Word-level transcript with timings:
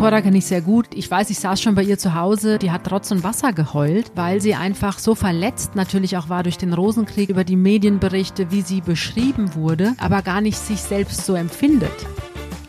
Cora 0.00 0.22
kenne 0.22 0.38
ich 0.38 0.46
sehr 0.46 0.62
gut. 0.62 0.86
Ich 0.94 1.10
weiß, 1.10 1.28
ich 1.28 1.38
saß 1.38 1.60
schon 1.60 1.74
bei 1.74 1.82
ihr 1.82 1.98
zu 1.98 2.14
Hause. 2.14 2.58
Die 2.58 2.70
hat 2.70 2.84
Trotz 2.84 3.10
und 3.10 3.22
Wasser 3.22 3.52
geheult, 3.52 4.12
weil 4.14 4.40
sie 4.40 4.54
einfach 4.54 4.98
so 4.98 5.14
verletzt 5.14 5.74
natürlich 5.74 6.16
auch 6.16 6.30
war 6.30 6.42
durch 6.42 6.56
den 6.56 6.72
Rosenkrieg, 6.72 7.28
über 7.28 7.44
die 7.44 7.56
Medienberichte, 7.56 8.50
wie 8.50 8.62
sie 8.62 8.80
beschrieben 8.80 9.54
wurde, 9.54 9.92
aber 9.98 10.22
gar 10.22 10.40
nicht 10.40 10.56
sich 10.56 10.80
selbst 10.80 11.26
so 11.26 11.34
empfindet. 11.34 11.92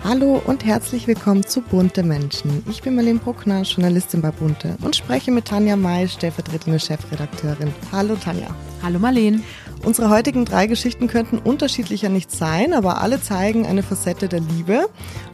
Hallo 0.03 0.41
und 0.45 0.65
herzlich 0.65 1.07
willkommen 1.07 1.45
zu 1.45 1.61
Bunte 1.61 2.03
Menschen. 2.03 2.63
Ich 2.69 2.81
bin 2.81 2.95
Marlene 2.95 3.19
Bruckner, 3.19 3.61
Journalistin 3.61 4.21
bei 4.21 4.31
Bunte 4.31 4.75
und 4.81 4.97
spreche 4.97 5.31
mit 5.31 5.45
Tanja 5.45 5.77
May, 5.77 6.09
stellvertretende 6.09 6.81
Chefredakteurin. 6.81 7.73
Hallo 7.93 8.17
Tanja. 8.21 8.53
Hallo 8.83 8.99
Marlene. 8.99 9.39
Unsere 9.83 10.11
heutigen 10.11 10.45
drei 10.45 10.67
Geschichten 10.67 11.07
könnten 11.07 11.39
unterschiedlicher 11.39 12.09
nicht 12.09 12.31
sein, 12.31 12.73
aber 12.73 13.01
alle 13.01 13.19
zeigen 13.19 13.65
eine 13.65 13.81
Facette 13.81 14.27
der 14.27 14.39
Liebe. 14.39 14.85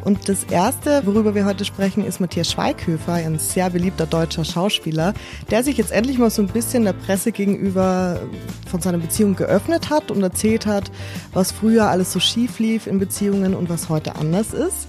Und 0.06 0.30
das 0.30 0.46
erste, 0.46 1.02
worüber 1.06 1.36
wir 1.36 1.46
heute 1.46 1.66
sprechen, 1.66 2.06
ist 2.06 2.22
Matthias 2.22 2.52
Schweighöfer, 2.52 3.14
ein 3.14 3.40
sehr 3.40 3.70
beliebter 3.70 4.06
deutscher 4.06 4.46
Schauspieler, 4.46 5.14
der 5.52 5.64
sich 5.64 5.78
jetzt 5.78 5.92
endlich 5.92 6.18
mal 6.18 6.30
so 6.30 6.42
ein 6.42 6.48
bisschen 6.48 6.86
der 6.86 6.94
Presse 6.94 7.34
gegenüber 7.34 8.22
von 8.72 8.82
seiner 8.82 9.00
Beziehung 9.00 9.36
geöffnet 9.36 9.90
hat 9.90 10.12
und 10.12 10.24
erzählt 10.24 10.66
hat, 10.66 10.92
was 11.34 11.52
früher 11.52 11.90
alles 11.90 12.14
so 12.14 12.22
schief 12.22 12.60
lief 12.60 12.88
in 12.88 13.00
Beziehungen 13.00 13.54
und 13.54 13.70
was 13.70 13.90
heute 13.90 14.16
anders 14.16 14.54
ist. 14.54 14.88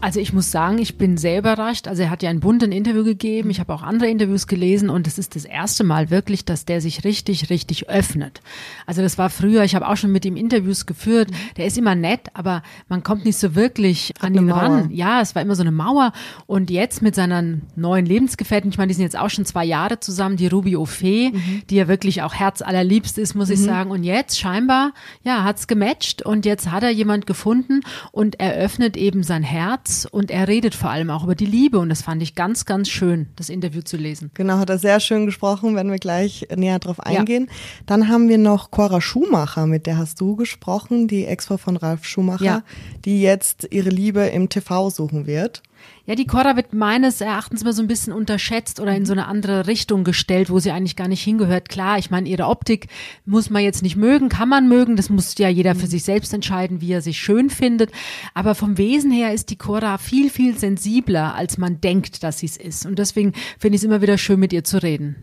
Also 0.00 0.20
ich 0.20 0.32
muss 0.32 0.52
sagen, 0.52 0.78
ich 0.78 0.96
bin 0.96 1.16
sehr 1.16 1.40
überrascht. 1.40 1.88
Also 1.88 2.04
er 2.04 2.10
hat 2.10 2.22
ja 2.22 2.30
ein 2.30 2.38
buntes 2.38 2.68
Interview 2.68 3.02
gegeben. 3.02 3.50
Ich 3.50 3.58
habe 3.58 3.74
auch 3.74 3.82
andere 3.82 4.08
Interviews 4.08 4.46
gelesen 4.46 4.90
und 4.90 5.08
es 5.08 5.18
ist 5.18 5.34
das 5.34 5.44
erste 5.44 5.82
Mal 5.82 6.08
wirklich, 6.08 6.44
dass 6.44 6.64
der 6.64 6.80
sich 6.80 7.02
richtig, 7.02 7.50
richtig 7.50 7.88
öffnet. 7.88 8.40
Also 8.86 9.02
das 9.02 9.18
war 9.18 9.28
früher, 9.28 9.64
ich 9.64 9.74
habe 9.74 9.88
auch 9.88 9.96
schon 9.96 10.12
mit 10.12 10.24
ihm 10.24 10.36
Interviews 10.36 10.86
geführt. 10.86 11.30
Der 11.56 11.66
ist 11.66 11.76
immer 11.76 11.96
nett, 11.96 12.20
aber 12.34 12.62
man 12.88 13.02
kommt 13.02 13.24
nicht 13.24 13.38
so 13.38 13.56
wirklich 13.56 14.12
an 14.20 14.36
ihn 14.36 14.50
ran. 14.50 14.90
Ja, 14.92 15.20
es 15.20 15.34
war 15.34 15.42
immer 15.42 15.56
so 15.56 15.62
eine 15.62 15.72
Mauer. 15.72 16.12
Und 16.46 16.70
jetzt 16.70 17.02
mit 17.02 17.16
seiner 17.16 17.42
neuen 17.74 18.06
Lebensgefährtin, 18.06 18.70
ich 18.70 18.78
meine, 18.78 18.88
die 18.88 18.94
sind 18.94 19.02
jetzt 19.04 19.18
auch 19.18 19.30
schon 19.30 19.46
zwei 19.46 19.64
Jahre 19.64 19.98
zusammen, 19.98 20.36
die 20.36 20.46
Ruby 20.46 20.76
Ophé, 20.76 21.32
mhm. 21.32 21.62
die 21.70 21.74
ja 21.74 21.88
wirklich 21.88 22.22
auch 22.22 22.34
herzallerliebst 22.34 23.18
ist, 23.18 23.34
muss 23.34 23.48
mhm. 23.48 23.54
ich 23.54 23.60
sagen. 23.60 23.90
Und 23.90 24.04
jetzt 24.04 24.38
scheinbar, 24.38 24.92
ja, 25.24 25.42
hat's 25.42 25.66
gematcht 25.66 26.22
und 26.22 26.46
jetzt 26.46 26.70
hat 26.70 26.84
er 26.84 26.90
jemand 26.90 27.26
gefunden 27.26 27.80
und 28.12 28.38
er 28.38 28.54
öffnet 28.54 28.96
eben 28.96 29.24
sein 29.24 29.42
Herz 29.42 29.87
Herz 29.88 30.06
und 30.10 30.30
er 30.30 30.48
redet 30.48 30.74
vor 30.74 30.90
allem 30.90 31.10
auch 31.10 31.24
über 31.24 31.34
die 31.34 31.46
Liebe 31.46 31.78
und 31.78 31.88
das 31.88 32.02
fand 32.02 32.22
ich 32.22 32.34
ganz, 32.34 32.64
ganz 32.64 32.88
schön, 32.88 33.26
das 33.36 33.48
Interview 33.48 33.82
zu 33.82 33.96
lesen. 33.96 34.30
Genau, 34.34 34.58
hat 34.58 34.70
er 34.70 34.78
sehr 34.78 35.00
schön 35.00 35.26
gesprochen, 35.26 35.74
werden 35.74 35.90
wir 35.90 35.98
gleich 35.98 36.46
näher 36.54 36.78
drauf 36.78 37.00
eingehen. 37.00 37.46
Ja. 37.48 37.54
Dann 37.86 38.08
haben 38.08 38.28
wir 38.28 38.38
noch 38.38 38.70
Cora 38.70 39.00
Schumacher, 39.00 39.66
mit 39.66 39.86
der 39.86 39.98
hast 39.98 40.20
du 40.20 40.36
gesprochen, 40.36 41.08
die 41.08 41.24
Ex-Frau 41.24 41.56
von 41.56 41.76
Ralf 41.76 42.04
Schumacher, 42.04 42.44
ja. 42.44 42.62
die 43.04 43.22
jetzt 43.22 43.68
ihre 43.70 43.90
Liebe 43.90 44.20
im 44.20 44.48
TV 44.48 44.90
suchen 44.90 45.26
wird. 45.26 45.62
Ja, 46.06 46.14
die 46.14 46.26
Cora 46.26 46.56
wird 46.56 46.72
meines 46.72 47.20
Erachtens 47.20 47.64
mal 47.64 47.74
so 47.74 47.82
ein 47.82 47.88
bisschen 47.88 48.14
unterschätzt 48.14 48.80
oder 48.80 48.96
in 48.96 49.04
so 49.04 49.12
eine 49.12 49.26
andere 49.26 49.66
Richtung 49.66 50.04
gestellt, 50.04 50.48
wo 50.48 50.58
sie 50.58 50.70
eigentlich 50.70 50.96
gar 50.96 51.08
nicht 51.08 51.22
hingehört. 51.22 51.68
Klar, 51.68 51.98
ich 51.98 52.10
meine, 52.10 52.28
ihre 52.28 52.46
Optik 52.46 52.86
muss 53.26 53.50
man 53.50 53.62
jetzt 53.62 53.82
nicht 53.82 53.96
mögen, 53.96 54.30
kann 54.30 54.48
man 54.48 54.68
mögen, 54.68 54.96
das 54.96 55.10
muss 55.10 55.36
ja 55.36 55.50
jeder 55.50 55.74
für 55.74 55.86
sich 55.86 56.04
selbst 56.04 56.32
entscheiden, 56.32 56.80
wie 56.80 56.92
er 56.92 57.02
sich 57.02 57.18
schön 57.18 57.50
findet. 57.50 57.92
Aber 58.32 58.54
vom 58.54 58.78
Wesen 58.78 59.10
her 59.10 59.34
ist 59.34 59.50
die 59.50 59.56
Cora 59.56 59.98
viel, 59.98 60.30
viel 60.30 60.56
sensibler, 60.56 61.34
als 61.34 61.58
man 61.58 61.80
denkt, 61.80 62.22
dass 62.22 62.38
sie 62.38 62.46
es 62.46 62.56
ist. 62.56 62.86
Und 62.86 62.98
deswegen 62.98 63.34
finde 63.58 63.76
ich 63.76 63.82
es 63.82 63.84
immer 63.84 64.00
wieder 64.00 64.16
schön, 64.16 64.40
mit 64.40 64.52
ihr 64.52 64.64
zu 64.64 64.82
reden. 64.82 65.16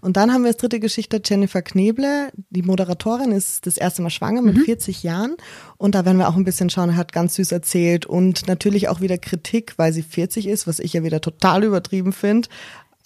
Und 0.00 0.16
dann 0.16 0.32
haben 0.32 0.42
wir 0.42 0.48
als 0.48 0.56
dritte 0.56 0.80
Geschichte 0.80 1.20
Jennifer 1.24 1.62
Kneble. 1.62 2.30
Die 2.50 2.62
Moderatorin 2.62 3.32
ist 3.32 3.66
das 3.66 3.76
erste 3.76 4.02
Mal 4.02 4.10
schwanger 4.10 4.42
mit 4.42 4.56
mhm. 4.56 4.64
40 4.64 5.02
Jahren. 5.02 5.36
Und 5.76 5.94
da 5.94 6.04
werden 6.04 6.18
wir 6.18 6.28
auch 6.28 6.36
ein 6.36 6.44
bisschen 6.44 6.70
schauen. 6.70 6.96
Hat 6.96 7.12
ganz 7.12 7.34
süß 7.34 7.52
erzählt 7.52 8.06
und 8.06 8.46
natürlich 8.48 8.88
auch 8.88 9.00
wieder 9.00 9.18
Kritik, 9.18 9.74
weil 9.76 9.92
sie 9.92 10.02
40 10.02 10.46
ist, 10.46 10.66
was 10.66 10.78
ich 10.78 10.92
ja 10.92 11.02
wieder 11.02 11.20
total 11.20 11.64
übertrieben 11.64 12.12
finde. 12.12 12.48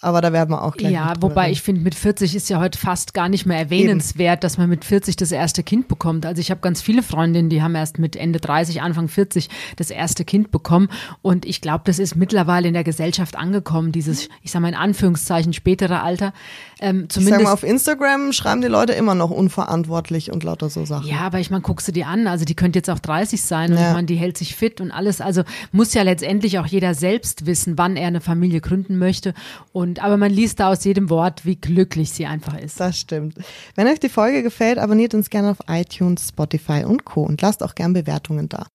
Aber 0.01 0.21
da 0.21 0.33
werden 0.33 0.49
wir 0.49 0.63
auch 0.63 0.75
gleich. 0.75 0.91
Ja, 0.91 1.13
wobei 1.19 1.43
reden. 1.43 1.53
ich 1.53 1.61
finde, 1.61 1.81
mit 1.81 1.93
40 1.93 2.35
ist 2.35 2.49
ja 2.49 2.59
heute 2.59 2.77
fast 2.77 3.13
gar 3.13 3.29
nicht 3.29 3.45
mehr 3.45 3.59
erwähnenswert, 3.59 4.37
Eben. 4.37 4.41
dass 4.41 4.57
man 4.57 4.67
mit 4.67 4.83
40 4.83 5.15
das 5.15 5.31
erste 5.31 5.61
Kind 5.61 5.87
bekommt. 5.87 6.25
Also 6.25 6.41
ich 6.41 6.49
habe 6.49 6.59
ganz 6.61 6.81
viele 6.81 7.03
Freundinnen, 7.03 7.49
die 7.49 7.61
haben 7.61 7.75
erst 7.75 7.99
mit 7.99 8.15
Ende 8.15 8.39
30, 8.39 8.81
Anfang 8.81 9.07
40 9.07 9.49
das 9.75 9.91
erste 9.91 10.25
Kind 10.25 10.49
bekommen. 10.49 10.89
Und 11.21 11.45
ich 11.45 11.61
glaube, 11.61 11.83
das 11.85 11.99
ist 11.99 12.15
mittlerweile 12.15 12.67
in 12.67 12.73
der 12.73 12.83
Gesellschaft 12.83 13.35
angekommen, 13.35 13.91
dieses, 13.91 14.27
ich 14.41 14.51
sage 14.51 14.63
mal 14.63 14.69
in 14.69 14.75
Anführungszeichen, 14.75 15.53
spätere 15.53 16.01
Alter. 16.01 16.33
Ähm, 16.79 17.07
zumindest, 17.07 17.17
ich 17.17 17.29
sag 17.29 17.43
mal, 17.43 17.53
auf 17.53 17.63
Instagram 17.63 18.33
schreiben 18.33 18.61
die 18.61 18.67
Leute 18.67 18.93
immer 18.93 19.13
noch 19.13 19.29
unverantwortlich 19.29 20.31
und 20.31 20.43
lauter 20.43 20.71
so 20.71 20.83
Sachen. 20.83 21.07
Ja, 21.07 21.19
aber 21.19 21.39
ich 21.39 21.51
meine, 21.51 21.61
guckst 21.61 21.87
du 21.87 21.91
die 21.91 22.05
an, 22.05 22.25
also 22.25 22.43
die 22.43 22.55
könnte 22.55 22.79
jetzt 22.79 22.89
auch 22.89 22.99
30 22.99 23.39
sein 23.41 23.71
und 23.71 23.77
ja. 23.77 23.93
meine, 23.93 24.07
die 24.07 24.15
hält 24.15 24.35
sich 24.35 24.55
fit 24.55 24.81
und 24.81 24.89
alles. 24.89 25.21
Also 25.21 25.43
muss 25.71 25.93
ja 25.93 26.01
letztendlich 26.01 26.57
auch 26.57 26.65
jeder 26.65 26.95
selbst 26.95 27.45
wissen, 27.45 27.77
wann 27.77 27.97
er 27.97 28.07
eine 28.07 28.19
Familie 28.19 28.61
gründen 28.61 28.97
möchte. 28.97 29.35
Und 29.73 29.90
aber 29.99 30.17
man 30.17 30.31
liest 30.31 30.59
da 30.59 30.69
aus 30.69 30.83
jedem 30.83 31.09
Wort, 31.09 31.45
wie 31.45 31.55
glücklich 31.55 32.11
sie 32.11 32.25
einfach 32.27 32.57
ist. 32.57 32.79
Das 32.79 32.97
stimmt. 32.97 33.35
Wenn 33.75 33.87
euch 33.87 33.99
die 33.99 34.09
Folge 34.09 34.43
gefällt, 34.43 34.77
abonniert 34.77 35.13
uns 35.13 35.29
gerne 35.29 35.49
auf 35.51 35.57
iTunes, 35.67 36.29
Spotify 36.29 36.83
und 36.85 37.05
Co. 37.05 37.23
und 37.23 37.41
lasst 37.41 37.63
auch 37.63 37.75
gerne 37.75 37.93
Bewertungen 37.93 38.47
da. 38.47 38.67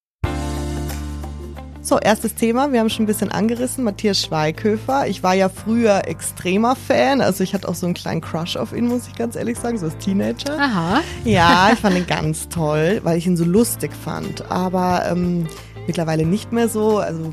So, 1.87 2.00
erstes 2.00 2.34
Thema, 2.34 2.72
wir 2.72 2.81
haben 2.81 2.91
schon 2.91 3.05
ein 3.05 3.06
bisschen 3.06 3.31
angerissen, 3.31 3.84
Matthias 3.84 4.21
Schweighöfer. 4.21 5.06
Ich 5.06 5.22
war 5.22 5.34
ja 5.34 5.49
früher 5.49 6.09
extremer 6.09 6.75
Fan, 6.75 7.21
also 7.21 7.44
ich 7.44 7.55
hatte 7.55 7.69
auch 7.69 7.76
so 7.76 7.87
einen 7.87 7.94
kleinen 7.94 8.21
Crush 8.21 8.56
auf 8.56 8.72
ihn, 8.72 8.88
muss 8.88 9.06
ich 9.06 9.15
ganz 9.15 9.37
ehrlich 9.37 9.56
sagen, 9.56 9.78
so 9.78 9.87
als 9.87 9.97
Teenager. 9.99 10.59
Aha. 10.59 11.03
Ja, 11.25 11.71
ich 11.72 11.78
fand 11.78 11.97
ihn 11.97 12.06
ganz 12.09 12.49
toll, 12.49 13.00
weil 13.05 13.19
ich 13.19 13.26
ihn 13.28 13.37
so 13.37 13.44
lustig 13.44 13.93
fand. 13.94 14.50
Aber 14.50 15.05
ähm, 15.09 15.47
mittlerweile 15.87 16.26
nicht 16.26 16.50
mehr 16.50 16.69
so, 16.69 16.99
also 16.99 17.32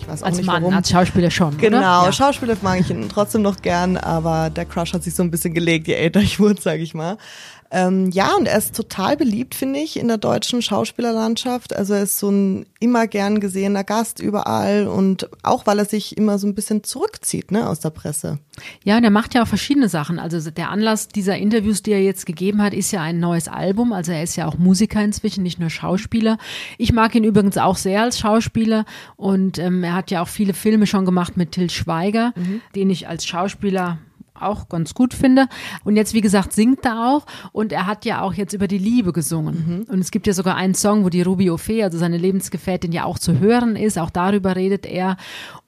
ich 0.00 0.08
weiß 0.08 0.22
auch 0.22 0.26
als 0.26 0.36
nicht 0.36 0.46
Mann, 0.46 0.62
warum. 0.62 0.74
Als 0.74 0.90
Schauspieler 0.90 1.30
schon. 1.30 1.56
Genau, 1.58 2.04
ja. 2.04 2.12
Schauspieler 2.12 2.56
mag 2.62 2.80
ich 2.80 2.90
ihn 2.90 3.08
trotzdem 3.08 3.42
noch 3.42 3.60
gern, 3.60 3.96
aber 3.96 4.50
der 4.50 4.64
Crush 4.64 4.92
hat 4.92 5.02
sich 5.02 5.14
so 5.14 5.22
ein 5.22 5.30
bisschen 5.30 5.54
gelegt, 5.54 5.88
je 5.88 5.94
älter 5.94 6.20
ich 6.20 6.38
wurde, 6.40 6.60
sage 6.60 6.82
ich 6.82 6.94
mal. 6.94 7.16
Ähm, 7.70 8.10
ja, 8.10 8.34
und 8.36 8.46
er 8.46 8.56
ist 8.56 8.74
total 8.74 9.16
beliebt, 9.16 9.54
finde 9.54 9.80
ich, 9.80 9.98
in 9.98 10.08
der 10.08 10.16
deutschen 10.16 10.62
Schauspielerlandschaft. 10.62 11.76
Also 11.76 11.94
er 11.94 12.04
ist 12.04 12.18
so 12.18 12.30
ein 12.30 12.66
immer 12.80 13.06
gern 13.06 13.40
gesehener 13.40 13.84
Gast 13.84 14.20
überall 14.20 14.86
und 14.86 15.28
auch, 15.42 15.66
weil 15.66 15.78
er 15.78 15.84
sich 15.84 16.16
immer 16.16 16.38
so 16.38 16.46
ein 16.46 16.54
bisschen 16.54 16.82
zurückzieht 16.82 17.50
ne, 17.50 17.68
aus 17.68 17.80
der 17.80 17.90
Presse. 17.90 18.38
Ja, 18.84 18.96
und 18.96 19.04
er 19.04 19.10
macht 19.10 19.34
ja 19.34 19.42
auch 19.42 19.48
verschiedene 19.48 19.88
Sachen. 19.88 20.18
Also 20.18 20.50
der 20.50 20.70
Anlass 20.70 21.08
dieser 21.08 21.36
Interviews, 21.36 21.82
die 21.82 21.92
er 21.92 22.02
jetzt 22.02 22.24
gegeben 22.24 22.62
hat, 22.62 22.72
ist 22.72 22.90
ja 22.90 23.02
ein 23.02 23.20
neues 23.20 23.48
Album. 23.48 23.92
Also 23.92 24.12
er 24.12 24.22
ist 24.22 24.36
ja 24.36 24.46
auch 24.46 24.56
Musiker 24.56 25.02
inzwischen, 25.02 25.42
nicht 25.42 25.60
nur 25.60 25.70
Schauspieler. 25.70 26.38
Ich 26.78 26.92
mag 26.92 27.14
ihn 27.14 27.24
übrigens 27.24 27.58
auch 27.58 27.76
sehr 27.76 28.02
als 28.02 28.18
Schauspieler 28.18 28.86
und 29.16 29.58
ähm, 29.58 29.84
er 29.84 29.94
hat 29.94 30.10
ja 30.10 30.22
auch 30.22 30.28
viele 30.28 30.54
Filme 30.54 30.86
schon 30.86 31.04
gemacht 31.04 31.36
mit 31.36 31.52
Till 31.52 31.70
Schweiger, 31.70 32.32
mhm. 32.34 32.62
den 32.74 32.88
ich 32.88 33.08
als 33.08 33.26
Schauspieler 33.26 33.98
auch 34.42 34.68
ganz 34.68 34.94
gut 34.94 35.14
finde. 35.14 35.46
Und 35.84 35.96
jetzt, 35.96 36.14
wie 36.14 36.20
gesagt, 36.20 36.52
singt 36.52 36.84
er 36.84 37.08
auch 37.08 37.26
und 37.52 37.72
er 37.72 37.86
hat 37.86 38.04
ja 38.04 38.22
auch 38.22 38.34
jetzt 38.34 38.52
über 38.52 38.68
die 38.68 38.78
Liebe 38.78 39.12
gesungen. 39.12 39.86
Mhm. 39.86 39.92
Und 39.92 40.00
es 40.00 40.10
gibt 40.10 40.26
ja 40.26 40.32
sogar 40.32 40.56
einen 40.56 40.74
Song, 40.74 41.04
wo 41.04 41.08
die 41.08 41.22
Ruby 41.22 41.50
Ophé, 41.50 41.82
also 41.82 41.98
seine 41.98 42.18
Lebensgefährtin, 42.18 42.92
ja 42.92 43.04
auch 43.04 43.18
zu 43.18 43.38
hören 43.38 43.76
ist. 43.76 43.98
Auch 43.98 44.10
darüber 44.10 44.56
redet 44.56 44.86
er. 44.86 45.16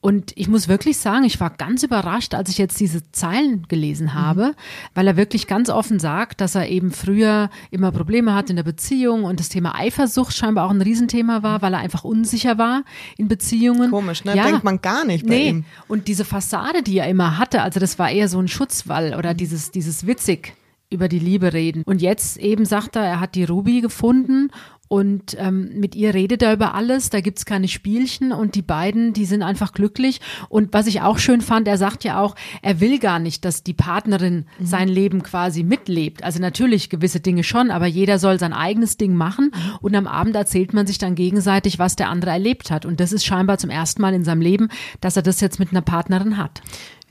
Und 0.00 0.32
ich 0.36 0.48
muss 0.48 0.68
wirklich 0.68 0.96
sagen, 0.96 1.24
ich 1.24 1.40
war 1.40 1.50
ganz 1.50 1.82
überrascht, 1.82 2.34
als 2.34 2.48
ich 2.48 2.56
jetzt 2.56 2.80
diese 2.80 3.10
Zeilen 3.12 3.66
gelesen 3.68 4.06
mhm. 4.06 4.14
habe, 4.14 4.44
mhm. 4.46 4.54
weil 4.94 5.06
er 5.06 5.16
wirklich 5.16 5.46
ganz 5.46 5.68
offen 5.68 5.98
sagt, 5.98 6.40
dass 6.40 6.54
er 6.54 6.68
eben 6.68 6.90
früher 6.90 7.50
immer 7.70 7.92
Probleme 7.92 8.34
hat 8.34 8.50
in 8.50 8.56
der 8.56 8.62
Beziehung 8.62 9.24
und 9.24 9.40
das 9.40 9.50
Thema 9.50 9.74
Eifersucht 9.74 10.34
scheinbar 10.34 10.66
auch 10.66 10.70
ein 10.70 10.80
Riesenthema 10.80 11.42
war, 11.42 11.60
weil 11.62 11.74
er 11.74 11.80
einfach 11.80 12.04
unsicher 12.04 12.56
war 12.56 12.82
in 13.16 13.28
Beziehungen. 13.28 13.90
Komisch, 13.90 14.24
ne? 14.24 14.36
Ja. 14.36 14.44
Denkt 14.44 14.64
man 14.64 14.80
gar 14.80 15.04
nicht 15.04 15.26
bei 15.26 15.34
nee. 15.34 15.48
ihm. 15.48 15.64
Und 15.88 16.08
diese 16.08 16.24
Fassade, 16.24 16.82
die 16.82 16.98
er 16.98 17.08
immer 17.08 17.38
hatte, 17.38 17.62
also 17.62 17.78
das 17.78 17.98
war 17.98 18.10
eher 18.10 18.28
so 18.28 18.38
ein 18.38 18.48
Schutzwall 18.60 19.14
oder 19.16 19.32
dieses, 19.32 19.70
dieses 19.70 20.06
witzig 20.06 20.54
über 20.90 21.08
die 21.08 21.18
Liebe 21.18 21.52
reden. 21.54 21.82
Und 21.84 22.02
jetzt 22.02 22.36
eben 22.36 22.66
sagt 22.66 22.96
er, 22.96 23.04
er 23.04 23.20
hat 23.20 23.34
die 23.34 23.44
Ruby 23.44 23.80
gefunden 23.80 24.50
und 24.88 25.36
ähm, 25.38 25.70
mit 25.78 25.94
ihr 25.94 26.14
redet 26.14 26.42
er 26.42 26.52
über 26.52 26.74
alles, 26.74 27.10
da 27.10 27.20
gibt's 27.20 27.44
keine 27.44 27.68
Spielchen 27.68 28.32
und 28.32 28.56
die 28.56 28.62
beiden, 28.62 29.12
die 29.12 29.24
sind 29.24 29.42
einfach 29.42 29.72
glücklich. 29.72 30.20
Und 30.48 30.74
was 30.74 30.88
ich 30.88 31.00
auch 31.00 31.18
schön 31.18 31.42
fand, 31.42 31.68
er 31.68 31.78
sagt 31.78 32.02
ja 32.02 32.20
auch, 32.20 32.34
er 32.60 32.80
will 32.80 32.98
gar 32.98 33.20
nicht, 33.20 33.44
dass 33.44 33.62
die 33.62 33.72
Partnerin 33.72 34.46
mhm. 34.58 34.66
sein 34.66 34.88
Leben 34.88 35.22
quasi 35.22 35.62
mitlebt. 35.62 36.24
Also 36.24 36.40
natürlich 36.40 36.90
gewisse 36.90 37.20
Dinge 37.20 37.44
schon, 37.44 37.70
aber 37.70 37.86
jeder 37.86 38.18
soll 38.18 38.40
sein 38.40 38.52
eigenes 38.52 38.96
Ding 38.96 39.14
machen 39.14 39.52
mhm. 39.54 39.76
und 39.80 39.94
am 39.94 40.08
Abend 40.08 40.34
erzählt 40.34 40.74
man 40.74 40.88
sich 40.88 40.98
dann 40.98 41.14
gegenseitig, 41.14 41.78
was 41.78 41.94
der 41.94 42.08
andere 42.08 42.32
erlebt 42.32 42.72
hat. 42.72 42.84
Und 42.84 42.98
das 42.98 43.12
ist 43.12 43.24
scheinbar 43.24 43.58
zum 43.58 43.70
ersten 43.70 44.02
Mal 44.02 44.12
in 44.12 44.24
seinem 44.24 44.42
Leben, 44.42 44.70
dass 45.00 45.16
er 45.16 45.22
das 45.22 45.40
jetzt 45.40 45.60
mit 45.60 45.70
einer 45.70 45.82
Partnerin 45.82 46.36
hat. 46.36 46.62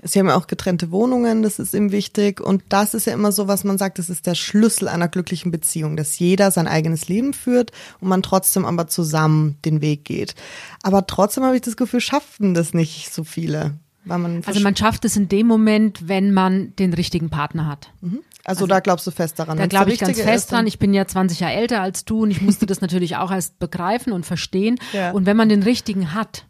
Sie 0.03 0.19
haben 0.19 0.27
ja 0.27 0.35
auch 0.35 0.47
getrennte 0.47 0.91
Wohnungen, 0.91 1.43
das 1.43 1.59
ist 1.59 1.73
ihm 1.73 1.91
wichtig. 1.91 2.39
Und 2.39 2.63
das 2.69 2.93
ist 2.93 3.05
ja 3.05 3.13
immer 3.13 3.31
so, 3.31 3.47
was 3.47 3.63
man 3.63 3.77
sagt, 3.77 3.99
das 3.99 4.09
ist 4.09 4.27
der 4.27 4.35
Schlüssel 4.35 4.87
einer 4.87 5.07
glücklichen 5.07 5.51
Beziehung, 5.51 5.97
dass 5.97 6.19
jeder 6.19 6.51
sein 6.51 6.67
eigenes 6.67 7.09
Leben 7.09 7.33
führt 7.33 7.71
und 7.99 8.07
man 8.07 8.23
trotzdem 8.23 8.65
aber 8.65 8.87
zusammen 8.87 9.57
den 9.65 9.81
Weg 9.81 10.05
geht. 10.05 10.35
Aber 10.83 11.05
trotzdem 11.05 11.43
habe 11.43 11.55
ich 11.55 11.61
das 11.61 11.75
Gefühl, 11.75 12.01
schafften 12.01 12.53
das 12.53 12.73
nicht 12.73 13.13
so 13.13 13.23
viele. 13.23 13.75
Man 14.05 14.41
also 14.45 14.59
man 14.61 14.75
schafft 14.75 15.05
es 15.05 15.15
in 15.17 15.27
dem 15.27 15.45
Moment, 15.45 16.07
wenn 16.07 16.31
man 16.31 16.75
den 16.77 16.93
richtigen 16.93 17.29
Partner 17.29 17.67
hat. 17.67 17.91
Mhm. 18.01 18.21
Also, 18.45 18.63
also, 18.63 18.67
da 18.67 18.79
glaubst 18.79 19.05
du 19.05 19.11
fest 19.11 19.37
daran. 19.37 19.57
Da 19.57 19.67
glaube 19.67 19.91
ich 19.91 19.99
ganz 19.99 20.19
fest 20.19 20.51
dran. 20.51 20.65
Ich 20.65 20.79
bin 20.79 20.93
ja 20.93 21.05
20 21.05 21.41
Jahre 21.41 21.53
älter 21.53 21.81
als 21.81 22.05
du 22.05 22.23
und 22.23 22.31
ich 22.31 22.41
musste 22.41 22.65
das 22.65 22.81
natürlich 22.81 23.17
auch 23.17 23.31
erst 23.31 23.59
begreifen 23.59 24.13
und 24.13 24.25
verstehen. 24.25 24.79
Ja. 24.93 25.11
Und 25.11 25.25
wenn 25.25 25.37
man 25.37 25.49
den 25.49 25.61
richtigen 25.61 26.13
hat, 26.13 26.45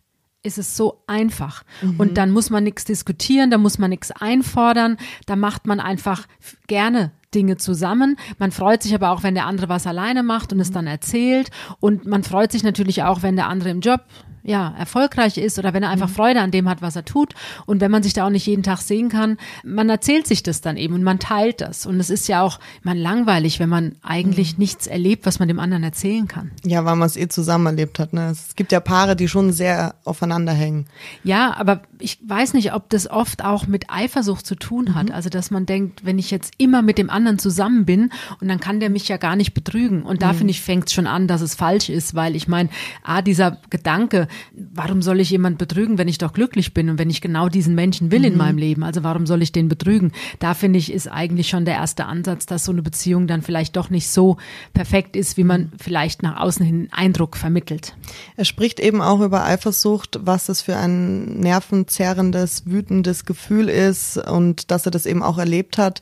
ist 0.50 0.58
es 0.58 0.76
so 0.76 1.04
einfach. 1.08 1.64
Mhm. 1.82 2.00
Und 2.00 2.18
dann 2.18 2.32
muss 2.32 2.50
man 2.50 2.64
nichts 2.64 2.84
diskutieren, 2.84 3.52
da 3.52 3.58
muss 3.58 3.78
man 3.78 3.90
nichts 3.90 4.12
einfordern, 4.12 4.98
da 5.26 5.36
macht 5.36 5.68
man 5.68 5.80
einfach 5.80 6.28
gerne 6.68 7.12
Dinge 7.34 7.58
zusammen. 7.58 8.18
Man 8.40 8.52
freut 8.52 8.82
sich 8.84 8.94
aber 8.96 9.12
auch, 9.12 9.24
wenn 9.24 9.36
der 9.36 9.46
andere 9.46 9.70
was 9.70 9.86
alleine 9.86 10.24
macht 10.24 10.52
und 10.52 10.60
es 10.60 10.72
dann 10.72 10.88
erzählt. 10.88 11.52
Und 11.80 12.06
man 12.06 12.24
freut 12.24 12.52
sich 12.52 12.64
natürlich 12.64 13.04
auch, 13.04 13.22
wenn 13.22 13.36
der 13.36 13.48
andere 13.48 13.70
im 13.70 13.82
Job 13.82 14.02
ja, 14.44 14.74
erfolgreich 14.78 15.38
ist 15.38 15.60
oder 15.60 15.74
wenn 15.74 15.84
er 15.84 15.90
einfach 15.90 16.10
mhm. 16.10 16.14
Freude 16.14 16.42
an 16.42 16.52
dem 16.52 16.70
hat, 16.70 16.82
was 16.82 16.96
er 16.96 17.06
tut. 17.06 17.34
Und 17.66 17.82
wenn 17.82 17.92
man 17.92 18.04
sich 18.04 18.14
da 18.14 18.26
auch 18.26 18.30
nicht 18.30 18.46
jeden 18.46 18.64
Tag 18.64 18.80
sehen 18.80 19.10
kann, 19.10 19.38
man 19.64 19.90
erzählt 19.90 20.28
sich 20.28 20.44
das 20.44 20.62
dann 20.62 20.78
eben 20.78 20.94
und 20.94 21.04
man 21.04 21.20
teilt 21.20 21.62
das. 21.62 21.86
Und 21.86 22.00
es 22.00 22.10
ist 22.10 22.28
ja 22.28 22.42
auch 22.42 22.60
man 22.84 22.98
langweilig, 22.98 23.60
wenn 23.60 23.70
man 23.70 23.96
eigentlich 24.02 24.54
mhm. 24.54 24.60
nichts 24.60 24.88
erlebt, 24.88 25.26
was 25.26 25.40
man 25.40 25.48
dem 25.48 25.60
anderen 25.60 25.84
erzählen 25.84 26.28
kann. 26.28 26.52
Ja, 26.64 26.86
weil 26.86 26.96
man 26.96 27.08
es 27.08 27.18
eh 27.18 27.28
zusammen 27.28 27.66
erlebt 27.66 28.00
hat. 28.00 28.14
Ne? 28.14 28.30
Es 28.30 28.56
gibt 28.56 28.72
ja 28.72 28.80
Paare, 28.80 29.16
die 29.16 29.28
schon 29.28 29.52
sehr 29.52 29.96
aufeinander 30.06 30.54
hängen. 30.54 30.86
Ja, 31.24 31.56
aber 31.58 31.82
ich 32.00 32.20
weiß 32.26 32.54
nicht, 32.54 32.74
ob 32.74 32.90
das 32.90 33.10
oft 33.10 33.44
auch 33.44 33.68
mit 33.68 33.90
Eifersucht 33.90 34.46
zu 34.46 34.56
tun 34.56 34.96
hat. 34.96 35.08
Mhm. 35.08 35.16
Also, 35.16 35.30
dass 35.30 35.52
man 35.52 35.66
denkt, 35.66 36.06
wenn 36.06 36.18
ich 36.18 36.32
jetzt 36.32 36.54
immer 36.58 36.82
mit 36.82 36.98
dem 36.98 37.10
anderen 37.10 37.40
zusammen 37.40 37.86
bin 37.86 38.12
und 38.40 38.48
dann 38.48 38.60
kann 38.60 38.80
der 38.80 38.90
mich 38.90 39.08
ja 39.08 39.18
gar 39.18 39.36
nicht 39.36 39.54
betrügen. 39.54 40.04
Und 40.04 40.22
da 40.22 40.34
mhm. 40.34 40.38
finde 40.38 40.52
ich, 40.52 40.62
fängt 40.62 40.88
es 40.88 40.94
schon 40.94 41.08
an, 41.08 41.28
dass 41.28 41.42
es 41.42 41.56
falsch 41.56 41.90
ist, 41.90 42.16
weil 42.16 42.36
ich 42.36 42.48
meine, 42.48 42.70
ah, 43.04 43.22
dieser 43.22 43.58
Gedanke, 43.70 44.28
warum 44.54 45.02
soll 45.02 45.20
ich 45.20 45.30
jemand 45.30 45.58
betrügen, 45.58 45.98
wenn 45.98 46.08
ich 46.08 46.18
doch 46.18 46.34
glücklich 46.34 46.74
bin 46.74 46.90
und 46.90 47.00
wenn 47.00 47.10
ich 47.10 47.22
genau 47.22 47.50
diesen 47.50 47.76
Menschen 47.76 48.12
will 48.12 48.20
mhm. 48.20 48.26
in 48.26 48.38
meinem 48.38 48.58
Leben? 48.58 48.84
Also 48.84 49.04
warum 49.04 49.26
soll 49.26 49.42
ich 49.42 49.52
den 49.52 49.70
betrügen? 49.70 50.12
Da 50.40 50.54
finde 50.54 50.80
ich, 50.80 50.92
ist 50.92 51.08
eigentlich 51.08 51.50
schon 51.50 51.66
der 51.66 51.76
erste 51.76 52.06
Ansatz, 52.06 52.46
dass 52.46 52.66
so 52.66 52.72
eine 52.72 52.82
Beziehung 52.82 53.28
dann 53.28 53.42
vielleicht 53.42 53.76
doch 53.76 53.90
nicht 53.90 54.08
so 54.08 54.38
perfekt 54.74 55.16
ist, 55.16 55.38
wie 55.38 55.44
man 55.44 55.72
vielleicht 55.80 56.24
nach 56.24 56.40
außen 56.40 56.66
hin 56.66 56.90
Eindruck 56.92 57.38
vermittelt. 57.38 57.96
Er 58.36 58.46
spricht 58.46 58.80
eben 58.80 59.02
auch 59.02 59.22
über 59.22 59.46
Eifersucht, 59.46 60.20
was 60.22 60.46
das 60.46 60.62
für 60.62 60.78
ein 60.78 61.40
nervenzerrendes, 61.40 62.66
wütendes 62.66 63.26
Gefühl 63.26 63.70
ist 63.70 64.18
und 64.18 64.72
dass 64.72 64.86
er 64.86 64.92
das 64.92 65.06
eben 65.06 65.24
auch 65.24 65.38
erlebt 65.38 65.78
hat. 65.78 66.02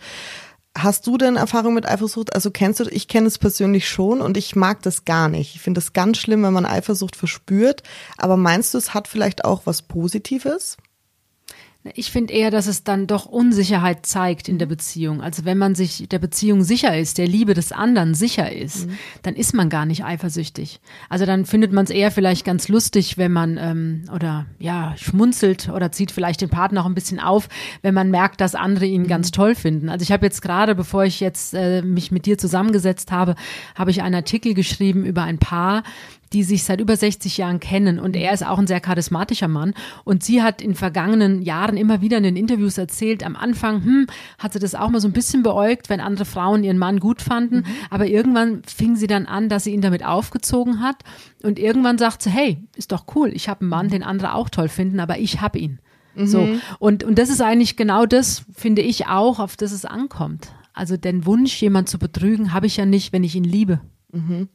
Hast 0.78 1.08
du 1.08 1.18
denn 1.18 1.38
Erfahrung 1.38 1.74
mit 1.74 1.88
Eifersucht? 1.88 2.36
Also 2.36 2.52
kennst 2.52 2.80
du, 2.80 2.84
ich 2.86 3.08
kenne 3.08 3.28
es 3.28 3.40
persönlich 3.40 3.90
schon 3.90 4.22
und 4.22 4.38
ich 4.38 4.56
mag 4.56 4.84
das 4.84 5.06
gar 5.06 5.28
nicht. 5.28 5.56
Ich 5.56 5.62
finde 5.62 5.80
es 5.80 5.94
ganz 5.94 6.20
schlimm, 6.20 6.44
wenn 6.44 6.54
man 6.54 6.68
Eifersucht 6.68 7.16
verspürt. 7.16 7.82
Aber 8.18 8.38
meinst 8.38 8.74
du, 8.74 8.78
es 8.78 8.94
hat 8.94 9.08
vielleicht 9.08 9.44
auch 9.44 9.64
was 9.66 9.82
Positives? 9.82 10.78
Ich 11.96 12.12
finde 12.12 12.34
eher, 12.34 12.52
dass 12.52 12.68
es 12.68 12.84
dann 12.84 13.08
doch 13.08 13.26
Unsicherheit 13.26 14.06
zeigt 14.06 14.48
in 14.50 14.58
der 14.58 14.66
Beziehung. 14.66 15.22
Also 15.22 15.46
wenn 15.46 15.58
man 15.58 15.76
sich 15.76 16.08
der 16.10 16.20
Beziehung 16.20 16.64
sicher 16.64 16.98
ist, 16.98 17.18
der 17.18 17.28
Liebe 17.28 17.54
des 17.54 17.72
anderen 17.72 18.14
sicher 18.14 18.52
ist, 18.52 18.88
mhm. 18.88 18.98
dann 19.24 19.36
ist 19.36 19.54
man 19.54 19.70
gar 19.70 19.86
nicht 19.86 20.04
eifersüchtig. 20.04 20.80
Also 21.10 21.26
dann 21.26 21.46
findet 21.46 21.72
man 21.72 21.86
es 21.86 21.90
eher 21.90 22.12
vielleicht 22.12 22.46
ganz 22.46 22.68
lustig, 22.68 23.18
wenn 23.18 23.32
man 23.32 23.58
ähm, 23.58 24.04
oder 24.14 24.46
ja 24.60 24.96
schmunzelt 24.98 25.70
oder 25.70 25.92
zieht 25.92 26.12
vielleicht 26.12 26.42
den 26.42 26.50
Partner 26.50 26.82
auch 26.82 26.88
ein 26.88 26.96
bisschen 26.96 27.20
auf, 27.20 27.50
wenn 27.82 27.94
man 27.94 28.12
merkt, 28.12 28.42
dass 28.42 28.56
andere 28.56 28.86
ihn 28.86 29.04
mhm. 29.04 29.08
ganz 29.08 29.32
toll 29.32 29.56
finden. 29.56 29.90
Also 29.90 30.04
ich 30.04 30.12
habe 30.12 30.26
jetzt 30.26 30.42
gerade, 30.42 30.76
bevor 30.76 31.06
ich 31.06 31.20
jetzt 31.20 31.54
äh, 31.54 31.82
mich 31.82 32.12
mit 32.12 32.26
dir 32.26 32.38
zusammengesetzt 32.38 33.12
habe, 33.12 33.36
habe 33.76 33.92
ich 33.92 34.02
einen 34.02 34.16
Artikel 34.16 34.54
geschrieben 34.54 35.06
über 35.06 35.24
ein 35.24 35.38
Paar, 35.38 35.84
die 36.34 36.44
sich 36.44 36.64
seit 36.64 36.82
über 36.82 36.96
60 36.96 37.38
Jahren 37.38 37.60
kennen 37.60 38.00
und 38.00 38.16
er 38.16 38.34
ist 38.34 38.46
auch 38.46 38.58
ein 38.58 38.68
sehr 38.68 38.80
charismatischer 38.80 39.48
Mann 39.48 39.74
und 40.04 40.24
sie 40.24 40.42
hat 40.42 40.62
in 40.62 40.76
vergangenen 40.76 41.42
Jahren 41.42 41.78
immer 41.78 42.02
wieder 42.02 42.18
in 42.18 42.24
den 42.24 42.36
Interviews 42.36 42.78
erzählt, 42.78 43.24
am 43.24 43.36
Anfang 43.36 43.84
hm, 43.84 44.08
hat 44.38 44.54
sie 44.54 44.60
das 44.60 44.76
auch 44.76 44.90
mal 44.90 45.02
so 45.02 45.08
ein 45.08 45.14
bisschen 45.14 45.44
beäugt, 45.44 45.90
wenn 45.90 46.00
andere 46.00 46.26
Frauen 46.26 46.64
ihren 46.64 46.78
Mann 46.78 47.00
gut 47.00 47.22
fanden, 47.22 47.58
mhm. 47.58 47.66
aber 47.90 48.08
irgendwann 48.08 48.62
fing 48.64 48.96
sie 48.96 49.08
dann 49.08 49.26
an, 49.26 49.50
dass 49.50 49.64
sie 49.64 49.74
ihn 49.74 49.82
damit 49.82 50.06
aufgezogen 50.06 50.82
hat 50.82 50.98
und 51.44 51.60
irgendwann 51.60 51.98
sagt 51.98 52.22
sie, 52.22 52.30
hey, 52.30 52.58
ist 52.76 52.92
doch 52.92 53.06
cool, 53.16 53.32
ich 53.34 53.50
habe 53.50 53.62
einen 53.62 53.70
Mann, 53.70 53.90
den 53.90 54.04
andere 54.04 54.34
auch 54.34 54.50
toll 54.50 54.70
finden, 54.70 55.00
aber 55.00 55.20
ich 55.20 55.42
habe 55.42 55.60
ihn. 55.60 55.80
Mhm. 56.16 56.28
So 56.28 56.48
und 56.80 57.04
und 57.04 57.18
das 57.18 57.30
ist 57.30 57.42
eigentlich 57.42 57.78
genau 57.78 58.06
das, 58.06 58.44
finde 58.54 58.82
ich 58.82 59.08
auch, 59.08 59.40
auf 59.40 59.56
das 59.56 59.72
es 59.72 59.86
ankommt. 59.86 60.52
Also 60.74 60.96
den 60.96 61.26
Wunsch, 61.26 61.60
jemand 61.60 61.90
zu 61.90 61.98
betrügen, 61.98 62.54
habe 62.54 62.68
ich 62.68 62.78
ja 62.78 62.86
nicht, 62.86 63.12
wenn 63.12 63.24
ich 63.24 63.36
ihn 63.36 63.44
liebe. 63.44 63.82
Mhm. 64.12 64.48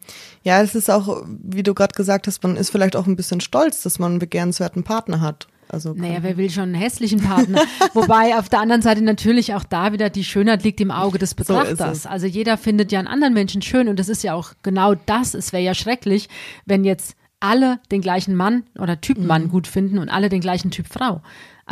Ja, 0.43 0.63
es 0.63 0.75
ist 0.75 0.91
auch, 0.91 1.25
wie 1.27 1.63
du 1.63 1.75
gerade 1.75 1.95
gesagt 1.95 2.27
hast, 2.27 2.43
man 2.43 2.57
ist 2.57 2.71
vielleicht 2.71 2.97
auch 2.97 3.07
ein 3.07 3.17
bisschen 3.17 3.41
stolz, 3.41 3.83
dass 3.83 3.99
man 3.99 4.13
einen 4.13 4.19
begehrenswerten 4.19 4.83
Partner 4.83 5.21
hat. 5.21 5.49
Also 5.69 5.95
naja, 5.95 6.19
wer 6.21 6.37
will 6.37 6.51
schon 6.51 6.65
einen 6.65 6.75
hässlichen 6.75 7.21
Partner? 7.21 7.63
Wobei 7.95 8.37
auf 8.37 8.49
der 8.51 8.61
anderen 8.61 8.83
Seite 8.83 9.03
natürlich 9.03 9.55
auch 9.55 9.65
da 9.65 9.93
wieder 9.93 10.11
die 10.11 10.25
Schönheit 10.25 10.65
liegt 10.65 10.81
im 10.81 10.91
Auge 10.91 11.19
des 11.19 11.35
Betrachters. 11.37 12.03
So 12.03 12.09
also 12.09 12.27
jeder 12.27 12.59
findet 12.59 12.93
ja 12.93 12.99
einen 12.99 13.09
anderen 13.09 13.33
Menschen 13.33 13.63
schön 13.63 13.89
und 13.89 13.99
das 13.99 14.09
ist 14.09 14.23
ja 14.23 14.35
auch 14.35 14.53
genau 14.63 14.95
das. 14.95 15.35
Es 15.35 15.53
wäre 15.53 15.63
ja 15.63 15.75
schrecklich, 15.75 16.29
wenn 16.67 16.85
jetzt 16.85 17.17
alle 17.41 17.81
den 17.91 18.03
gleichen 18.03 18.37
Mann 18.37 18.65
oder 18.79 19.01
Typ 19.01 19.19
Mann 19.19 19.45
mhm. 19.45 19.49
gut 19.49 19.67
finden 19.67 19.99
und 19.99 20.11
alle 20.11 20.29
den 20.29 20.41
gleichen 20.41 20.71
Typ 20.71 20.87
Frau. 20.89 21.23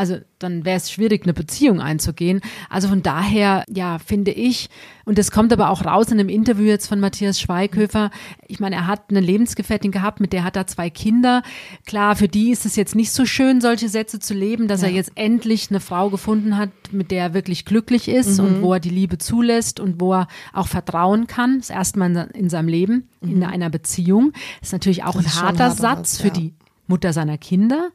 Also 0.01 0.17
dann 0.39 0.65
wäre 0.65 0.79
es 0.79 0.91
schwierig, 0.91 1.25
eine 1.25 1.35
Beziehung 1.35 1.83
einzugehen. 1.83 2.41
Also 2.71 2.89
von 2.89 3.03
daher, 3.03 3.65
ja, 3.69 3.99
finde 3.99 4.31
ich, 4.31 4.71
und 5.05 5.19
das 5.19 5.31
kommt 5.31 5.53
aber 5.53 5.69
auch 5.69 5.85
raus 5.85 6.07
in 6.11 6.19
einem 6.19 6.31
Interview 6.31 6.65
jetzt 6.65 6.87
von 6.87 7.01
Matthias 7.01 7.39
Schweighöfer. 7.39 8.11
Ich 8.49 8.61
meine, 8.61 8.77
er 8.77 8.87
hat 8.87 9.11
eine 9.11 9.21
Lebensgefährtin 9.21 9.93
gehabt, 9.93 10.19
mit 10.19 10.33
der 10.33 10.43
hat 10.43 10.57
er 10.57 10.67
zwei 10.67 10.89
Kinder. 10.89 11.43
Klar, 11.85 12.17
für 12.17 12.29
die 12.29 12.51
ist 12.51 12.65
es 12.65 12.77
jetzt 12.77 12.95
nicht 12.95 13.13
so 13.13 13.27
schön, 13.27 13.61
solche 13.61 13.91
Sätze 13.91 14.21
zu 14.21 14.33
leben, 14.33 14.69
dass 14.69 14.81
ja. 14.81 14.89
er 14.89 14.95
jetzt 14.95 15.13
endlich 15.17 15.69
eine 15.69 15.81
Frau 15.81 16.09
gefunden 16.09 16.57
hat, 16.57 16.71
mit 16.93 17.11
der 17.11 17.25
er 17.25 17.35
wirklich 17.35 17.67
glücklich 17.67 18.09
ist 18.09 18.39
mhm. 18.39 18.47
und 18.47 18.63
wo 18.63 18.73
er 18.73 18.81
die 18.81 18.89
Liebe 18.89 19.19
zulässt 19.19 19.81
und 19.81 20.01
wo 20.01 20.15
er 20.15 20.29
auch 20.55 20.69
vertrauen 20.69 21.27
kann. 21.27 21.59
Das 21.59 21.69
erste 21.69 21.99
Mal 21.99 22.31
in 22.33 22.49
seinem 22.49 22.69
Leben, 22.69 23.07
mhm. 23.21 23.33
in 23.33 23.45
einer 23.45 23.69
Beziehung. 23.69 24.33
Das 24.61 24.71
ist 24.71 24.73
natürlich 24.73 25.05
auch 25.05 25.17
ein 25.17 25.27
harter, 25.27 25.65
harter 25.65 25.71
Satz 25.73 26.21
ja. 26.21 26.25
für 26.25 26.31
die 26.31 26.55
Mutter 26.87 27.13
seiner 27.13 27.37
Kinder. 27.37 27.91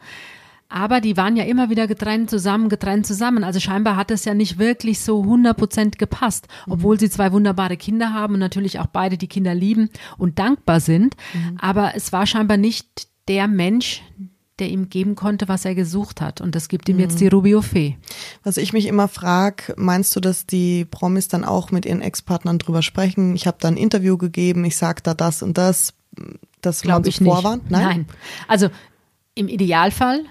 Aber 0.68 1.00
die 1.00 1.16
waren 1.16 1.36
ja 1.36 1.44
immer 1.44 1.70
wieder 1.70 1.88
getrennt 1.88 2.30
zusammen, 2.30 2.70
getrennt 2.70 3.06
zusammen. 3.06 3.44
Also 3.44 3.60
scheinbar 3.60 3.96
hat 3.96 4.12
es 4.12 4.26
ja 4.26 4.34
nicht 4.34 4.58
wirklich 4.58 5.00
so 5.00 5.22
100 5.22 5.56
Prozent 5.56 6.00
gepasst, 6.00 6.48
obwohl 6.68 6.96
mhm. 6.96 7.00
sie 7.00 7.10
zwei 7.10 7.32
wunderbare 7.32 7.78
Kinder 7.78 8.14
haben 8.14 8.34
und 8.36 8.40
natürlich 8.40 8.80
auch 8.80 8.88
beide 8.88 9.18
die 9.18 9.28
Kinder 9.28 9.54
lieben 9.54 9.90
und 10.18 10.40
dankbar 10.40 10.80
sind. 10.80 11.16
Mhm. 11.34 11.58
Aber 11.60 11.94
es 11.96 12.12
war 12.12 12.26
scheinbar 12.26 12.58
nicht 12.58 13.08
der 13.28 13.48
Mensch, 13.48 14.02
der 14.60 14.70
ihm 14.70 14.90
geben 14.90 15.16
konnte, 15.16 15.48
was 15.48 15.66
er 15.66 15.76
gesucht 15.76 16.22
hat. 16.22 16.42
Und 16.42 16.56
das 16.56 16.68
gibt 16.70 16.88
ihm 16.88 17.00
jetzt 17.00 17.20
die 17.20 17.26
mhm. 17.26 17.32
Rubio 17.32 17.62
Fee. 17.62 17.98
Was 18.44 18.58
ich 18.58 18.74
mich 18.74 18.88
immer 18.88 19.08
frage, 19.08 19.74
meinst 19.78 20.16
du, 20.16 20.20
dass 20.20 20.46
die 20.46 20.86
Promis 20.86 21.28
dann 21.28 21.44
auch 21.44 21.72
mit 21.72 21.86
ihren 21.86 22.02
Ex-Partnern 22.02 22.58
drüber 22.58 22.82
sprechen? 22.82 23.36
Ich 23.36 23.48
habe 23.48 23.58
da 23.60 23.68
ein 23.68 23.78
Interview 23.78 24.18
gegeben, 24.18 24.64
ich 24.64 24.78
sag 24.78 25.04
da 25.04 25.14
das 25.14 25.44
und 25.44 25.58
das. 25.58 25.94
Das 26.62 26.82
glaube 26.82 27.10
ich 27.10 27.18
vorwarnt? 27.18 27.70
Nein? 27.70 27.84
Nein. 27.84 28.06
Also 28.48 28.70
im 29.36 29.48
Idealfall 29.48 30.24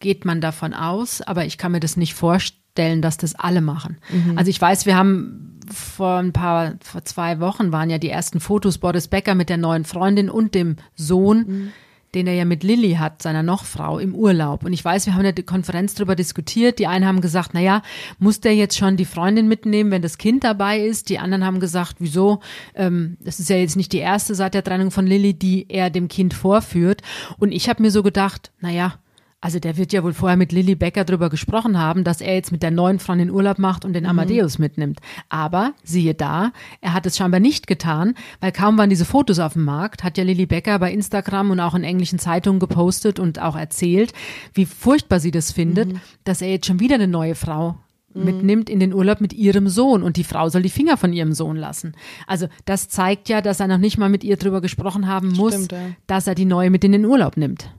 geht 0.00 0.24
man 0.24 0.40
davon 0.40 0.74
aus, 0.74 1.22
aber 1.22 1.44
ich 1.46 1.58
kann 1.58 1.72
mir 1.72 1.80
das 1.80 1.96
nicht 1.96 2.14
vorstellen, 2.14 3.02
dass 3.02 3.16
das 3.16 3.34
alle 3.34 3.60
machen. 3.60 3.98
Mhm. 4.10 4.36
Also 4.36 4.50
ich 4.50 4.60
weiß, 4.60 4.86
wir 4.86 4.96
haben 4.96 5.58
vor 5.72 6.18
ein 6.18 6.32
paar, 6.32 6.74
vor 6.82 7.04
zwei 7.04 7.40
Wochen 7.40 7.72
waren 7.72 7.90
ja 7.90 7.98
die 7.98 8.10
ersten 8.10 8.40
Fotos 8.40 8.78
Boris 8.78 9.08
Becker 9.08 9.34
mit 9.34 9.48
der 9.48 9.56
neuen 9.56 9.84
Freundin 9.84 10.30
und 10.30 10.54
dem 10.54 10.76
Sohn. 10.94 11.38
Mhm 11.38 11.72
den 12.14 12.26
er 12.26 12.34
ja 12.34 12.44
mit 12.44 12.62
Lilly 12.62 12.94
hat, 12.94 13.22
seiner 13.22 13.42
Nochfrau, 13.42 13.98
im 13.98 14.14
Urlaub. 14.14 14.64
Und 14.64 14.72
ich 14.72 14.84
weiß, 14.84 15.06
wir 15.06 15.14
haben 15.14 15.24
ja 15.24 15.32
die 15.32 15.42
Konferenz 15.42 15.94
darüber 15.94 16.16
diskutiert. 16.16 16.78
Die 16.78 16.86
einen 16.86 17.06
haben 17.06 17.20
gesagt, 17.20 17.50
na 17.52 17.60
ja, 17.60 17.82
muss 18.18 18.40
der 18.40 18.54
jetzt 18.54 18.76
schon 18.76 18.96
die 18.96 19.04
Freundin 19.04 19.48
mitnehmen, 19.48 19.90
wenn 19.90 20.02
das 20.02 20.18
Kind 20.18 20.44
dabei 20.44 20.80
ist? 20.80 21.08
Die 21.10 21.18
anderen 21.18 21.44
haben 21.44 21.60
gesagt, 21.60 21.96
wieso? 21.98 22.40
Ähm, 22.74 23.16
das 23.20 23.40
ist 23.40 23.50
ja 23.50 23.56
jetzt 23.56 23.76
nicht 23.76 23.92
die 23.92 23.98
erste 23.98 24.34
seit 24.34 24.54
der 24.54 24.64
Trennung 24.64 24.90
von 24.90 25.06
Lilly, 25.06 25.34
die 25.34 25.66
er 25.68 25.90
dem 25.90 26.08
Kind 26.08 26.34
vorführt. 26.34 27.02
Und 27.38 27.52
ich 27.52 27.68
habe 27.68 27.82
mir 27.82 27.90
so 27.90 28.02
gedacht, 28.02 28.52
na 28.60 28.70
ja, 28.70 28.94
also 29.40 29.60
der 29.60 29.76
wird 29.76 29.92
ja 29.92 30.02
wohl 30.02 30.14
vorher 30.14 30.36
mit 30.36 30.50
Lilly 30.50 30.74
Becker 30.74 31.04
drüber 31.04 31.30
gesprochen 31.30 31.78
haben, 31.78 32.02
dass 32.02 32.20
er 32.20 32.34
jetzt 32.34 32.50
mit 32.50 32.62
der 32.62 32.72
neuen 32.72 32.98
Frau 32.98 33.14
den 33.14 33.30
Urlaub 33.30 33.58
macht 33.58 33.84
und 33.84 33.92
den 33.92 34.02
mhm. 34.02 34.10
Amadeus 34.10 34.58
mitnimmt. 34.58 34.98
Aber 35.28 35.74
siehe 35.84 36.14
da, 36.14 36.52
er 36.80 36.92
hat 36.92 37.06
es 37.06 37.16
scheinbar 37.16 37.38
nicht 37.38 37.68
getan, 37.68 38.14
weil 38.40 38.50
kaum 38.50 38.76
waren 38.78 38.90
diese 38.90 39.04
Fotos 39.04 39.38
auf 39.38 39.52
dem 39.52 39.64
Markt, 39.64 40.02
hat 40.02 40.18
ja 40.18 40.24
Lilly 40.24 40.46
Becker 40.46 40.78
bei 40.80 40.92
Instagram 40.92 41.52
und 41.52 41.60
auch 41.60 41.74
in 41.74 41.84
englischen 41.84 42.18
Zeitungen 42.18 42.58
gepostet 42.58 43.20
und 43.20 43.40
auch 43.40 43.54
erzählt, 43.54 44.12
wie 44.54 44.66
furchtbar 44.66 45.20
sie 45.20 45.30
das 45.30 45.52
findet, 45.52 45.92
mhm. 45.92 46.00
dass 46.24 46.42
er 46.42 46.50
jetzt 46.50 46.66
schon 46.66 46.80
wieder 46.80 46.96
eine 46.96 47.06
neue 47.06 47.36
Frau 47.36 47.76
mhm. 48.14 48.24
mitnimmt 48.24 48.68
in 48.68 48.80
den 48.80 48.92
Urlaub 48.92 49.20
mit 49.20 49.32
ihrem 49.32 49.68
Sohn 49.68 50.02
und 50.02 50.16
die 50.16 50.24
Frau 50.24 50.48
soll 50.48 50.62
die 50.62 50.68
Finger 50.68 50.96
von 50.96 51.12
ihrem 51.12 51.32
Sohn 51.32 51.56
lassen. 51.56 51.92
Also 52.26 52.48
das 52.64 52.88
zeigt 52.88 53.28
ja, 53.28 53.40
dass 53.40 53.60
er 53.60 53.68
noch 53.68 53.78
nicht 53.78 53.98
mal 53.98 54.08
mit 54.08 54.24
ihr 54.24 54.36
drüber 54.36 54.60
gesprochen 54.60 55.06
haben 55.06 55.32
muss, 55.32 55.54
Stimmt, 55.54 55.72
ja. 55.72 55.78
dass 56.08 56.26
er 56.26 56.34
die 56.34 56.44
neue 56.44 56.70
mit 56.70 56.82
in 56.82 56.90
den 56.90 57.04
Urlaub 57.04 57.36
nimmt. 57.36 57.70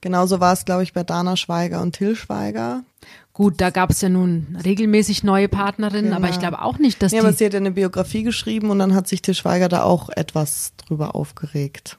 Genauso 0.00 0.40
war 0.40 0.52
es, 0.52 0.64
glaube 0.64 0.82
ich, 0.82 0.92
bei 0.92 1.04
Dana 1.04 1.36
Schweiger 1.36 1.82
und 1.82 1.92
Till 1.92 2.16
Schweiger. 2.16 2.84
Gut, 3.32 3.60
da 3.60 3.70
gab 3.70 3.90
es 3.90 4.00
ja 4.00 4.08
nun 4.08 4.58
regelmäßig 4.64 5.22
neue 5.24 5.48
Partnerinnen, 5.48 6.10
genau. 6.10 6.16
aber 6.16 6.28
ich 6.28 6.38
glaube 6.38 6.62
auch 6.62 6.78
nicht, 6.78 7.02
dass 7.02 7.12
ja, 7.12 7.20
die. 7.20 7.22
Ja, 7.22 7.28
aber 7.28 7.36
sie 7.36 7.46
hat 7.46 7.52
ja 7.52 7.60
eine 7.60 7.70
Biografie 7.70 8.22
geschrieben 8.22 8.70
und 8.70 8.78
dann 8.78 8.94
hat 8.94 9.08
sich 9.08 9.22
Till 9.22 9.34
Schweiger 9.34 9.68
da 9.68 9.82
auch 9.82 10.08
etwas 10.10 10.72
drüber 10.76 11.14
aufgeregt. 11.14 11.98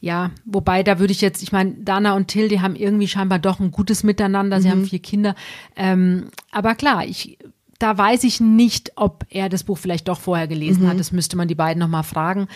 Ja, 0.00 0.30
wobei 0.44 0.82
da 0.82 0.98
würde 1.00 1.12
ich 1.12 1.20
jetzt, 1.20 1.42
ich 1.42 1.50
meine, 1.50 1.72
Dana 1.72 2.14
und 2.14 2.28
Till, 2.28 2.48
die 2.48 2.60
haben 2.60 2.76
irgendwie 2.76 3.08
scheinbar 3.08 3.38
doch 3.38 3.58
ein 3.58 3.72
gutes 3.72 4.04
Miteinander, 4.04 4.60
sie 4.60 4.68
mhm. 4.68 4.72
haben 4.72 4.84
vier 4.86 5.00
Kinder. 5.00 5.34
Ähm, 5.76 6.28
aber 6.52 6.74
klar, 6.74 7.04
ich 7.04 7.38
da 7.78 7.96
weiß 7.96 8.24
ich 8.24 8.40
nicht, 8.40 8.92
ob 8.96 9.24
er 9.30 9.48
das 9.48 9.62
Buch 9.62 9.78
vielleicht 9.78 10.08
doch 10.08 10.18
vorher 10.18 10.48
gelesen 10.48 10.84
mhm. 10.84 10.88
hat. 10.88 10.98
Das 10.98 11.12
müsste 11.12 11.36
man 11.36 11.46
die 11.46 11.54
beiden 11.54 11.78
nochmal 11.78 12.02
fragen 12.02 12.48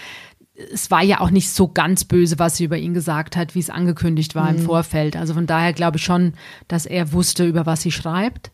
es 0.55 0.91
war 0.91 1.03
ja 1.03 1.21
auch 1.21 1.31
nicht 1.31 1.51
so 1.51 1.69
ganz 1.69 2.05
böse, 2.05 2.39
was 2.39 2.57
sie 2.57 2.65
über 2.65 2.77
ihn 2.77 2.95
gesagt 2.95 3.37
hat, 3.37 3.55
wie 3.55 3.61
es 3.61 3.71
angekündigt 3.71 4.35
war 4.35 4.51
mhm. 4.51 4.59
im 4.59 4.65
Vorfeld. 4.65 5.17
Also 5.17 5.35
von 5.35 5.47
daher 5.47 5.73
glaube 5.73 5.97
ich 5.97 6.05
schon, 6.05 6.35
dass 6.69 6.87
er 6.87 7.13
wusste, 7.13 7.47
über 7.47 7.67
was 7.67 7.83
sie 7.83 7.93
schreibt 7.93 8.51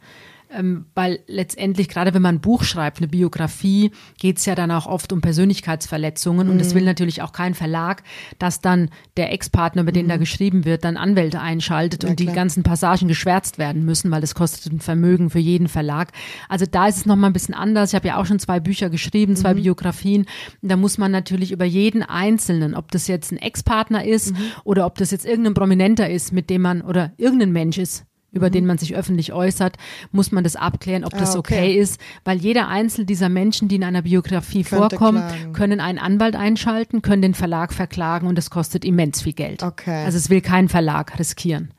ähm, 0.51 0.87
weil 0.95 1.21
letztendlich, 1.27 1.89
gerade 1.89 2.15
wenn 2.15 2.23
man 2.23 2.37
ein 2.37 2.41
Buch 2.41 2.65
schreibt, 2.65 2.99
eine 2.99 3.09
Biografie, 3.09 3.91
geht 4.19 4.39
es 4.39 4.47
ja 4.47 4.55
dann 4.55 4.71
auch 4.71 4.87
oft 4.87 5.13
um 5.13 5.21
Persönlichkeitsverletzungen 5.21 6.47
mhm. 6.47 6.53
und 6.53 6.61
es 6.61 6.75
will 6.75 6.85
natürlich 6.85 7.23
auch 7.23 7.33
kein 7.33 7.55
Verlag, 7.55 8.03
dass 8.39 8.61
dann 8.61 8.91
der 9.17 9.33
Ex-Partner, 9.33 9.83
über 9.83 9.93
den 9.93 10.07
mhm. 10.07 10.11
da 10.11 10.17
geschrieben 10.17 10.65
wird, 10.65 10.85
dann 10.85 10.97
Anwälte 10.97 11.41
einschaltet 11.41 12.03
ja, 12.03 12.11
und 12.11 12.17
klar. 12.17 12.31
die 12.31 12.35
ganzen 12.35 12.63
Passagen 12.63 13.09
geschwärzt 13.09 13.59
werden 13.59 13.85
müssen, 13.85 14.11
weil 14.11 14.21
das 14.21 14.35
kostet 14.35 14.73
ein 14.73 14.81
Vermögen 14.81 15.31
für 15.31 15.39
jeden 15.39 15.69
Verlag. 15.69 16.13
Also 16.49 16.67
da 16.71 16.89
ist 16.89 16.99
es 16.99 17.07
nochmal 17.07 17.31
ein 17.31 17.35
bisschen 17.35 17.55
anders. 17.55 17.91
Ich 17.91 17.95
habe 17.95 18.09
ja 18.09 18.17
auch 18.17 18.27
schon 18.27 18.39
zwei 18.39 18.61
Bücher 18.61 18.91
geschrieben, 18.91 19.37
zwei 19.37 19.55
mhm. 19.55 19.63
Biografien. 19.63 20.27
Da 20.63 20.77
muss 20.77 20.99
man 20.99 21.13
natürlich 21.13 21.53
über 21.53 21.65
jeden 21.65 22.03
Einzelnen, 22.03 22.75
ob 22.75 22.91
das 22.91 23.07
jetzt 23.07 23.33
ein 23.33 23.39
Ex-Partner 23.39 24.05
ist 24.05 24.33
mhm. 24.33 24.45
oder 24.65 24.87
ob 24.87 24.97
das 24.97 25.11
jetzt 25.11 25.27
irgendein 25.27 25.55
Prominenter 25.55 26.09
ist, 26.09 26.33
mit 26.33 26.51
dem 26.51 26.63
man 26.63 26.83
oder 26.83 27.13
irgendein 27.17 27.53
Mensch 27.53 27.79
ist, 27.79 28.08
über 28.33 28.49
mhm. 28.49 28.53
den 28.53 28.67
man 28.67 28.79
sich 28.79 28.95
öffentlich 28.95 29.33
äußert, 29.33 29.77
muss 30.13 30.33
man 30.33 30.45
das 30.45 30.57
abklären, 30.57 31.05
ob 31.05 31.13
das 31.13 31.35
ah, 31.35 31.39
okay. 31.39 31.55
okay. 31.55 31.75
ist, 31.75 32.01
weil 32.25 32.39
jeder 32.39 32.69
einzelne 32.69 33.07
dieser 33.07 33.29
Menschen, 33.29 33.69
die 33.69 33.77
in 33.77 33.85
einer 33.85 34.03
Biografie 34.03 34.65
Könnte 34.65 34.97
vorkommen, 34.97 35.27
klagen. 35.27 35.53
können 35.53 35.81
einen 35.81 35.99
Anwalt 35.99 36.37
einschalten, 36.37 37.03
können 37.03 37.23
den 37.23 37.35
Verlag 37.35 37.73
verklagen 37.73 38.27
und 38.27 38.37
das 38.37 38.51
kostet 38.51 38.85
immens 38.85 39.23
viel 39.23 39.33
Geld. 39.33 39.63
Okay. 39.63 40.05
Also 40.05 40.19
es 40.19 40.31
will 40.31 40.41
kein 40.41 40.69
Verlag 40.69 41.19
riskieren. 41.19 41.73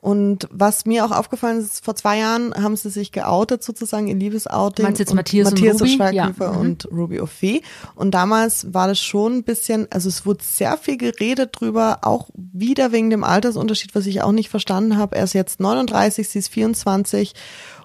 Und 0.00 0.48
was 0.50 0.86
mir 0.86 1.04
auch 1.04 1.10
aufgefallen 1.10 1.58
ist, 1.58 1.84
vor 1.84 1.94
zwei 1.94 2.18
Jahren 2.18 2.54
haben 2.54 2.74
sie 2.74 2.88
sich 2.88 3.12
geoutet 3.12 3.62
sozusagen 3.62 4.08
in 4.08 4.18
Liebesouting. 4.18 4.82
Meinst 4.82 4.98
du 4.98 5.02
jetzt 5.02 5.14
Matthias, 5.14 5.50
Matthias 5.50 5.74
und 5.74 5.82
Ruby? 5.82 5.96
Schweighöfer 5.96 6.52
ja. 6.52 6.58
und 6.58 6.90
mhm. 6.90 6.98
Ruby 6.98 7.20
O'Fee. 7.20 7.62
Und 7.94 8.12
damals 8.12 8.72
war 8.72 8.88
das 8.88 8.98
schon 8.98 9.38
ein 9.38 9.42
bisschen, 9.44 9.88
also 9.90 10.08
es 10.08 10.24
wurde 10.24 10.42
sehr 10.42 10.78
viel 10.78 10.96
geredet 10.96 11.50
drüber, 11.52 11.98
auch 12.00 12.30
wieder 12.34 12.92
wegen 12.92 13.10
dem 13.10 13.24
Altersunterschied, 13.24 13.94
was 13.94 14.06
ich 14.06 14.22
auch 14.22 14.32
nicht 14.32 14.48
verstanden 14.48 14.96
habe. 14.96 15.16
Er 15.16 15.24
ist 15.24 15.34
jetzt 15.34 15.60
39, 15.60 16.26
sie 16.26 16.38
ist 16.38 16.48
24 16.48 17.34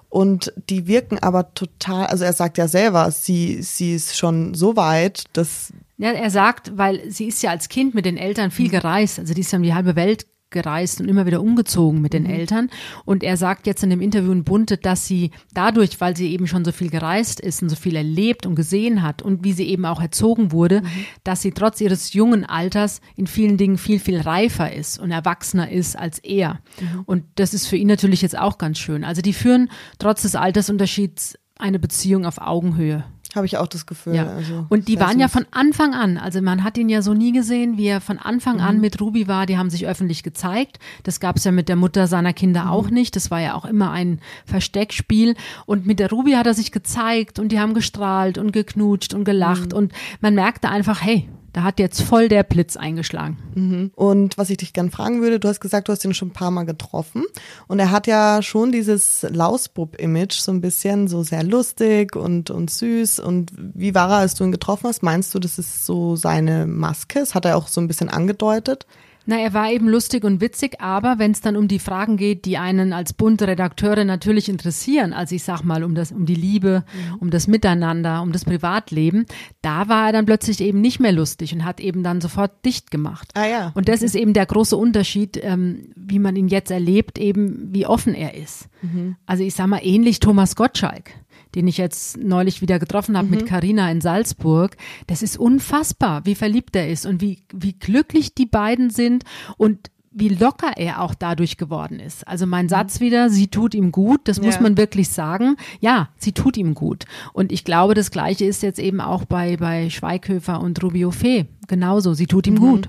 und 0.08 0.54
die 0.70 0.86
wirken 0.86 1.18
aber 1.18 1.52
total, 1.52 2.06
also 2.06 2.24
er 2.24 2.32
sagt 2.32 2.56
ja 2.56 2.66
selber, 2.66 3.10
sie, 3.10 3.60
sie 3.60 3.94
ist 3.94 4.16
schon 4.16 4.54
so 4.54 4.74
weit, 4.74 5.24
dass 5.34 5.74
ja, 5.98 6.12
er 6.12 6.30
sagt, 6.30 6.78
weil 6.78 7.10
sie 7.10 7.26
ist 7.26 7.42
ja 7.42 7.50
als 7.50 7.68
Kind 7.68 7.94
mit 7.94 8.06
den 8.06 8.16
Eltern 8.16 8.50
viel 8.50 8.70
gereist, 8.70 9.18
also 9.18 9.34
die 9.34 9.42
ist 9.42 9.52
ja 9.52 9.58
um 9.58 9.62
die 9.62 9.74
halbe 9.74 9.96
Welt 9.96 10.26
gereist 10.56 11.00
und 11.00 11.08
immer 11.08 11.26
wieder 11.26 11.42
umgezogen 11.42 12.00
mit 12.00 12.14
den 12.14 12.24
mhm. 12.24 12.30
Eltern. 12.30 12.70
Und 13.04 13.22
er 13.22 13.36
sagt 13.36 13.66
jetzt 13.66 13.82
in 13.82 13.90
dem 13.90 14.00
Interview 14.00 14.32
in 14.32 14.42
Bunte, 14.42 14.78
dass 14.78 15.06
sie 15.06 15.30
dadurch, 15.52 16.00
weil 16.00 16.16
sie 16.16 16.32
eben 16.32 16.46
schon 16.46 16.64
so 16.64 16.72
viel 16.72 16.88
gereist 16.88 17.40
ist 17.40 17.62
und 17.62 17.68
so 17.68 17.76
viel 17.76 17.94
erlebt 17.94 18.46
und 18.46 18.54
gesehen 18.54 19.02
hat 19.02 19.22
und 19.22 19.44
wie 19.44 19.52
sie 19.52 19.68
eben 19.68 19.84
auch 19.84 20.00
erzogen 20.00 20.50
wurde, 20.50 20.80
mhm. 20.80 20.86
dass 21.24 21.42
sie 21.42 21.52
trotz 21.52 21.80
ihres 21.80 22.14
jungen 22.14 22.44
Alters 22.44 23.00
in 23.16 23.26
vielen 23.26 23.58
Dingen 23.58 23.76
viel, 23.76 24.00
viel 24.00 24.20
reifer 24.20 24.72
ist 24.72 24.98
und 24.98 25.10
erwachsener 25.10 25.70
ist 25.70 25.96
als 25.96 26.18
er. 26.20 26.60
Mhm. 26.80 27.02
Und 27.04 27.24
das 27.34 27.52
ist 27.52 27.66
für 27.66 27.76
ihn 27.76 27.88
natürlich 27.88 28.22
jetzt 28.22 28.38
auch 28.38 28.58
ganz 28.58 28.78
schön. 28.78 29.04
Also 29.04 29.20
die 29.22 29.34
führen 29.34 29.70
trotz 29.98 30.22
des 30.22 30.34
Altersunterschieds 30.34 31.38
eine 31.58 31.78
Beziehung 31.78 32.26
auf 32.26 32.38
Augenhöhe. 32.38 33.04
Habe 33.36 33.46
ich 33.46 33.58
auch 33.58 33.66
das 33.66 33.86
Gefühl. 33.86 34.14
Ja. 34.14 34.26
Also, 34.26 34.66
und 34.68 34.88
die 34.88 34.98
waren 34.98 35.20
ja 35.20 35.28
von 35.28 35.44
Anfang 35.50 35.94
an, 35.94 36.16
also 36.18 36.40
man 36.40 36.64
hat 36.64 36.78
ihn 36.78 36.88
ja 36.88 37.02
so 37.02 37.14
nie 37.14 37.32
gesehen, 37.32 37.76
wie 37.76 37.86
er 37.86 38.00
von 38.00 38.18
Anfang 38.18 38.56
mhm. 38.56 38.62
an 38.62 38.80
mit 38.80 39.00
Ruby 39.00 39.28
war. 39.28 39.46
Die 39.46 39.58
haben 39.58 39.70
sich 39.70 39.86
öffentlich 39.86 40.22
gezeigt. 40.22 40.78
Das 41.02 41.20
gab 41.20 41.36
es 41.36 41.44
ja 41.44 41.52
mit 41.52 41.68
der 41.68 41.76
Mutter 41.76 42.06
seiner 42.06 42.32
Kinder 42.32 42.64
mhm. 42.64 42.70
auch 42.70 42.90
nicht. 42.90 43.14
Das 43.14 43.30
war 43.30 43.40
ja 43.40 43.54
auch 43.54 43.64
immer 43.64 43.90
ein 43.90 44.20
Versteckspiel. 44.46 45.34
Und 45.66 45.86
mit 45.86 45.98
der 45.98 46.10
Ruby 46.10 46.32
hat 46.32 46.46
er 46.46 46.54
sich 46.54 46.72
gezeigt 46.72 47.38
und 47.38 47.52
die 47.52 47.60
haben 47.60 47.74
gestrahlt 47.74 48.38
und 48.38 48.52
geknutscht 48.52 49.14
und 49.14 49.24
gelacht. 49.24 49.72
Mhm. 49.72 49.78
Und 49.78 49.92
man 50.20 50.34
merkte 50.34 50.68
einfach, 50.68 51.02
hey, 51.02 51.28
da 51.56 51.62
hat 51.62 51.78
jetzt 51.78 52.02
voll 52.02 52.28
der 52.28 52.42
Blitz 52.42 52.76
eingeschlagen. 52.76 53.38
Mhm. 53.54 53.90
Und 53.94 54.36
was 54.36 54.50
ich 54.50 54.58
dich 54.58 54.74
gern 54.74 54.90
fragen 54.90 55.22
würde, 55.22 55.40
du 55.40 55.48
hast 55.48 55.60
gesagt, 55.60 55.88
du 55.88 55.92
hast 55.92 56.04
ihn 56.04 56.12
schon 56.12 56.28
ein 56.28 56.34
paar 56.34 56.50
Mal 56.50 56.64
getroffen. 56.64 57.24
Und 57.66 57.78
er 57.78 57.90
hat 57.90 58.06
ja 58.06 58.42
schon 58.42 58.72
dieses 58.72 59.24
Lausbub-Image, 59.26 60.34
so 60.34 60.52
ein 60.52 60.60
bisschen 60.60 61.08
so 61.08 61.22
sehr 61.22 61.42
lustig 61.42 62.14
und, 62.14 62.50
und 62.50 62.70
süß. 62.70 63.20
Und 63.20 63.52
wie 63.56 63.94
war 63.94 64.10
er, 64.10 64.16
als 64.18 64.34
du 64.34 64.44
ihn 64.44 64.52
getroffen 64.52 64.86
hast? 64.86 65.02
Meinst 65.02 65.34
du, 65.34 65.38
das 65.38 65.58
ist 65.58 65.86
so 65.86 66.14
seine 66.14 66.66
Maske? 66.66 67.20
Das 67.20 67.34
hat 67.34 67.46
er 67.46 67.56
auch 67.56 67.68
so 67.68 67.80
ein 67.80 67.88
bisschen 67.88 68.10
angedeutet. 68.10 68.86
Na, 69.26 69.38
er 69.38 69.52
war 69.52 69.70
eben 69.72 69.88
lustig 69.88 70.24
und 70.24 70.40
witzig, 70.40 70.80
aber 70.80 71.18
wenn 71.18 71.32
es 71.32 71.40
dann 71.40 71.56
um 71.56 71.66
die 71.66 71.80
Fragen 71.80 72.16
geht, 72.16 72.44
die 72.44 72.58
einen 72.58 72.92
als 72.92 73.12
bunte 73.12 73.48
Redakteure 73.48 74.04
natürlich 74.04 74.48
interessieren, 74.48 75.12
also 75.12 75.34
ich 75.34 75.42
sag 75.42 75.62
mal 75.62 75.82
um 75.82 75.94
das, 75.96 76.12
um 76.12 76.26
die 76.26 76.34
Liebe, 76.34 76.84
mhm. 76.92 77.16
um 77.16 77.30
das 77.30 77.48
Miteinander, 77.48 78.22
um 78.22 78.30
das 78.30 78.44
Privatleben, 78.44 79.26
da 79.62 79.88
war 79.88 80.06
er 80.06 80.12
dann 80.12 80.26
plötzlich 80.26 80.60
eben 80.60 80.80
nicht 80.80 81.00
mehr 81.00 81.12
lustig 81.12 81.52
und 81.52 81.64
hat 81.64 81.80
eben 81.80 82.04
dann 82.04 82.20
sofort 82.20 82.64
dicht 82.64 82.92
gemacht. 82.92 83.30
Ah 83.34 83.46
ja. 83.46 83.72
Und 83.74 83.88
das 83.88 84.02
ist 84.02 84.14
eben 84.14 84.32
der 84.32 84.46
große 84.46 84.76
Unterschied, 84.76 85.40
ähm, 85.42 85.88
wie 85.96 86.20
man 86.20 86.36
ihn 86.36 86.48
jetzt 86.48 86.70
erlebt, 86.70 87.18
eben 87.18 87.74
wie 87.74 87.86
offen 87.86 88.14
er 88.14 88.34
ist. 88.34 88.68
Mhm. 88.82 89.16
Also 89.26 89.42
ich 89.42 89.54
sag 89.54 89.66
mal 89.66 89.80
ähnlich 89.82 90.20
Thomas 90.20 90.54
Gottschalk 90.54 91.10
den 91.54 91.66
ich 91.68 91.78
jetzt 91.78 92.16
neulich 92.18 92.60
wieder 92.60 92.78
getroffen 92.78 93.16
habe 93.16 93.28
mhm. 93.28 93.34
mit 93.34 93.46
Carina 93.46 93.90
in 93.90 94.00
Salzburg. 94.00 94.76
Das 95.06 95.22
ist 95.22 95.38
unfassbar, 95.38 96.26
wie 96.26 96.34
verliebt 96.34 96.76
er 96.76 96.88
ist 96.88 97.06
und 97.06 97.20
wie, 97.20 97.42
wie 97.52 97.72
glücklich 97.72 98.34
die 98.34 98.46
beiden 98.46 98.90
sind 98.90 99.24
und 99.56 99.90
wie 100.18 100.30
locker 100.30 100.72
er 100.76 101.02
auch 101.02 101.14
dadurch 101.14 101.58
geworden 101.58 102.00
ist. 102.00 102.26
Also 102.26 102.46
mein 102.46 102.70
Satz 102.70 103.00
wieder, 103.00 103.28
sie 103.28 103.48
tut 103.48 103.74
ihm 103.74 103.92
gut, 103.92 104.22
das 104.24 104.38
ja. 104.38 104.44
muss 104.44 104.60
man 104.60 104.78
wirklich 104.78 105.10
sagen. 105.10 105.56
Ja, 105.80 106.08
sie 106.16 106.32
tut 106.32 106.56
ihm 106.56 106.74
gut. 106.74 107.04
Und 107.34 107.52
ich 107.52 107.64
glaube, 107.64 107.92
das 107.92 108.10
Gleiche 108.10 108.46
ist 108.46 108.62
jetzt 108.62 108.78
eben 108.78 109.02
auch 109.02 109.26
bei, 109.26 109.58
bei 109.58 109.90
Schweighöfer 109.90 110.60
und 110.60 110.82
Rubio 110.82 111.10
Fee. 111.10 111.44
Genauso, 111.68 112.14
sie 112.14 112.26
tut 112.26 112.46
ihm 112.46 112.54
mhm. 112.54 112.58
gut. 112.58 112.88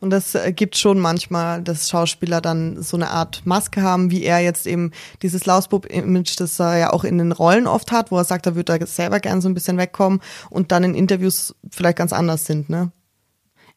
Und 0.00 0.10
das 0.10 0.34
äh, 0.34 0.52
gibt 0.52 0.76
schon 0.76 1.00
manchmal, 1.00 1.62
dass 1.62 1.88
Schauspieler 1.88 2.42
dann 2.42 2.82
so 2.82 2.98
eine 2.98 3.10
Art 3.10 3.46
Maske 3.46 3.80
haben, 3.80 4.10
wie 4.10 4.22
er 4.22 4.40
jetzt 4.40 4.66
eben 4.66 4.90
dieses 5.22 5.46
Lausbub-Image, 5.46 6.38
das 6.38 6.60
er 6.60 6.76
ja 6.76 6.92
auch 6.92 7.04
in 7.04 7.16
den 7.16 7.32
Rollen 7.32 7.66
oft 7.66 7.90
hat, 7.90 8.10
wo 8.10 8.18
er 8.18 8.24
sagt, 8.24 8.44
er 8.44 8.54
würde 8.54 8.78
da 8.78 8.86
selber 8.86 9.20
gern 9.20 9.40
so 9.40 9.48
ein 9.48 9.54
bisschen 9.54 9.78
wegkommen 9.78 10.20
und 10.50 10.72
dann 10.72 10.84
in 10.84 10.94
Interviews 10.94 11.54
vielleicht 11.70 11.96
ganz 11.96 12.12
anders 12.12 12.44
sind, 12.44 12.68
ne? 12.68 12.92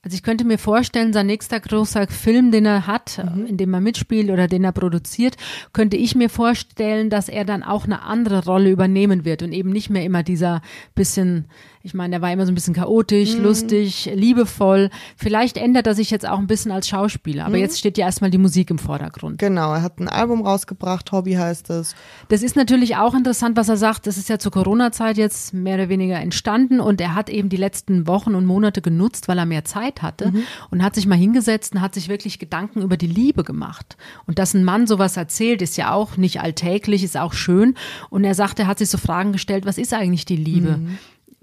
Also 0.02 0.16
ich 0.16 0.24
könnte 0.24 0.46
mir 0.46 0.58
vorstellen, 0.58 1.12
sein 1.12 1.26
nächster 1.26 1.60
großer 1.60 2.08
Film, 2.08 2.52
den 2.52 2.66
er 2.66 2.88
hat, 2.88 3.22
mhm. 3.22 3.46
in 3.46 3.58
dem 3.58 3.74
er 3.74 3.82
mitspielt 3.82 4.30
oder 4.30 4.48
den 4.48 4.64
er 4.64 4.72
produziert, 4.72 5.36
könnte 5.74 5.98
ich 5.98 6.16
mir 6.16 6.30
vorstellen, 6.30 7.10
dass 7.10 7.28
er 7.28 7.44
dann 7.44 7.64
auch 7.64 7.84
eine 7.84 8.02
andere 8.04 8.46
Rolle 8.46 8.70
übernehmen 8.70 9.26
wird 9.26 9.44
und 9.44 9.52
eben 9.52 9.72
nicht 9.72 9.90
mehr 9.90 10.06
immer 10.06 10.24
dieser 10.24 10.62
bisschen 10.96 11.50
ich 11.82 11.94
meine, 11.94 12.16
er 12.16 12.22
war 12.22 12.32
immer 12.32 12.46
so 12.46 12.52
ein 12.52 12.56
bisschen 12.56 12.74
chaotisch, 12.74 13.38
mhm. 13.38 13.44
lustig, 13.44 14.12
liebevoll. 14.14 14.90
Vielleicht 15.16 15.56
ändert 15.56 15.88
er 15.88 15.96
sich 15.96 16.12
jetzt 16.12 16.28
auch 16.28 16.38
ein 16.38 16.48
bisschen 16.48 16.72
als 16.72 16.90
Schauspieler, 16.90 17.46
aber 17.46 17.56
mhm. 17.56 17.62
jetzt 17.62 17.80
steht 17.80 17.98
ja 17.98 18.06
erstmal 18.06 18.30
die 18.30 18.38
Musik 18.38 18.70
im 18.70 18.78
Vordergrund. 18.78 19.38
Genau, 19.38 19.74
er 19.74 19.82
hat 19.82 20.00
ein 20.00 20.10
Album 20.10 20.46
rausgebracht, 20.46 21.10
Hobby 21.14 21.34
heißt 21.34 21.70
es. 21.70 21.96
Das 22.28 22.44
ist 22.44 22.58
natürlich 22.58 22.98
auch 22.98 23.14
interessant, 23.14 23.56
was 23.56 23.70
er 23.70 23.78
sagt. 23.78 24.08
Das 24.08 24.18
ist 24.18 24.28
ja 24.28 24.40
zur 24.40 24.52
Corona-Zeit 24.52 25.18
jetzt 25.18 25.54
mehr 25.54 25.76
oder 25.76 25.88
weniger 25.88 26.20
entstanden 26.20 26.82
und 26.82 27.00
er 27.00 27.16
hat 27.16 27.30
eben 27.30 27.48
die 27.48 27.58
letzten 27.58 28.08
Wochen 28.08 28.36
und 28.36 28.46
Monate 28.46 28.82
genutzt, 28.82 29.30
weil 29.30 29.38
er 29.38 29.46
mehr 29.46 29.64
Zeit 29.64 30.02
hatte 30.02 30.32
mhm. 30.32 30.44
und 30.72 30.84
hat 30.84 30.96
sich 30.96 31.08
mal 31.08 31.16
hingesetzt 31.16 31.76
und 31.76 31.82
hat 31.82 31.94
sich 31.94 32.10
wirklich 32.10 32.40
Gedanken 32.40 32.82
über 32.82 32.98
die 32.98 33.08
Liebe 33.08 33.46
gemacht. 33.46 33.96
Und 34.28 34.38
dass 34.38 34.54
ein 34.54 34.66
Mann 34.66 34.86
sowas 34.86 35.16
erzählt, 35.16 35.62
ist 35.62 35.78
ja 35.78 35.94
auch 35.94 36.18
nicht 36.18 36.42
alltäglich, 36.42 37.06
ist 37.06 37.16
auch 37.16 37.32
schön. 37.32 37.76
Und 38.10 38.26
er 38.26 38.36
sagt, 38.36 38.60
er 38.60 38.68
hat 38.68 38.80
sich 38.80 38.90
so 38.90 38.98
Fragen 38.98 39.32
gestellt, 39.32 39.66
was 39.66 39.78
ist 39.78 39.94
eigentlich 39.94 40.26
die 40.26 40.36
Liebe? 40.36 40.78
Mhm 40.78 40.98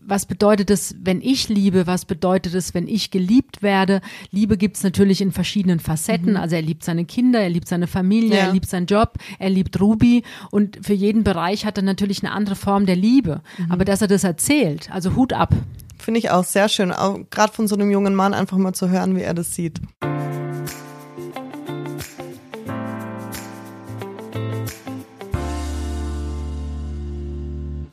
was 0.06 0.26
bedeutet 0.26 0.70
es, 0.70 0.94
wenn 1.00 1.20
ich 1.20 1.48
liebe? 1.48 1.86
Was 1.86 2.04
bedeutet 2.04 2.54
es, 2.54 2.74
wenn 2.74 2.88
ich 2.88 3.10
geliebt 3.10 3.62
werde? 3.62 4.00
Liebe 4.30 4.56
gibt's 4.56 4.82
natürlich 4.82 5.20
in 5.20 5.32
verschiedenen 5.32 5.80
Facetten. 5.80 6.32
Mhm. 6.32 6.36
Also 6.36 6.56
er 6.56 6.62
liebt 6.62 6.84
seine 6.84 7.04
Kinder, 7.04 7.40
er 7.40 7.50
liebt 7.50 7.68
seine 7.68 7.86
Familie, 7.86 8.36
ja. 8.36 8.46
er 8.46 8.52
liebt 8.52 8.68
seinen 8.68 8.86
Job, 8.86 9.14
er 9.38 9.50
liebt 9.50 9.80
Ruby 9.80 10.22
und 10.50 10.78
für 10.82 10.94
jeden 10.94 11.24
Bereich 11.24 11.66
hat 11.66 11.76
er 11.76 11.82
natürlich 11.82 12.22
eine 12.22 12.32
andere 12.32 12.56
Form 12.56 12.86
der 12.86 12.96
Liebe. 12.96 13.42
Mhm. 13.58 13.72
Aber 13.72 13.84
dass 13.84 14.00
er 14.00 14.08
das 14.08 14.24
erzählt, 14.24 14.90
also 14.92 15.16
Hut 15.16 15.32
ab. 15.32 15.54
Finde 15.98 16.18
ich 16.18 16.30
auch 16.30 16.44
sehr 16.44 16.68
schön, 16.68 16.90
gerade 17.30 17.52
von 17.52 17.66
so 17.66 17.74
einem 17.74 17.90
jungen 17.90 18.14
Mann 18.14 18.34
einfach 18.34 18.58
mal 18.58 18.74
zu 18.74 18.88
hören, 18.90 19.16
wie 19.16 19.22
er 19.22 19.34
das 19.34 19.54
sieht. 19.54 19.80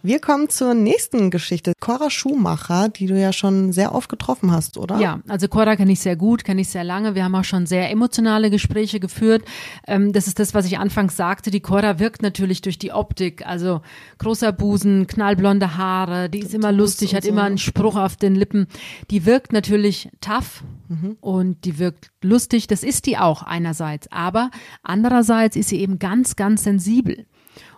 Wir 0.05 0.19
kommen 0.19 0.50
zur 0.50 0.74
nächsten 0.74 1.31
Geschichte. 1.31 1.72
Cora 1.79 2.10
Schumacher, 2.10 2.89
die 2.89 3.05
du 3.05 3.17
ja 3.17 3.31
schon 3.31 3.72
sehr 3.72 3.95
oft 3.95 4.10
getroffen 4.10 4.51
hast, 4.51 4.77
oder? 4.77 5.00
Ja, 5.00 5.22
also 5.29 5.48
Cora 5.48 5.77
kenne 5.77 5.93
ich 5.93 6.01
sehr 6.01 6.17
gut, 6.17 6.43
kenne 6.43 6.60
ich 6.60 6.67
sehr 6.67 6.83
lange. 6.83 7.15
Wir 7.15 7.24
haben 7.24 7.33
auch 7.36 7.45
schon 7.45 7.65
sehr 7.67 7.89
emotionale 7.89 8.50
Gespräche 8.50 9.00
geführt. 9.00 9.45
Ähm, 9.88 10.12
das 10.12 10.27
ist 10.27 10.39
das, 10.39 10.53
was 10.53 10.65
ich 10.65 10.77
anfangs 10.77 11.15
sagte. 11.15 11.51
Die 11.51 11.62
Cora 11.62 12.00
wirkt 12.00 12.22
natürlich 12.22 12.62
durch 12.62 12.77
die 12.77 12.91
Optik. 12.91 13.48
Also 13.48 13.79
großer 14.17 14.51
Busen, 14.51 15.07
knallblonde 15.07 15.77
Haare, 15.77 16.29
die 16.29 16.39
ist 16.39 16.53
immer 16.53 16.74
lustig, 16.74 17.15
hat 17.15 17.24
immer 17.24 17.43
einen 17.43 17.57
Spruch 17.57 17.95
auf 17.95 18.17
den 18.17 18.36
Lippen. 18.36 18.67
Die 19.10 19.25
wirkt 19.25 19.53
natürlich 19.53 20.10
tough 20.19 20.65
mhm. 20.89 21.15
und 21.22 21.63
die 21.63 21.79
wirkt 21.79 22.12
lustig. 22.22 22.67
Das 22.67 22.83
ist 22.83 23.05
die 23.05 23.17
auch 23.17 23.41
einerseits. 23.41 24.12
Aber 24.12 24.51
andererseits 24.83 25.55
ist 25.55 25.69
sie 25.69 25.79
eben 25.79 25.98
ganz, 25.98 26.36
ganz 26.36 26.65
sensibel. 26.65 27.25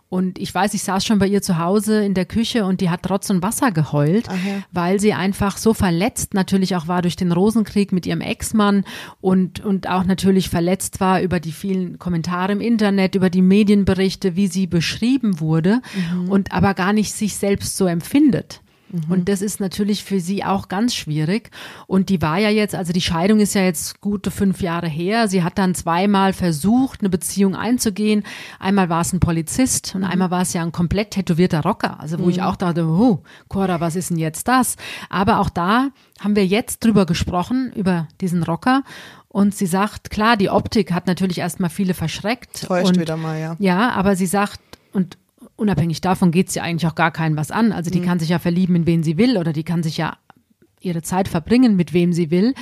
Und 0.08 0.38
ich 0.38 0.54
weiß, 0.54 0.74
ich 0.76 0.84
saß 0.84 1.04
schon 1.04 1.20
bei 1.20 1.28
ihr 1.28 1.42
zu 1.42 1.58
Hause 1.58 2.04
in 2.06 2.14
der 2.14 2.26
Küche 2.26 2.66
und 2.66 2.80
die 2.80 2.90
hat 2.90 3.04
Trotz 3.04 3.30
und 3.32 3.42
Wasser 3.42 3.72
geheult, 3.72 4.28
Ach 4.30 4.46
ja. 4.46 4.62
weil 4.72 5.00
sie 5.00 5.14
einfach 5.14 5.58
so 5.58 5.74
verletzt 5.74 6.34
natürlich 6.34 6.76
auch 6.76 6.88
war 6.88 7.02
durch 7.02 7.16
den 7.16 7.32
Rosenkrieg 7.32 7.92
mit 7.92 8.06
ihrem 8.06 8.22
Ex-Mann 8.22 8.86
und, 9.20 9.66
und 9.66 9.90
auch 9.90 10.06
natürlich 10.06 10.50
verletzt 10.50 11.00
war 11.00 11.22
über 11.22 11.40
die 11.40 11.52
vielen 11.52 11.98
Kommentare 11.98 12.52
im 12.54 12.62
Internet, 12.62 13.16
über 13.16 13.30
die 13.30 13.42
Medienberichte, 13.42 14.36
wie 14.36 14.48
sie 14.48 14.68
beschrieben 14.68 15.40
wurde 15.40 15.82
und 16.30 16.52
aber 16.52 16.76
gar 16.76 16.94
nicht 16.94 17.12
sich 17.12 17.36
selbst 17.36 17.76
so 17.76 17.88
empfindet. 17.88 18.62
Und 19.10 19.30
das 19.30 19.42
ist 19.42 19.60
natürlich 19.60 20.04
für 20.04 20.20
sie 20.20 20.44
auch 20.44 20.68
ganz 20.68 20.96
schwierig. 20.96 21.52
Und 21.88 22.10
die 22.10 22.22
war 22.22 22.38
ja 22.38 22.50
jetzt, 22.50 22.76
also 22.76 22.94
die 22.94 23.02
Scheidung 23.02 23.40
ist 23.40 23.56
ja 23.56 23.62
jetzt 23.62 24.02
gute 24.02 24.32
fünf 24.32 24.62
Jahre 24.62 24.88
her. 24.88 25.28
Sie 25.28 25.44
hat 25.44 25.58
dann 25.58 25.76
zweimal 25.76 26.34
versucht, 26.34 27.02
eine 27.02 27.10
Beziehung 27.10 27.56
einzugehen. 27.56 28.24
Einmal 28.60 28.90
war 28.90 29.02
es 29.02 29.14
ein 29.14 29.20
Polizist 29.20 29.96
und 29.96 30.04
einmal 30.04 30.32
war 30.32 30.42
es 30.42 30.54
ja 30.54 30.62
ein 30.62 30.72
komplett 30.72 31.12
tätowierter 31.12 31.62
Rocker. 31.62 32.00
Also 32.00 32.20
wo 32.20 32.30
ich 32.30 32.42
auch 32.42 32.56
dachte, 32.56 32.86
oh, 32.86 33.24
Cora, 33.48 33.80
was 33.80 33.96
ist 33.96 34.10
denn 34.10 34.18
jetzt 34.18 34.48
das? 34.48 34.76
Aber 35.10 35.40
auch 35.40 35.50
da 35.50 35.90
haben 36.20 36.36
wir 36.36 36.46
jetzt 36.46 36.84
drüber 36.84 37.06
gesprochen, 37.06 37.72
über 37.76 38.08
diesen 38.22 38.44
Rocker. 38.44 38.84
Und 39.28 39.54
sie 39.54 39.66
sagt, 39.66 40.10
klar, 40.12 40.38
die 40.38 40.50
Optik 40.50 40.94
hat 40.94 41.08
natürlich 41.08 41.40
erstmal 41.40 41.70
viele 41.70 41.94
verschreckt. 41.94 42.68
Täuscht 42.68 42.88
und, 42.88 43.00
wieder 43.00 43.18
mal, 43.18 43.38
ja. 43.38 43.56
Ja, 43.60 43.90
aber 43.92 44.16
sie 44.16 44.28
sagt, 44.28 44.62
und 44.94 45.18
unabhängig 45.56 46.02
davon 46.02 46.32
geht 46.32 46.50
es 46.50 46.56
ja 46.56 46.64
eigentlich 46.64 46.90
auch 46.90 46.96
gar 46.96 47.12
keinen 47.12 47.38
was 47.38 47.52
an. 47.52 47.72
Also 47.72 47.90
die 47.90 48.02
kann 48.02 48.20
sich 48.20 48.30
ja 48.30 48.40
verlieben, 48.40 48.76
in 48.76 48.86
wen 48.86 49.04
sie 49.04 49.18
will, 49.18 49.38
oder 49.38 49.54
die 49.54 49.64
kann 49.64 49.84
sich 49.84 49.98
ja 49.98 50.18
ihre 50.86 51.02
Zeit 51.02 51.28
verbringen, 51.28 51.76
mit 51.76 51.94
wem 51.94 52.14
sie 52.14 52.32
will. 52.32 52.54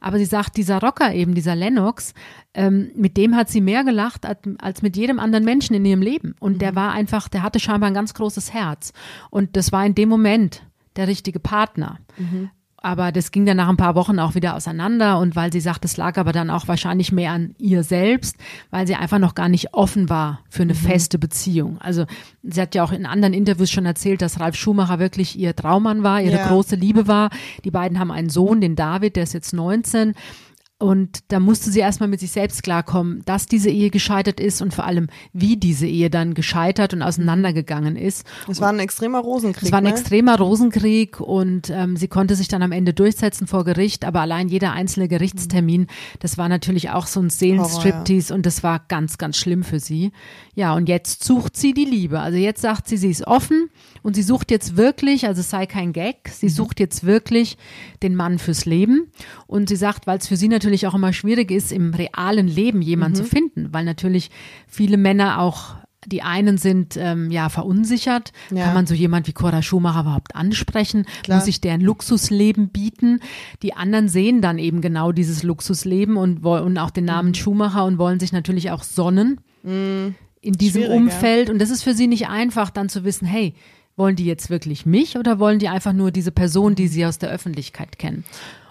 Aber 0.00 0.18
sie 0.18 0.24
sagt, 0.24 0.56
dieser 0.56 0.80
Rocker 0.80 1.12
eben, 1.12 1.34
dieser 1.34 1.56
Lennox, 1.56 2.14
ähm, 2.54 2.90
mit 2.94 3.16
dem 3.16 3.34
hat 3.36 3.48
sie 3.48 3.60
mehr 3.60 3.84
gelacht 3.84 4.24
als, 4.24 4.38
als 4.58 4.82
mit 4.82 4.96
jedem 4.96 5.18
anderen 5.18 5.44
Menschen 5.44 5.74
in 5.74 5.84
ihrem 5.84 6.02
Leben. 6.02 6.34
Und 6.38 6.62
der 6.62 6.74
war 6.74 6.92
einfach, 6.92 7.28
der 7.28 7.42
hatte 7.42 7.60
scheinbar 7.60 7.90
ein 7.90 7.94
ganz 7.94 8.14
großes 8.14 8.54
Herz. 8.54 8.92
Und 9.30 9.56
das 9.56 9.72
war 9.72 9.84
in 9.84 9.94
dem 9.94 10.08
Moment 10.08 10.62
der 10.96 11.08
richtige 11.08 11.40
Partner. 11.40 11.98
Aber 12.82 13.12
das 13.12 13.30
ging 13.30 13.46
dann 13.46 13.56
nach 13.58 13.68
ein 13.68 13.76
paar 13.76 13.94
Wochen 13.94 14.18
auch 14.18 14.34
wieder 14.34 14.56
auseinander 14.56 15.18
und 15.18 15.36
weil 15.36 15.52
sie 15.52 15.60
sagt, 15.60 15.84
es 15.84 15.96
lag 15.96 16.18
aber 16.18 16.32
dann 16.32 16.50
auch 16.50 16.66
wahrscheinlich 16.68 17.12
mehr 17.12 17.30
an 17.32 17.54
ihr 17.58 17.84
selbst, 17.84 18.36
weil 18.70 18.86
sie 18.86 18.96
einfach 18.96 19.18
noch 19.18 19.34
gar 19.34 19.48
nicht 19.48 19.72
offen 19.72 20.08
war 20.08 20.40
für 20.48 20.62
eine 20.62 20.74
feste 20.74 21.18
Beziehung. 21.18 21.78
Also 21.80 22.06
sie 22.42 22.60
hat 22.60 22.74
ja 22.74 22.82
auch 22.82 22.92
in 22.92 23.06
anderen 23.06 23.34
Interviews 23.34 23.70
schon 23.70 23.86
erzählt, 23.86 24.20
dass 24.20 24.40
Ralf 24.40 24.56
Schumacher 24.56 24.98
wirklich 24.98 25.38
ihr 25.38 25.54
Traummann 25.54 26.02
war, 26.02 26.20
ihre 26.20 26.38
Ja. 26.38 26.48
große 26.48 26.76
Liebe 26.76 27.06
war. 27.06 27.30
Die 27.64 27.70
beiden 27.70 27.98
haben 28.00 28.10
einen 28.10 28.30
Sohn, 28.30 28.60
den 28.60 28.74
David, 28.74 29.14
der 29.16 29.22
ist 29.22 29.32
jetzt 29.34 29.52
19. 29.52 30.14
Und 30.82 31.20
da 31.28 31.38
musste 31.38 31.70
sie 31.70 31.78
erstmal 31.78 32.08
mit 32.08 32.18
sich 32.18 32.32
selbst 32.32 32.64
klarkommen, 32.64 33.22
dass 33.24 33.46
diese 33.46 33.70
Ehe 33.70 33.88
gescheitert 33.88 34.40
ist 34.40 34.60
und 34.60 34.74
vor 34.74 34.84
allem, 34.84 35.06
wie 35.32 35.56
diese 35.56 35.86
Ehe 35.86 36.10
dann 36.10 36.34
gescheitert 36.34 36.92
und 36.92 37.02
auseinandergegangen 37.02 37.94
ist. 37.94 38.26
Es 38.48 38.60
war 38.60 38.70
ein 38.70 38.80
extremer 38.80 39.20
Rosenkrieg. 39.20 39.62
Es 39.62 39.70
war 39.70 39.78
ein 39.78 39.84
ne? 39.84 39.90
extremer 39.90 40.36
Rosenkrieg 40.36 41.20
und 41.20 41.70
ähm, 41.70 41.96
sie 41.96 42.08
konnte 42.08 42.34
sich 42.34 42.48
dann 42.48 42.62
am 42.62 42.72
Ende 42.72 42.94
durchsetzen 42.94 43.46
vor 43.46 43.62
Gericht, 43.64 44.04
aber 44.04 44.22
allein 44.22 44.48
jeder 44.48 44.72
einzelne 44.72 45.06
Gerichtstermin, 45.06 45.86
das 46.18 46.36
war 46.36 46.48
natürlich 46.48 46.90
auch 46.90 47.06
so 47.06 47.20
ein 47.20 47.30
Seelenstriptease 47.30 48.34
und 48.34 48.44
das 48.44 48.64
war 48.64 48.80
ganz, 48.88 49.18
ganz 49.18 49.36
schlimm 49.36 49.62
für 49.62 49.78
sie. 49.78 50.10
Ja, 50.56 50.74
und 50.74 50.88
jetzt 50.88 51.22
sucht 51.22 51.56
sie 51.56 51.74
die 51.74 51.84
Liebe. 51.84 52.18
Also 52.18 52.38
jetzt 52.38 52.60
sagt 52.60 52.88
sie, 52.88 52.96
sie 52.96 53.10
ist 53.10 53.24
offen 53.24 53.70
und 54.02 54.16
sie 54.16 54.22
sucht 54.22 54.50
jetzt 54.50 54.76
wirklich, 54.76 55.28
also 55.28 55.42
es 55.42 55.50
sei 55.50 55.66
kein 55.66 55.92
Gag, 55.92 56.28
sie 56.28 56.48
sucht 56.48 56.80
jetzt 56.80 57.04
wirklich 57.04 57.56
den 58.02 58.16
Mann 58.16 58.40
fürs 58.40 58.64
Leben. 58.64 59.12
Und 59.46 59.68
sie 59.68 59.76
sagt, 59.76 60.08
weil 60.08 60.18
es 60.18 60.26
für 60.26 60.36
sie 60.36 60.48
natürlich 60.48 60.71
auch 60.86 60.94
immer 60.94 61.12
schwierig 61.12 61.50
ist, 61.50 61.72
im 61.72 61.94
realen 61.94 62.48
Leben 62.48 62.82
jemanden 62.82 63.16
zu 63.16 63.24
finden, 63.24 63.68
weil 63.72 63.84
natürlich 63.84 64.30
viele 64.66 64.96
Männer 64.96 65.40
auch 65.40 65.76
die 66.06 66.22
einen 66.22 66.58
sind 66.58 66.96
ähm, 66.96 67.30
ja 67.30 67.48
verunsichert. 67.48 68.32
Ja. 68.50 68.64
Kann 68.64 68.74
man 68.74 68.86
so 68.86 68.94
jemand 68.94 69.28
wie 69.28 69.32
Cora 69.32 69.62
Schumacher 69.62 70.00
überhaupt 70.00 70.34
ansprechen? 70.34 71.06
Klar. 71.22 71.38
Muss 71.38 71.46
ich 71.46 71.60
der 71.60 71.74
ein 71.74 71.80
Luxusleben 71.80 72.70
bieten? 72.70 73.20
Die 73.62 73.74
anderen 73.74 74.08
sehen 74.08 74.42
dann 74.42 74.58
eben 74.58 74.80
genau 74.80 75.12
dieses 75.12 75.44
Luxusleben 75.44 76.16
und 76.16 76.42
wollen 76.42 76.64
und 76.64 76.78
auch 76.78 76.90
den 76.90 77.04
Namen 77.04 77.28
Mhm. 77.28 77.34
Schumacher 77.34 77.84
und 77.84 77.98
wollen 77.98 78.18
sich 78.18 78.32
natürlich 78.32 78.72
auch 78.72 78.82
sonnen 78.82 79.40
in 79.62 80.14
diesem. 80.42 80.82
Umfeld. 80.84 81.50
Und 81.50 81.60
das 81.60 81.70
ist 81.70 81.84
für 81.84 81.94
sie 81.94 82.08
nicht 82.08 82.26
einfach, 82.28 82.70
dann 82.70 82.88
zu 82.88 83.04
wissen, 83.04 83.26
hey, 83.26 83.54
wollen 83.96 84.16
die 84.16 84.24
jetzt 84.24 84.50
wirklich 84.50 84.86
mich 84.86 85.16
oder 85.16 85.38
wollen 85.38 85.60
die 85.60 85.68
einfach 85.68 85.92
nur 85.92 86.10
diese 86.10 86.32
Person, 86.32 86.74
die 86.74 86.88
sie 86.88 87.06
aus 87.06 87.18
der 87.18 87.30
Öffentlichkeit 87.30 87.98
kennen? 87.98 88.24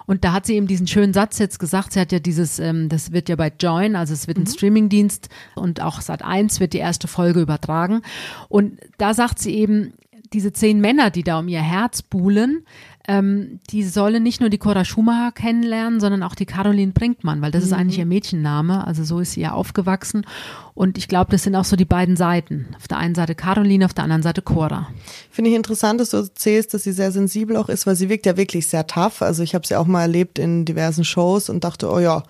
Und 0.06 0.24
da 0.24 0.32
hat 0.32 0.46
sie 0.46 0.54
eben 0.54 0.66
diesen 0.66 0.86
schönen 0.86 1.12
Satz 1.12 1.38
jetzt 1.38 1.58
gesagt. 1.58 1.92
Sie 1.92 2.00
hat 2.00 2.12
ja 2.12 2.18
dieses, 2.18 2.58
ähm, 2.58 2.88
das 2.88 3.12
wird 3.12 3.28
ja 3.28 3.36
bei 3.36 3.52
Join, 3.60 3.96
also 3.96 4.12
es 4.12 4.26
wird 4.28 4.38
Mhm. 4.38 4.44
ein 4.44 4.46
Streamingdienst 4.48 5.28
und 5.54 5.80
auch 5.80 6.00
Sat 6.00 6.22
1 6.22 6.60
wird 6.60 6.72
die 6.72 6.78
erste 6.78 7.08
Folge 7.08 7.40
übertragen. 7.40 8.02
Und 8.48 8.78
da 8.98 9.14
sagt 9.14 9.38
sie 9.38 9.54
eben, 9.54 9.94
diese 10.32 10.52
zehn 10.52 10.80
Männer, 10.80 11.10
die 11.10 11.22
da 11.24 11.38
um 11.40 11.48
ihr 11.48 11.60
Herz 11.60 12.00
buhlen, 12.00 12.64
ähm, 13.08 13.60
die 13.70 13.82
sollen 13.82 14.22
nicht 14.22 14.40
nur 14.40 14.50
die 14.50 14.58
Cora 14.58 14.84
Schumacher 14.84 15.32
kennenlernen, 15.32 16.00
sondern 16.00 16.22
auch 16.22 16.34
die 16.34 16.46
Caroline 16.46 16.92
Brinkmann, 16.92 17.42
weil 17.42 17.50
das 17.50 17.64
ist 17.64 17.72
eigentlich 17.72 17.98
ihr 17.98 18.06
Mädchenname. 18.06 18.86
Also 18.86 19.02
so 19.04 19.20
ist 19.20 19.32
sie 19.32 19.40
ja 19.40 19.52
aufgewachsen. 19.52 20.24
Und 20.74 20.96
ich 20.98 21.08
glaube, 21.08 21.30
das 21.32 21.42
sind 21.42 21.56
auch 21.56 21.64
so 21.64 21.76
die 21.76 21.84
beiden 21.84 22.16
Seiten. 22.16 22.68
Auf 22.76 22.88
der 22.88 22.98
einen 22.98 23.14
Seite 23.14 23.34
Caroline, 23.34 23.84
auf 23.84 23.94
der 23.94 24.04
anderen 24.04 24.22
Seite 24.22 24.40
Cora. 24.40 24.88
Finde 25.30 25.50
ich 25.50 25.56
interessant, 25.56 26.00
dass 26.00 26.10
du 26.10 26.18
erzählst, 26.18 26.74
dass 26.74 26.84
sie 26.84 26.92
sehr 26.92 27.12
sensibel 27.12 27.56
auch 27.56 27.68
ist, 27.68 27.86
weil 27.86 27.96
sie 27.96 28.08
wirkt 28.08 28.26
ja 28.26 28.36
wirklich 28.36 28.68
sehr 28.68 28.86
tough. 28.86 29.20
Also 29.20 29.42
ich 29.42 29.54
habe 29.54 29.66
sie 29.66 29.76
auch 29.76 29.86
mal 29.86 30.02
erlebt 30.02 30.38
in 30.38 30.64
diversen 30.64 31.04
Shows 31.04 31.50
und 31.50 31.64
dachte, 31.64 31.90
oh 31.90 31.98
ja, 31.98 32.22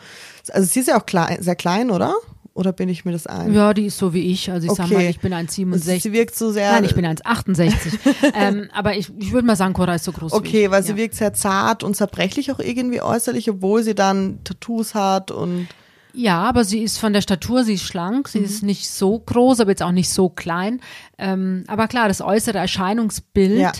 also 0.50 0.66
sie 0.66 0.80
ist 0.80 0.88
ja 0.88 0.98
auch 0.98 1.06
klein, 1.06 1.42
sehr 1.42 1.56
klein, 1.56 1.90
oder? 1.90 2.14
Oder 2.54 2.72
bin 2.72 2.88
ich 2.90 3.04
mir 3.06 3.12
das 3.12 3.26
ein? 3.26 3.54
Ja, 3.54 3.72
die 3.72 3.86
ist 3.86 3.96
so 3.96 4.12
wie 4.12 4.30
ich. 4.30 4.50
Also 4.50 4.66
ich 4.66 4.74
sag 4.74 4.84
Okay. 4.86 4.94
mal, 4.94 5.04
ich 5.04 5.20
bin 5.20 5.32
1,67. 5.32 6.00
Sie 6.02 6.12
wirkt 6.12 6.34
so 6.36 6.50
sehr. 6.52 6.70
Nein, 6.72 6.84
ich 6.84 6.94
bin 6.94 7.06
1,68. 7.06 7.72
ähm, 8.34 8.68
aber 8.74 8.94
ich, 8.96 9.10
ich 9.18 9.32
würde 9.32 9.46
mal 9.46 9.56
sagen, 9.56 9.72
Cora 9.72 9.94
ist 9.94 10.04
so 10.04 10.12
groß 10.12 10.32
wie 10.32 10.36
Okay, 10.36 10.70
weil 10.70 10.82
sie 10.82 10.90
ja. 10.90 10.96
wirkt 10.98 11.14
sehr 11.14 11.32
zart 11.32 11.82
und 11.82 11.96
zerbrechlich 11.96 12.52
auch 12.52 12.58
irgendwie 12.58 13.00
äußerlich, 13.00 13.48
obwohl 13.48 13.82
sie 13.82 13.94
dann 13.94 14.40
Tattoos 14.44 14.94
hat 14.94 15.30
und 15.30 15.66
Ja, 16.12 16.42
aber 16.42 16.64
sie 16.64 16.80
ist 16.82 16.98
von 16.98 17.14
der 17.14 17.22
Statur, 17.22 17.64
sie 17.64 17.74
ist 17.74 17.84
schlank, 17.84 18.28
sie 18.28 18.40
ist 18.40 18.62
nicht 18.62 18.90
so 18.90 19.18
groß, 19.18 19.60
aber 19.60 19.70
jetzt 19.70 19.82
auch 19.82 19.90
nicht 19.92 20.10
so 20.10 20.28
klein. 20.28 20.80
Ähm, 21.16 21.64
aber 21.68 21.88
klar, 21.88 22.08
das 22.08 22.20
äußere 22.20 22.58
Erscheinungsbild, 22.58 23.58
Ja. 23.60 23.72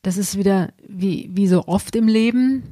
das 0.00 0.16
ist 0.16 0.38
wieder 0.38 0.70
wie, 0.88 1.28
wie 1.34 1.48
so 1.48 1.64
oft 1.66 1.94
im 1.96 2.08
Leben, 2.08 2.62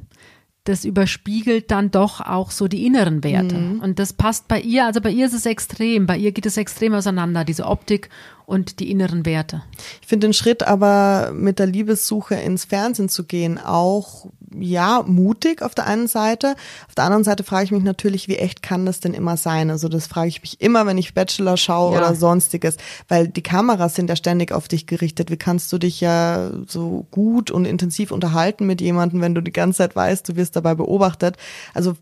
das 0.65 0.87
überspiegelt 0.87 1.71
dann 1.71 1.91
doch 1.91 2.21
auch 2.21 2.51
so 2.51 2.69
die 2.69 2.87
inneren 2.87 3.23
Werte. 3.23 3.55
Und 3.83 3.99
das 3.99 4.15
passt 4.15 4.49
bei 4.49 4.61
ihr, 4.61 4.87
also 4.87 5.01
bei 5.03 5.11
ihr 5.11 5.27
ist 5.27 5.35
es 5.35 5.45
extrem, 5.45 6.07
bei 6.07 6.17
ihr 6.17 6.33
geht 6.33 6.47
es 6.47 6.57
extrem 6.57 6.95
auseinander, 6.95 7.45
diese 7.45 7.67
Optik 7.67 8.09
und 8.47 8.81
die 8.81 8.91
inneren 8.91 9.27
Werte. 9.27 9.63
Ich 10.01 10.09
finde 10.09 10.29
den 10.29 10.33
Schritt 10.33 10.63
aber 10.63 11.33
mit 11.35 11.59
der 11.59 11.67
Liebessuche 11.67 12.35
ins 12.37 12.65
Fernsehen 12.65 13.11
zu 13.11 13.25
gehen 13.25 13.59
auch, 13.59 14.31
ja, 14.59 15.03
mutig 15.07 15.63
auf 15.63 15.75
der 15.75 15.87
einen 15.87 16.07
Seite. 16.07 16.55
Auf 16.89 16.95
der 16.95 17.05
anderen 17.05 17.25
Seite 17.25 17.45
frage 17.45 17.65
ich 17.65 17.71
mich 17.71 17.83
natürlich, 17.83 18.29
wie 18.29 18.37
echt 18.37 18.63
kann 18.63 18.87
das 18.87 19.01
denn 19.01 19.15
immer 19.15 19.37
sein? 19.37 19.71
Also 19.71 19.89
das 19.89 20.07
frage 20.07 20.29
ich 20.29 20.41
mich 20.41 20.61
immer, 20.61 20.87
wenn 20.87 20.99
ich 20.99 21.15
Bachelor 21.15 21.57
schaue 21.57 21.95
Ja. 21.95 21.99
oder 22.01 22.15
sonstiges, 22.15 22.77
weil 23.09 23.29
die 23.29 23.43
Kameras 23.43 23.95
sind 23.95 24.09
ja 24.09 24.17
ständig 24.17 24.53
auf 24.53 24.69
dich 24.69 24.87
gerichtet. 24.87 25.31
Wie 25.31 25.37
kannst 25.37 25.73
du 25.73 25.79
dich 25.79 26.01
ja 26.01 26.51
so 26.69 27.07
gut 27.11 27.51
und 27.51 27.65
intensiv 27.65 28.11
unterhalten 28.11 28.67
mit 28.67 28.81
jemandem, 28.81 29.21
wenn 29.21 29.35
du 29.35 29.41
die 29.41 29.53
ganze 29.53 29.79
Zeit 29.79 29.97
weißt, 29.97 30.29
du 30.29 30.37
wirst 30.37 30.57
dabei 30.57 30.75
beobachtet? 30.75 31.37
Also 31.73 31.95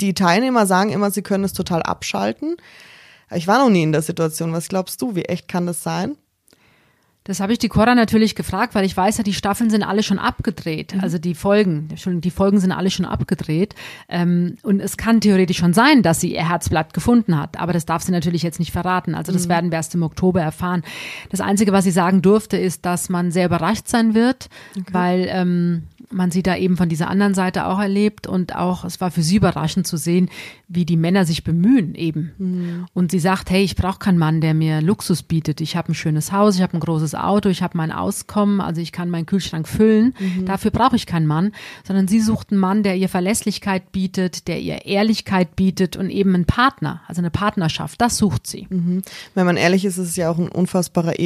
die 0.00 0.14
Teilnehmer 0.14 0.66
sagen 0.66 0.90
immer, 0.90 1.10
sie 1.10 1.22
können 1.22 1.44
es 1.44 1.52
total 1.52 1.82
abschalten. 1.82 2.56
Ich 3.34 3.46
war 3.46 3.58
noch 3.58 3.70
nie 3.70 3.82
in 3.82 3.92
der 3.92 4.02
Situation. 4.02 4.52
Was 4.52 4.68
glaubst 4.68 5.00
du? 5.00 5.14
Wie 5.14 5.22
echt 5.22 5.48
kann 5.48 5.66
das 5.66 5.82
sein? 5.82 6.16
Das 7.26 7.40
habe 7.40 7.54
ich 7.54 7.58
die 7.58 7.68
Cora 7.68 7.94
natürlich 7.94 8.34
gefragt, 8.34 8.74
weil 8.74 8.84
ich 8.84 8.94
weiß 8.94 9.16
ja, 9.16 9.24
die 9.24 9.32
Staffeln 9.32 9.70
sind 9.70 9.82
alle 9.82 10.02
schon 10.02 10.18
abgedreht. 10.18 10.94
Also 11.00 11.16
die 11.16 11.34
Folgen, 11.34 11.86
Entschuldigung, 11.88 12.20
die 12.20 12.30
Folgen 12.30 12.60
sind 12.60 12.70
alle 12.70 12.90
schon 12.90 13.06
abgedreht. 13.06 13.74
Ähm, 14.10 14.58
und 14.62 14.80
es 14.80 14.98
kann 14.98 15.22
theoretisch 15.22 15.56
schon 15.56 15.72
sein, 15.72 16.02
dass 16.02 16.20
sie 16.20 16.34
ihr 16.34 16.46
Herzblatt 16.46 16.92
gefunden 16.92 17.38
hat. 17.38 17.58
Aber 17.58 17.72
das 17.72 17.86
darf 17.86 18.02
sie 18.02 18.12
natürlich 18.12 18.42
jetzt 18.42 18.58
nicht 18.58 18.72
verraten. 18.72 19.14
Also 19.14 19.32
das 19.32 19.48
werden 19.48 19.70
wir 19.70 19.76
erst 19.76 19.94
im 19.94 20.02
Oktober 20.02 20.42
erfahren. 20.42 20.82
Das 21.30 21.40
Einzige, 21.40 21.72
was 21.72 21.84
sie 21.84 21.92
sagen 21.92 22.20
durfte, 22.20 22.58
ist, 22.58 22.84
dass 22.84 23.08
man 23.08 23.30
sehr 23.30 23.46
überrascht 23.46 23.88
sein 23.88 24.14
wird, 24.14 24.50
weil 24.92 25.26
ähm, 25.30 25.84
man 26.14 26.30
sie 26.30 26.42
da 26.42 26.56
eben 26.56 26.76
von 26.76 26.88
dieser 26.88 27.08
anderen 27.08 27.34
Seite 27.34 27.66
auch 27.66 27.78
erlebt 27.78 28.26
und 28.26 28.54
auch, 28.54 28.84
es 28.84 29.00
war 29.00 29.10
für 29.10 29.22
sie 29.22 29.36
überraschend 29.36 29.86
zu 29.86 29.96
sehen, 29.96 30.30
wie 30.68 30.84
die 30.84 30.96
Männer 30.96 31.24
sich 31.24 31.44
bemühen 31.44 31.94
eben. 31.94 32.86
Und 32.94 33.10
sie 33.10 33.18
sagt, 33.18 33.50
hey, 33.50 33.62
ich 33.62 33.76
brauche 33.76 33.98
keinen 33.98 34.18
Mann, 34.18 34.40
der 34.40 34.54
mir 34.54 34.80
Luxus 34.80 35.22
bietet. 35.22 35.60
Ich 35.60 35.76
habe 35.76 35.92
ein 35.92 35.94
schönes 35.94 36.32
Haus, 36.32 36.56
ich 36.56 36.62
habe 36.62 36.76
ein 36.76 36.80
großes 36.80 37.14
Auto, 37.14 37.48
ich 37.48 37.62
habe 37.62 37.76
mein 37.76 37.92
Auskommen, 37.92 38.60
also 38.60 38.80
ich 38.80 38.92
kann 38.92 39.10
meinen 39.10 39.26
Kühlschrank 39.26 39.68
füllen. 39.68 40.14
Dafür 40.46 40.70
brauche 40.70 40.96
ich 40.96 41.06
keinen 41.06 41.26
Mann, 41.26 41.52
sondern 41.86 42.08
sie 42.08 42.20
sucht 42.20 42.52
einen 42.52 42.60
Mann, 42.60 42.82
der 42.82 42.96
ihr 42.96 43.08
Verlässlichkeit 43.08 43.92
bietet, 43.92 44.48
der 44.48 44.60
ihr 44.60 44.86
Ehrlichkeit 44.86 45.56
bietet 45.56 45.96
und 45.96 46.10
eben 46.10 46.34
einen 46.34 46.46
Partner, 46.46 47.02
also 47.08 47.20
eine 47.20 47.30
Partnerschaft. 47.30 48.00
Das 48.00 48.16
sucht 48.16 48.46
sie. 48.46 48.66
Wenn 49.34 49.46
man 49.46 49.56
ehrlich 49.56 49.84
ist, 49.84 49.98
ist 49.98 50.08
es 50.08 50.16
ja 50.16 50.30
auch 50.30 50.38
ein 50.38 50.48
unfassbarer 50.48 51.18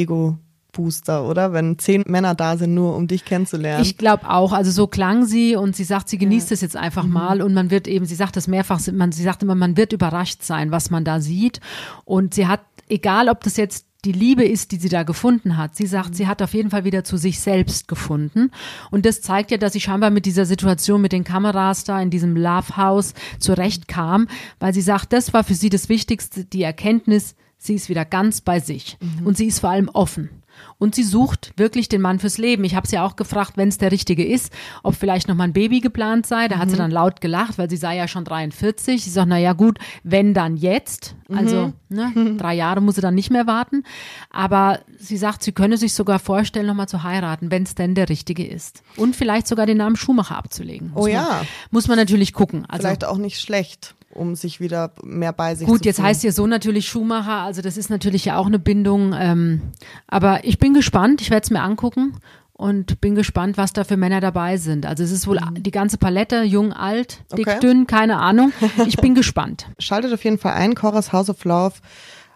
Ego-Booster, 0.69 1.27
oder? 1.27 1.53
Wenn 1.53 1.77
zehn 1.77 2.03
Männer 2.07 2.35
da 2.35 2.57
sind, 2.57 2.73
nur 2.73 2.95
um 2.95 3.07
dich 3.07 3.25
kennenzulernen. 3.25 3.83
Ich 3.83 3.97
glaube 3.97 4.29
auch, 4.29 4.53
also 4.53 4.71
so 4.71 4.87
klang 4.87 5.25
sie 5.25 5.55
und 5.55 5.75
sie 5.75 5.83
sagt, 5.83 6.09
sie 6.09 6.17
genießt 6.17 6.51
es 6.51 6.61
jetzt 6.61 6.75
einfach 6.75 7.05
mal 7.05 7.41
und 7.41 7.53
man 7.53 7.71
wird 7.71 7.87
eben, 7.87 8.05
sie 8.05 8.15
sagt 8.15 8.35
das 8.35 8.47
mehrfach, 8.47 8.79
man, 8.91 9.11
sie 9.11 9.23
sagt 9.23 9.43
immer, 9.43 9.55
man 9.55 9.77
wird 9.77 9.93
überrascht 9.93 10.43
sein, 10.43 10.71
was 10.71 10.89
man 10.89 11.03
da 11.03 11.19
sieht 11.19 11.59
und 12.05 12.33
sie 12.33 12.47
hat, 12.47 12.61
egal 12.87 13.29
ob 13.29 13.43
das 13.43 13.57
jetzt 13.57 13.85
die 14.05 14.13
Liebe 14.13 14.45
ist, 14.45 14.71
die 14.71 14.77
sie 14.77 14.87
da 14.87 15.03
gefunden 15.03 15.57
hat. 15.57 15.75
Sie 15.75 15.85
sagt, 15.85 16.15
sie 16.15 16.25
hat 16.25 16.41
auf 16.41 16.53
jeden 16.53 16.69
Fall 16.69 16.85
wieder 16.85 17.03
zu 17.03 17.17
sich 17.17 17.41
selbst 17.41 17.89
gefunden. 17.89 18.49
Und 18.91 19.05
das 19.05 19.21
zeigt 19.21 19.51
ja, 19.51 19.57
dass 19.57 19.73
sie 19.73 19.81
scheinbar 19.81 20.09
mit 20.09 20.25
dieser 20.25 20.45
Situation 20.45 21.01
mit 21.01 21.11
den 21.11 21.25
Kameras 21.25 21.83
da 21.83 22.01
in 22.01 22.09
diesem 22.09 22.37
Love 22.37 22.77
House 22.77 23.13
zurechtkam, 23.39 24.29
weil 24.57 24.73
sie 24.73 24.79
sagt, 24.79 25.11
das 25.11 25.33
war 25.33 25.43
für 25.43 25.53
sie 25.53 25.69
das 25.69 25.89
Wichtigste, 25.89 26.45
die 26.45 26.63
Erkenntnis, 26.63 27.35
sie 27.57 27.73
ist 27.73 27.89
wieder 27.89 28.05
ganz 28.05 28.39
bei 28.39 28.61
sich. 28.61 28.97
Mhm. 29.01 29.27
Und 29.27 29.35
sie 29.35 29.47
ist 29.47 29.59
vor 29.59 29.71
allem 29.71 29.89
offen. 29.89 30.29
Und 30.77 30.95
sie 30.95 31.03
sucht 31.03 31.53
wirklich 31.57 31.89
den 31.89 32.01
Mann 32.01 32.19
fürs 32.19 32.37
Leben. 32.37 32.63
Ich 32.63 32.75
habe 32.75 32.87
sie 32.87 32.99
auch 32.99 33.15
gefragt, 33.15 33.53
wenn 33.55 33.69
es 33.69 33.77
der 33.77 33.91
richtige 33.91 34.25
ist, 34.25 34.53
ob 34.83 34.95
vielleicht 34.95 35.27
noch 35.27 35.35
mal 35.35 35.43
ein 35.45 35.53
Baby 35.53 35.81
geplant 35.81 36.25
sei. 36.25 36.47
Da 36.47 36.55
mhm. 36.55 36.59
hat 36.59 36.69
sie 36.69 36.75
mhm. 36.75 36.79
dann 36.79 36.91
laut 36.91 37.21
gelacht, 37.21 37.57
weil 37.57 37.69
sie 37.69 37.77
sei 37.77 37.97
ja 37.97 38.07
schon 38.07 38.23
43. 38.23 39.03
Sie 39.03 39.09
sagt, 39.09 39.27
na 39.27 39.37
ja 39.37 39.53
gut, 39.53 39.79
wenn 40.03 40.33
dann 40.33 40.57
jetzt. 40.57 41.15
Also 41.31 41.73
mhm. 41.89 41.95
ne, 41.95 42.35
drei 42.37 42.55
Jahre 42.55 42.81
muss 42.81 42.95
sie 42.95 43.01
dann 43.01 43.15
nicht 43.15 43.29
mehr 43.29 43.47
warten. 43.47 43.83
Aber 44.29 44.79
sie 44.97 45.17
sagt, 45.17 45.43
sie 45.43 45.51
könne 45.51 45.77
sich 45.77 45.93
sogar 45.93 46.19
vorstellen, 46.19 46.67
noch 46.67 46.75
mal 46.75 46.87
zu 46.87 47.03
heiraten, 47.03 47.51
wenn 47.51 47.63
es 47.63 47.75
denn 47.75 47.95
der 47.95 48.09
richtige 48.09 48.47
ist. 48.47 48.83
Und 48.95 49.15
vielleicht 49.15 49.47
sogar 49.47 49.65
den 49.65 49.77
Namen 49.77 49.95
Schumacher 49.95 50.37
abzulegen. 50.37 50.91
Muss 50.91 51.03
oh 51.03 51.07
ja. 51.07 51.21
Man, 51.21 51.47
muss 51.71 51.87
man 51.87 51.97
natürlich 51.97 52.33
gucken. 52.33 52.65
Also, 52.67 52.87
vielleicht 52.87 53.05
auch 53.05 53.17
nicht 53.17 53.39
schlecht 53.39 53.95
um 54.13 54.35
sich 54.35 54.59
wieder 54.59 54.91
mehr 55.03 55.33
bei 55.33 55.55
sich 55.55 55.67
Gut, 55.67 55.79
zu 55.79 55.85
jetzt 55.85 55.97
fühlen. 55.97 56.07
heißt 56.07 56.23
ihr 56.23 56.33
so 56.33 56.47
natürlich 56.47 56.87
Schumacher, 56.87 57.41
also 57.41 57.61
das 57.61 57.77
ist 57.77 57.89
natürlich 57.89 58.25
ja 58.25 58.37
auch 58.37 58.47
eine 58.47 58.59
Bindung. 58.59 59.13
Ähm, 59.17 59.61
aber 60.07 60.43
ich 60.43 60.59
bin 60.59 60.73
gespannt, 60.73 61.21
ich 61.21 61.29
werde 61.29 61.43
es 61.43 61.51
mir 61.51 61.61
angucken 61.61 62.17
und 62.53 62.99
bin 62.99 63.15
gespannt, 63.15 63.57
was 63.57 63.71
da 63.71 63.83
für 63.83 63.97
Männer 63.97 64.19
dabei 64.19 64.57
sind. 64.57 64.85
Also 64.85 65.03
es 65.03 65.11
ist 65.11 65.27
wohl 65.27 65.39
mhm. 65.39 65.63
die 65.63 65.71
ganze 65.71 65.97
Palette, 65.97 66.43
jung, 66.43 66.73
alt, 66.73 67.23
dick, 67.37 67.47
okay. 67.47 67.59
dünn, 67.59 67.87
keine 67.87 68.17
Ahnung. 68.17 68.51
Ich 68.85 68.97
bin 68.97 69.15
gespannt. 69.15 69.67
Schaltet 69.79 70.13
auf 70.13 70.23
jeden 70.23 70.37
Fall 70.37 70.53
ein, 70.53 70.75
Cora's 70.75 71.13
House 71.13 71.29
of 71.29 71.43
Love 71.45 71.75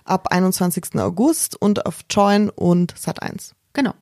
ab 0.06 0.28
21. 0.32 0.96
August 0.96 1.62
und 1.62 1.86
auf 1.86 2.02
Join 2.10 2.50
und 2.50 2.94
Sat1. 2.94 3.52
Genau. 3.74 3.94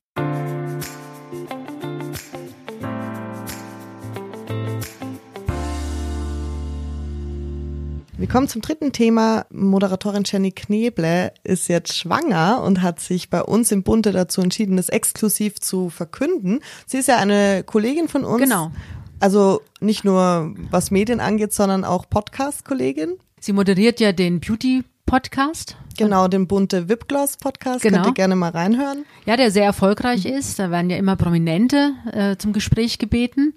Wir 8.22 8.28
kommen 8.28 8.46
zum 8.46 8.62
dritten 8.62 8.92
Thema. 8.92 9.46
Moderatorin 9.50 10.22
Jenny 10.24 10.52
Kneble 10.52 11.32
ist 11.42 11.66
jetzt 11.66 11.98
schwanger 11.98 12.62
und 12.62 12.80
hat 12.80 13.00
sich 13.00 13.30
bei 13.30 13.42
uns 13.42 13.72
im 13.72 13.82
Bunte 13.82 14.12
dazu 14.12 14.40
entschieden, 14.40 14.76
das 14.76 14.90
exklusiv 14.90 15.58
zu 15.58 15.90
verkünden. 15.90 16.60
Sie 16.86 16.98
ist 16.98 17.08
ja 17.08 17.16
eine 17.16 17.64
Kollegin 17.64 18.06
von 18.06 18.22
uns. 18.24 18.40
Genau. 18.40 18.70
Also 19.18 19.60
nicht 19.80 20.04
nur 20.04 20.54
was 20.70 20.92
Medien 20.92 21.18
angeht, 21.18 21.52
sondern 21.52 21.84
auch 21.84 22.08
Podcast-Kollegin. 22.08 23.14
Sie 23.40 23.52
moderiert 23.52 23.98
ja 23.98 24.12
den 24.12 24.38
Beauty 24.38 24.84
Podcast. 25.04 25.76
Genau, 25.98 26.28
den 26.28 26.46
bunte 26.46 26.88
Wipgloss 26.88 27.38
Podcast. 27.38 27.82
Genau. 27.82 28.04
Könnt 28.04 28.06
ihr 28.06 28.14
gerne 28.14 28.36
mal 28.36 28.52
reinhören. 28.52 29.04
Ja, 29.26 29.36
der 29.36 29.50
sehr 29.50 29.64
erfolgreich 29.64 30.26
ist. 30.26 30.60
Da 30.60 30.70
werden 30.70 30.90
ja 30.90 30.96
immer 30.96 31.16
Prominente 31.16 31.94
äh, 32.12 32.36
zum 32.36 32.52
Gespräch 32.52 32.98
gebeten. 32.98 33.54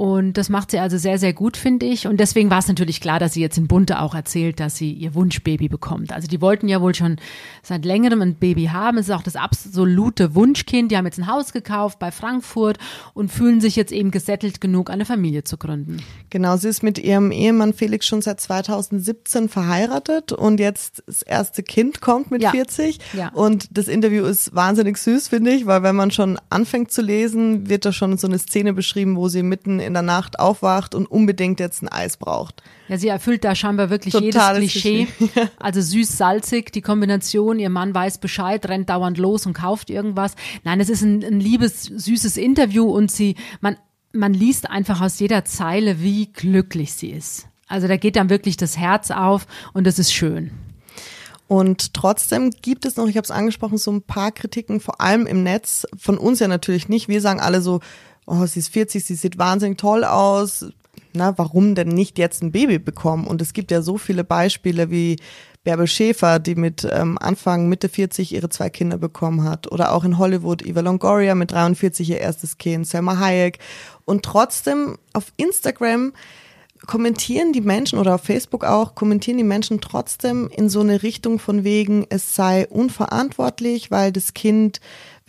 Und 0.00 0.38
das 0.38 0.48
macht 0.48 0.70
sie 0.70 0.78
also 0.78 0.96
sehr, 0.96 1.18
sehr 1.18 1.34
gut, 1.34 1.58
finde 1.58 1.84
ich. 1.84 2.06
Und 2.06 2.20
deswegen 2.20 2.48
war 2.48 2.60
es 2.60 2.68
natürlich 2.68 3.02
klar, 3.02 3.18
dass 3.18 3.34
sie 3.34 3.42
jetzt 3.42 3.58
in 3.58 3.68
Bunte 3.68 4.00
auch 4.00 4.14
erzählt, 4.14 4.58
dass 4.58 4.74
sie 4.74 4.94
ihr 4.94 5.14
Wunschbaby 5.14 5.68
bekommt. 5.68 6.10
Also 6.10 6.26
die 6.26 6.40
wollten 6.40 6.68
ja 6.68 6.80
wohl 6.80 6.94
schon 6.94 7.16
seit 7.62 7.84
längerem 7.84 8.22
ein 8.22 8.36
Baby 8.36 8.70
haben. 8.72 8.96
Es 8.96 9.10
ist 9.10 9.14
auch 9.14 9.22
das 9.22 9.36
absolute 9.36 10.34
Wunschkind. 10.34 10.90
Die 10.90 10.96
haben 10.96 11.04
jetzt 11.04 11.18
ein 11.18 11.26
Haus 11.26 11.52
gekauft 11.52 11.98
bei 11.98 12.10
Frankfurt 12.12 12.78
und 13.12 13.30
fühlen 13.30 13.60
sich 13.60 13.76
jetzt 13.76 13.92
eben 13.92 14.10
gesettelt 14.10 14.62
genug, 14.62 14.88
eine 14.88 15.04
Familie 15.04 15.44
zu 15.44 15.58
gründen. 15.58 15.98
Genau, 16.30 16.56
sie 16.56 16.68
ist 16.68 16.82
mit 16.82 16.98
ihrem 16.98 17.30
Ehemann 17.30 17.74
Felix 17.74 18.06
schon 18.06 18.22
seit 18.22 18.40
2017 18.40 19.50
verheiratet 19.50 20.32
und 20.32 20.60
jetzt 20.60 21.02
das 21.08 21.20
erste 21.20 21.62
Kind 21.62 22.00
kommt 22.00 22.30
mit 22.30 22.40
ja. 22.40 22.52
40. 22.52 23.00
Ja. 23.12 23.28
Und 23.34 23.76
das 23.76 23.86
Interview 23.86 24.24
ist 24.24 24.54
wahnsinnig 24.54 24.96
süß, 24.96 25.28
finde 25.28 25.50
ich, 25.50 25.66
weil 25.66 25.82
wenn 25.82 25.94
man 25.94 26.10
schon 26.10 26.38
anfängt 26.48 26.90
zu 26.90 27.02
lesen, 27.02 27.68
wird 27.68 27.84
da 27.84 27.92
schon 27.92 28.16
so 28.16 28.26
eine 28.26 28.38
Szene 28.38 28.72
beschrieben, 28.72 29.16
wo 29.16 29.28
sie 29.28 29.42
mitten 29.42 29.78
in 29.89 29.89
der 29.92 30.02
Nacht 30.02 30.38
aufwacht 30.38 30.94
und 30.94 31.06
unbedingt 31.06 31.60
jetzt 31.60 31.82
ein 31.82 31.88
Eis 31.88 32.16
braucht. 32.16 32.62
Ja, 32.88 32.98
sie 32.98 33.08
erfüllt 33.08 33.44
da 33.44 33.54
scheinbar 33.54 33.90
wirklich 33.90 34.12
Totales 34.12 34.60
jedes 34.60 34.72
Klischee. 34.72 35.06
Klischee. 35.06 35.48
also 35.58 35.80
süß-salzig, 35.80 36.72
die 36.72 36.82
Kombination, 36.82 37.58
ihr 37.58 37.70
Mann 37.70 37.94
weiß 37.94 38.18
Bescheid, 38.18 38.66
rennt 38.68 38.90
dauernd 38.90 39.18
los 39.18 39.46
und 39.46 39.54
kauft 39.54 39.90
irgendwas. 39.90 40.34
Nein, 40.64 40.80
es 40.80 40.88
ist 40.88 41.02
ein, 41.02 41.24
ein 41.24 41.40
liebes, 41.40 41.84
süßes 41.84 42.36
Interview 42.36 42.90
und 42.90 43.10
sie, 43.10 43.36
man, 43.60 43.76
man 44.12 44.34
liest 44.34 44.70
einfach 44.70 45.00
aus 45.00 45.18
jeder 45.18 45.44
Zeile, 45.44 46.00
wie 46.00 46.32
glücklich 46.32 46.92
sie 46.94 47.10
ist. 47.10 47.46
Also 47.68 47.86
da 47.86 47.96
geht 47.96 48.16
dann 48.16 48.30
wirklich 48.30 48.56
das 48.56 48.76
Herz 48.76 49.10
auf 49.10 49.46
und 49.72 49.86
das 49.86 49.98
ist 49.98 50.12
schön. 50.12 50.50
Und 51.50 51.94
trotzdem 51.94 52.50
gibt 52.50 52.84
es 52.84 52.96
noch, 52.96 53.08
ich 53.08 53.16
habe 53.16 53.24
es 53.24 53.32
angesprochen, 53.32 53.76
so 53.76 53.90
ein 53.90 54.02
paar 54.02 54.30
Kritiken, 54.30 54.78
vor 54.78 55.00
allem 55.00 55.26
im 55.26 55.42
Netz, 55.42 55.84
von 55.98 56.16
uns 56.16 56.38
ja 56.38 56.46
natürlich 56.46 56.88
nicht. 56.88 57.08
Wir 57.08 57.20
sagen 57.20 57.40
alle 57.40 57.60
so, 57.60 57.80
oh, 58.30 58.46
sie 58.46 58.60
ist 58.60 58.72
40, 58.72 59.04
sie 59.04 59.14
sieht 59.14 59.38
wahnsinnig 59.38 59.78
toll 59.78 60.04
aus. 60.04 60.66
Na, 61.12 61.36
warum 61.36 61.74
denn 61.74 61.88
nicht 61.88 62.18
jetzt 62.18 62.42
ein 62.42 62.52
Baby 62.52 62.78
bekommen? 62.78 63.26
Und 63.26 63.42
es 63.42 63.52
gibt 63.52 63.72
ja 63.72 63.82
so 63.82 63.98
viele 63.98 64.22
Beispiele 64.22 64.90
wie 64.90 65.16
Bärbel 65.64 65.88
Schäfer, 65.88 66.38
die 66.38 66.54
mit 66.54 66.88
ähm, 66.90 67.18
Anfang, 67.18 67.68
Mitte 67.68 67.88
40 67.88 68.32
ihre 68.32 68.48
zwei 68.48 68.70
Kinder 68.70 68.96
bekommen 68.96 69.42
hat. 69.42 69.70
Oder 69.72 69.92
auch 69.92 70.04
in 70.04 70.18
Hollywood 70.18 70.64
Eva 70.64 70.80
Longoria 70.80 71.34
mit 71.34 71.50
43 71.50 72.08
ihr 72.10 72.20
erstes 72.20 72.58
Kind, 72.58 72.86
Selma 72.86 73.18
Hayek. 73.18 73.58
Und 74.04 74.24
trotzdem 74.24 74.96
auf 75.12 75.32
Instagram 75.36 76.12
kommentieren 76.86 77.52
die 77.52 77.60
Menschen 77.60 77.98
oder 77.98 78.14
auf 78.14 78.22
Facebook 78.22 78.64
auch, 78.64 78.94
kommentieren 78.94 79.36
die 79.36 79.44
Menschen 79.44 79.80
trotzdem 79.80 80.48
in 80.48 80.68
so 80.68 80.80
eine 80.80 81.02
Richtung 81.02 81.38
von 81.38 81.64
wegen, 81.64 82.06
es 82.08 82.34
sei 82.34 82.66
unverantwortlich, 82.68 83.90
weil 83.90 84.12
das 84.12 84.32
Kind 84.32 84.80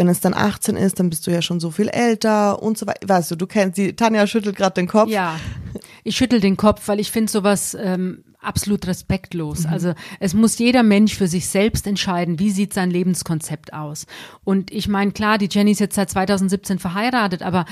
wenn 0.01 0.07
es 0.07 0.19
dann 0.19 0.33
18 0.33 0.77
ist, 0.77 0.99
dann 0.99 1.11
bist 1.11 1.27
du 1.27 1.31
ja 1.31 1.43
schon 1.43 1.59
so 1.59 1.69
viel 1.69 1.87
älter 1.87 2.63
und 2.63 2.75
so 2.75 2.87
weiter. 2.87 3.07
Weißt 3.07 3.29
du, 3.29 3.35
du 3.35 3.45
kennst 3.45 3.77
die, 3.77 3.95
Tanja 3.95 4.25
schüttelt 4.25 4.55
gerade 4.55 4.73
den 4.73 4.87
Kopf. 4.87 5.11
Ja, 5.11 5.39
ich 6.03 6.15
schüttel 6.15 6.39
den 6.39 6.57
Kopf, 6.57 6.87
weil 6.87 6.99
ich 6.99 7.11
finde 7.11 7.31
sowas 7.31 7.77
ähm, 7.79 8.23
absolut 8.41 8.87
respektlos. 8.87 9.65
Mhm. 9.65 9.73
Also 9.73 9.93
es 10.19 10.33
muss 10.33 10.57
jeder 10.57 10.81
Mensch 10.81 11.15
für 11.15 11.27
sich 11.27 11.47
selbst 11.47 11.85
entscheiden, 11.85 12.39
wie 12.39 12.49
sieht 12.49 12.73
sein 12.73 12.89
Lebenskonzept 12.89 13.73
aus. 13.73 14.07
Und 14.43 14.71
ich 14.71 14.87
meine, 14.87 15.11
klar, 15.11 15.37
die 15.37 15.49
Jenny 15.51 15.69
ist 15.69 15.79
jetzt 15.79 15.93
seit 15.93 16.09
2017 16.09 16.79
verheiratet, 16.79 17.43
aber 17.43 17.65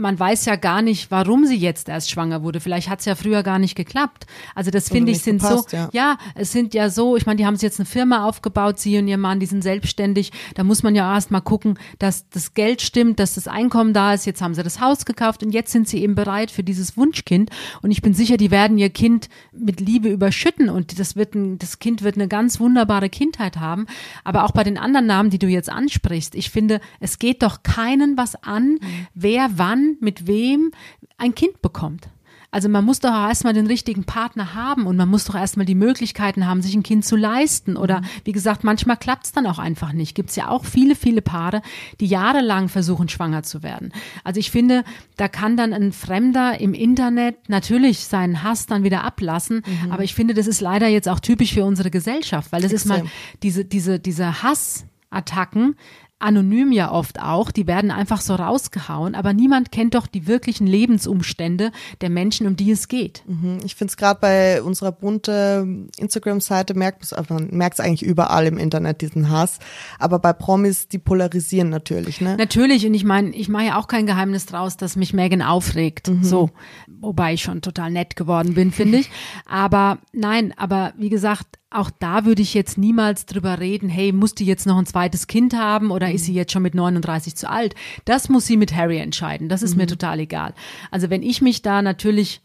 man 0.00 0.18
weiß 0.18 0.46
ja 0.46 0.56
gar 0.56 0.82
nicht, 0.82 1.10
warum 1.10 1.46
sie 1.46 1.56
jetzt 1.56 1.88
erst 1.88 2.10
schwanger 2.10 2.42
wurde. 2.42 2.60
Vielleicht 2.60 2.88
hat 2.88 3.00
es 3.00 3.04
ja 3.04 3.14
früher 3.14 3.42
gar 3.42 3.58
nicht 3.58 3.74
geklappt. 3.74 4.26
Also 4.54 4.70
das 4.70 4.88
finde 4.88 5.12
ich 5.12 5.22
sind 5.22 5.40
gepasst, 5.40 5.70
so, 5.70 5.76
ja. 5.76 5.90
ja. 5.92 6.18
es 6.34 6.52
sind 6.52 6.74
ja 6.74 6.90
so, 6.90 7.16
ich 7.16 7.26
meine, 7.26 7.36
die 7.36 7.46
haben 7.46 7.56
sich 7.56 7.62
jetzt 7.62 7.78
eine 7.78 7.86
Firma 7.86 8.26
aufgebaut, 8.26 8.78
sie 8.78 8.98
und 8.98 9.06
ihr 9.06 9.18
Mann, 9.18 9.40
die 9.40 9.46
sind 9.46 9.62
selbstständig. 9.62 10.32
Da 10.54 10.64
muss 10.64 10.82
man 10.82 10.94
ja 10.94 11.14
erst 11.14 11.30
mal 11.30 11.40
gucken, 11.40 11.78
dass 11.98 12.28
das 12.30 12.54
Geld 12.54 12.82
stimmt, 12.82 13.20
dass 13.20 13.34
das 13.34 13.46
Einkommen 13.46 13.92
da 13.92 14.14
ist. 14.14 14.26
Jetzt 14.26 14.42
haben 14.42 14.54
sie 14.54 14.62
das 14.62 14.80
Haus 14.80 15.04
gekauft 15.04 15.42
und 15.42 15.52
jetzt 15.52 15.70
sind 15.70 15.88
sie 15.88 16.02
eben 16.02 16.14
bereit 16.14 16.50
für 16.50 16.62
dieses 16.62 16.96
Wunschkind. 16.96 17.50
Und 17.82 17.90
ich 17.90 18.02
bin 18.02 18.14
sicher, 18.14 18.36
die 18.36 18.50
werden 18.50 18.78
ihr 18.78 18.90
Kind 18.90 19.28
mit 19.52 19.80
Liebe 19.80 20.08
überschütten 20.08 20.68
und 20.68 20.98
das 20.98 21.16
wird 21.16 21.34
ein, 21.34 21.58
das 21.58 21.78
Kind 21.78 22.02
wird 22.02 22.16
eine 22.16 22.28
ganz 22.28 22.58
wunderbare 22.58 23.10
Kindheit 23.10 23.58
haben. 23.58 23.86
Aber 24.24 24.44
auch 24.44 24.52
bei 24.52 24.64
den 24.64 24.78
anderen 24.78 25.06
Namen, 25.06 25.30
die 25.30 25.38
du 25.38 25.46
jetzt 25.46 25.68
ansprichst, 25.68 26.34
ich 26.34 26.50
finde, 26.50 26.80
es 27.00 27.18
geht 27.18 27.42
doch 27.42 27.62
keinen 27.62 28.16
was 28.16 28.42
an, 28.42 28.72
mhm. 28.72 29.06
wer 29.14 29.50
wann 29.56 29.89
mit 30.00 30.26
wem 30.26 30.72
ein 31.18 31.34
Kind 31.34 31.62
bekommt. 31.62 32.08
Also 32.52 32.68
man 32.68 32.84
muss 32.84 32.98
doch 32.98 33.12
erstmal 33.12 33.52
den 33.52 33.66
richtigen 33.68 34.04
Partner 34.04 34.54
haben 34.54 34.86
und 34.86 34.96
man 34.96 35.08
muss 35.08 35.24
doch 35.24 35.36
erstmal 35.36 35.66
die 35.66 35.76
Möglichkeiten 35.76 36.46
haben, 36.46 36.62
sich 36.62 36.74
ein 36.74 36.82
Kind 36.82 37.04
zu 37.04 37.14
leisten. 37.14 37.76
Oder 37.76 38.00
mhm. 38.00 38.06
wie 38.24 38.32
gesagt, 38.32 38.64
manchmal 38.64 38.96
klappt 38.96 39.26
es 39.26 39.32
dann 39.32 39.46
auch 39.46 39.60
einfach 39.60 39.92
nicht. 39.92 40.16
Gibt 40.16 40.30
es 40.30 40.36
ja 40.36 40.48
auch 40.48 40.64
viele, 40.64 40.96
viele 40.96 41.22
Paare, 41.22 41.62
die 42.00 42.06
jahrelang 42.06 42.68
versuchen, 42.68 43.08
schwanger 43.08 43.44
zu 43.44 43.62
werden. 43.62 43.92
Also 44.24 44.40
ich 44.40 44.50
finde, 44.50 44.84
da 45.16 45.28
kann 45.28 45.56
dann 45.56 45.72
ein 45.72 45.92
Fremder 45.92 46.60
im 46.60 46.74
Internet 46.74 47.48
natürlich 47.48 48.00
seinen 48.06 48.42
Hass 48.42 48.66
dann 48.66 48.82
wieder 48.82 49.04
ablassen. 49.04 49.62
Mhm. 49.84 49.92
Aber 49.92 50.02
ich 50.02 50.14
finde, 50.14 50.34
das 50.34 50.48
ist 50.48 50.60
leider 50.60 50.88
jetzt 50.88 51.08
auch 51.08 51.20
typisch 51.20 51.54
für 51.54 51.64
unsere 51.64 51.90
Gesellschaft, 51.90 52.50
weil 52.50 52.62
das 52.62 52.72
Extrem. 52.72 52.96
ist 52.96 53.02
mal 53.04 53.10
diese, 53.44 53.64
diese, 53.64 54.00
diese 54.00 54.42
Hassattacken 54.42 55.76
anonym 56.20 56.70
ja 56.70 56.92
oft 56.92 57.20
auch, 57.20 57.50
die 57.50 57.66
werden 57.66 57.90
einfach 57.90 58.20
so 58.20 58.34
rausgehauen, 58.34 59.14
aber 59.14 59.32
niemand 59.32 59.72
kennt 59.72 59.94
doch 59.94 60.06
die 60.06 60.26
wirklichen 60.26 60.66
Lebensumstände 60.66 61.72
der 62.00 62.10
Menschen, 62.10 62.46
um 62.46 62.56
die 62.56 62.70
es 62.70 62.88
geht. 62.88 63.22
Mhm. 63.26 63.58
Ich 63.64 63.74
finde 63.74 63.90
es 63.90 63.96
gerade 63.96 64.20
bei 64.20 64.62
unserer 64.62 64.92
bunte 64.92 65.66
Instagram-Seite, 65.96 66.74
merkt 66.74 67.10
man 67.30 67.48
merkt 67.50 67.78
es 67.78 67.84
eigentlich 67.84 68.02
überall 68.02 68.46
im 68.46 68.58
Internet, 68.58 69.00
diesen 69.00 69.30
Hass, 69.30 69.58
aber 69.98 70.18
bei 70.18 70.32
Promis, 70.32 70.88
die 70.88 70.98
polarisieren 70.98 71.70
natürlich, 71.70 72.20
ne? 72.20 72.36
Natürlich 72.36 72.86
und 72.86 72.94
ich 72.94 73.04
meine, 73.04 73.30
ich 73.30 73.48
mache 73.48 73.64
ja 73.64 73.78
auch 73.78 73.88
kein 73.88 74.06
Geheimnis 74.06 74.46
draus, 74.46 74.76
dass 74.76 74.96
mich 74.96 75.14
Megan 75.14 75.42
aufregt, 75.42 76.08
mhm. 76.08 76.22
so, 76.22 76.50
wobei 76.86 77.32
ich 77.32 77.42
schon 77.42 77.62
total 77.62 77.90
nett 77.90 78.16
geworden 78.16 78.54
bin, 78.54 78.72
finde 78.72 78.98
ich, 78.98 79.10
aber 79.46 79.98
nein, 80.12 80.52
aber 80.56 80.92
wie 80.96 81.08
gesagt, 81.08 81.59
auch 81.70 81.90
da 81.98 82.24
würde 82.24 82.42
ich 82.42 82.54
jetzt 82.54 82.78
niemals 82.78 83.26
drüber 83.26 83.60
reden, 83.60 83.88
hey, 83.88 84.12
muss 84.12 84.34
die 84.34 84.44
jetzt 84.44 84.66
noch 84.66 84.76
ein 84.76 84.86
zweites 84.86 85.26
Kind 85.28 85.54
haben 85.54 85.90
oder 85.90 86.10
ist 86.10 86.24
sie 86.24 86.34
jetzt 86.34 86.52
schon 86.52 86.62
mit 86.62 86.74
39 86.74 87.36
zu 87.36 87.48
alt? 87.48 87.74
Das 88.04 88.28
muss 88.28 88.46
sie 88.46 88.56
mit 88.56 88.74
Harry 88.74 88.98
entscheiden. 88.98 89.48
Das 89.48 89.62
ist 89.62 89.72
mhm. 89.72 89.82
mir 89.82 89.86
total 89.86 90.18
egal. 90.18 90.54
Also 90.90 91.10
wenn 91.10 91.22
ich 91.22 91.40
mich 91.40 91.62
da 91.62 91.80
natürlich 91.80 92.40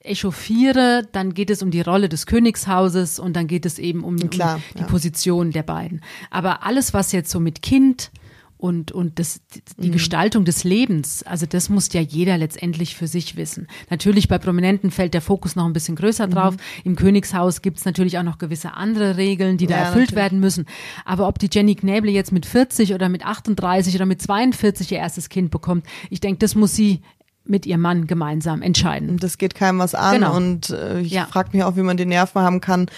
echauffiere, 0.00 1.06
dann 1.12 1.34
geht 1.34 1.50
es 1.50 1.62
um 1.62 1.70
die 1.70 1.80
Rolle 1.80 2.08
des 2.08 2.26
Königshauses 2.26 3.18
und 3.18 3.34
dann 3.34 3.46
geht 3.46 3.66
es 3.66 3.78
eben 3.78 4.04
um, 4.04 4.16
Klar, 4.30 4.56
um 4.56 4.62
die 4.76 4.80
ja. 4.80 4.86
Position 4.86 5.50
der 5.50 5.62
beiden. 5.62 6.00
Aber 6.30 6.64
alles, 6.64 6.94
was 6.94 7.12
jetzt 7.12 7.30
so 7.30 7.40
mit 7.40 7.62
Kind 7.62 8.10
und, 8.58 8.92
und 8.92 9.18
das, 9.18 9.40
Mhm. 9.76 9.82
die 9.82 9.90
Gestaltung 9.92 10.44
des 10.44 10.64
Lebens, 10.64 11.22
also 11.22 11.46
das 11.46 11.68
muss 11.68 11.92
ja 11.92 12.00
jeder 12.00 12.36
letztendlich 12.36 12.96
für 12.96 13.06
sich 13.06 13.36
wissen. 13.36 13.68
Natürlich 13.88 14.28
bei 14.28 14.36
Prominenten 14.38 14.90
fällt 14.90 15.14
der 15.14 15.22
Fokus 15.22 15.54
noch 15.56 15.64
ein 15.64 15.72
bisschen 15.72 15.94
größer 15.96 16.26
Mhm. 16.26 16.30
drauf. 16.32 16.56
Im 16.84 16.96
Königshaus 16.96 17.62
gibt 17.62 17.78
es 17.78 17.84
natürlich 17.84 18.18
auch 18.18 18.22
noch 18.24 18.38
gewisse 18.38 18.74
andere 18.74 19.16
Regeln, 19.16 19.56
die 19.58 19.66
da 19.66 19.76
Ja, 19.76 19.78
erfüllt 19.84 20.06
natürlich. 20.10 20.16
werden 20.16 20.40
müssen. 20.40 20.66
Aber 21.04 21.28
ob 21.28 21.38
die 21.38 21.48
Jenny 21.52 21.76
Knäble 21.76 22.10
jetzt 22.10 22.32
mit 22.32 22.46
40 22.46 22.94
oder 22.94 23.08
mit 23.08 23.24
38 23.24 23.94
oder 23.94 24.06
mit 24.06 24.20
42 24.20 24.90
ihr 24.92 24.98
erstes 24.98 25.28
Kind 25.28 25.50
bekommt, 25.50 25.86
ich 26.10 26.20
denke, 26.20 26.40
das 26.40 26.54
muss 26.56 26.74
sie 26.74 27.00
mit 27.44 27.64
ihrem 27.64 27.80
Mann 27.80 28.06
gemeinsam 28.06 28.60
entscheiden. 28.60 29.16
Das 29.16 29.38
geht 29.38 29.54
keinem 29.54 29.78
was 29.78 29.94
an 29.94 30.16
Genau. 30.16 30.36
und 30.36 30.68
äh, 30.70 31.00
ich 31.00 31.12
Ja. 31.12 31.24
frage 31.26 31.50
mich 31.52 31.62
auch, 31.64 31.76
wie 31.76 31.82
man 31.82 31.96
die 31.96 32.04
Nerven 32.04 32.42
haben 32.42 32.60
kann, 32.60 32.90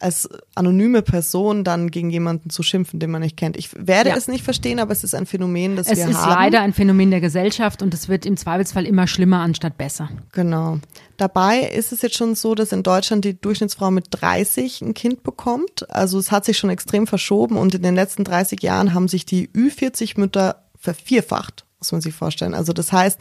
als 0.00 0.28
anonyme 0.54 1.02
Person 1.02 1.62
dann 1.62 1.90
gegen 1.90 2.10
jemanden 2.10 2.50
zu 2.50 2.62
schimpfen, 2.62 2.98
den 3.00 3.10
man 3.10 3.20
nicht 3.22 3.36
kennt. 3.36 3.56
Ich 3.56 3.70
werde 3.76 4.10
Ja. 4.10 4.16
es 4.16 4.28
nicht 4.28 4.42
verstehen, 4.44 4.78
aber 4.80 4.92
es 4.92 5.04
ist 5.04 5.14
ein 5.14 5.26
Phänomen, 5.26 5.76
das 5.76 5.88
Es 5.88 5.98
wir 5.98 6.08
ist 6.08 6.16
haben. 6.16 6.30
leider 6.30 6.60
ein 6.62 6.72
Phänomen 6.72 7.10
der 7.10 7.20
Gesellschaft 7.20 7.82
und 7.82 7.92
es 7.94 8.08
wird 8.08 8.24
im 8.26 8.36
Zweifelsfall 8.36 8.86
immer 8.86 9.06
schlimmer 9.06 9.40
anstatt 9.40 9.76
besser. 9.78 10.08
Genau. 10.32 10.78
Dabei 11.18 11.60
ist 11.60 11.92
es 11.92 12.00
jetzt 12.02 12.16
schon 12.16 12.34
so, 12.34 12.54
dass 12.54 12.72
in 12.72 12.82
Deutschland 12.82 13.24
die 13.24 13.38
Durchschnittsfrau 13.38 13.90
mit 13.90 14.06
30 14.10 14.80
ein 14.80 14.94
Kind 14.94 15.22
bekommt. 15.22 15.88
Also 15.90 16.18
es 16.18 16.32
hat 16.32 16.44
sich 16.46 16.56
schon 16.56 16.70
extrem 16.70 17.06
verschoben 17.06 17.56
und 17.58 17.74
in 17.74 17.82
den 17.82 17.94
letzten 17.94 18.24
30 18.24 18.62
Jahren 18.62 18.94
haben 18.94 19.06
sich 19.08 19.26
die 19.26 19.48
Ü40-Mütter 19.48 20.64
vervierfacht, 20.78 21.66
muss 21.78 21.92
man 21.92 22.00
sich 22.00 22.14
vorstellen. 22.14 22.54
Also 22.54 22.72
das 22.72 22.90
heißt, 22.92 23.20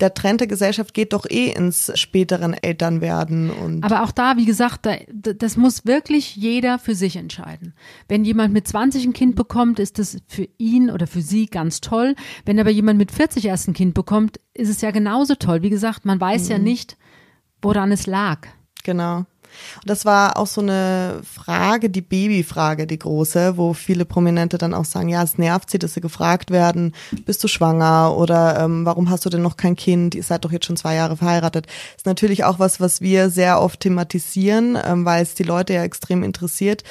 der 0.00 0.14
Trend 0.14 0.40
der 0.40 0.46
Gesellschaft 0.48 0.94
geht 0.94 1.12
doch 1.12 1.26
eh 1.28 1.50
ins 1.50 1.90
späteren 1.98 2.54
Elternwerden 2.54 3.50
und 3.50 3.84
Aber 3.84 4.02
auch 4.02 4.10
da, 4.12 4.36
wie 4.36 4.44
gesagt, 4.44 4.86
da, 4.86 4.96
das 5.12 5.56
muss 5.56 5.86
wirklich 5.86 6.36
jeder 6.36 6.78
für 6.78 6.94
sich 6.94 7.16
entscheiden. 7.16 7.74
Wenn 8.08 8.24
jemand 8.24 8.52
mit 8.52 8.66
20 8.66 9.04
ein 9.06 9.12
Kind 9.12 9.36
bekommt, 9.36 9.78
ist 9.78 9.98
das 9.98 10.18
für 10.26 10.48
ihn 10.58 10.90
oder 10.90 11.06
für 11.06 11.22
sie 11.22 11.46
ganz 11.46 11.80
toll. 11.80 12.14
Wenn 12.44 12.58
aber 12.58 12.70
jemand 12.70 12.98
mit 12.98 13.12
40 13.12 13.44
erst 13.44 13.68
ein 13.68 13.74
Kind 13.74 13.94
bekommt, 13.94 14.40
ist 14.54 14.68
es 14.68 14.80
ja 14.80 14.90
genauso 14.90 15.34
toll. 15.34 15.62
Wie 15.62 15.70
gesagt, 15.70 16.04
man 16.04 16.20
weiß 16.20 16.44
Mhm. 16.46 16.50
ja 16.50 16.58
nicht, 16.58 16.96
woran 17.62 17.92
es 17.92 18.06
lag. 18.06 18.46
Genau. 18.84 19.26
Und 19.76 19.88
das 19.88 20.04
war 20.04 20.36
auch 20.36 20.46
so 20.46 20.60
eine 20.60 21.20
Frage, 21.22 21.90
die 21.90 22.00
Babyfrage, 22.00 22.86
die 22.86 22.98
große, 22.98 23.56
wo 23.56 23.74
viele 23.74 24.04
Prominente 24.04 24.58
dann 24.58 24.74
auch 24.74 24.84
sagen, 24.84 25.08
ja, 25.08 25.22
es 25.22 25.38
nervt 25.38 25.70
sie, 25.70 25.78
dass 25.78 25.94
sie 25.94 26.00
gefragt 26.00 26.50
werden, 26.50 26.94
bist 27.24 27.42
du 27.44 27.48
schwanger 27.48 28.16
oder 28.16 28.60
ähm, 28.60 28.84
warum 28.84 29.10
hast 29.10 29.24
du 29.24 29.30
denn 29.30 29.42
noch 29.42 29.56
kein 29.56 29.76
Kind? 29.76 30.14
Ihr 30.14 30.22
seid 30.22 30.44
doch 30.44 30.52
jetzt 30.52 30.66
schon 30.66 30.76
zwei 30.76 30.94
Jahre 30.94 31.16
verheiratet. 31.16 31.66
ist 31.96 32.06
natürlich 32.06 32.44
auch 32.44 32.58
was, 32.58 32.80
was 32.80 33.00
wir 33.00 33.30
sehr 33.30 33.60
oft 33.60 33.80
thematisieren, 33.80 34.78
ähm, 34.82 35.04
weil 35.04 35.22
es 35.22 35.34
die 35.34 35.42
Leute 35.42 35.74
ja 35.74 35.82
extrem 35.82 36.22
interessiert. 36.22 36.84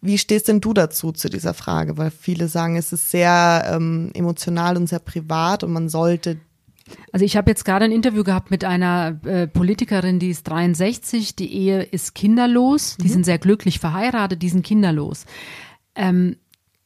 Wie 0.00 0.18
stehst 0.18 0.48
denn 0.48 0.60
du 0.60 0.74
dazu, 0.74 1.12
zu 1.12 1.30
dieser 1.30 1.54
Frage? 1.54 1.96
Weil 1.96 2.10
viele 2.10 2.48
sagen, 2.48 2.76
es 2.76 2.92
ist 2.92 3.10
sehr 3.10 3.64
ähm, 3.72 4.10
emotional 4.12 4.76
und 4.76 4.86
sehr 4.86 4.98
privat 4.98 5.64
und 5.64 5.72
man 5.72 5.88
sollte 5.88 6.36
Also 7.12 7.24
ich 7.24 7.36
habe 7.36 7.50
jetzt 7.50 7.64
gerade 7.64 7.86
ein 7.86 7.92
Interview 7.92 8.24
gehabt 8.24 8.50
mit 8.50 8.64
einer 8.64 9.18
äh, 9.24 9.46
Politikerin, 9.46 10.18
die 10.18 10.30
ist 10.30 10.44
63, 10.44 11.34
die 11.36 11.52
Ehe 11.52 11.82
ist 11.82 12.14
kinderlos, 12.14 12.96
die 12.98 13.08
sind 13.08 13.24
sehr 13.24 13.38
glücklich 13.38 13.78
verheiratet, 13.78 14.42
die 14.42 14.48
sind 14.48 14.64
kinderlos. 14.64 15.24
Ähm, 15.94 16.36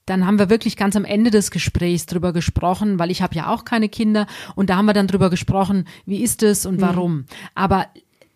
dann 0.07 0.27
haben 0.27 0.39
wir 0.39 0.49
wirklich 0.49 0.77
ganz 0.77 0.97
am 0.97 1.05
Ende 1.05 1.31
des 1.31 1.51
Gesprächs 1.51 2.07
drüber 2.07 2.33
gesprochen, 2.33 2.99
weil 2.99 3.11
ich 3.11 3.21
habe 3.21 3.35
ja 3.35 3.53
auch 3.53 3.65
keine 3.65 3.89
Kinder 3.89 4.27
und 4.55 4.71
da 4.71 4.77
haben 4.77 4.87
wir 4.87 4.95
dann 4.95 5.07
drüber 5.07 5.29
gesprochen, 5.31 5.87
wie 6.07 6.23
ist 6.23 6.43
es 6.43 6.65
und 6.65 6.81
warum. 6.81 7.27
Aber 7.55 7.87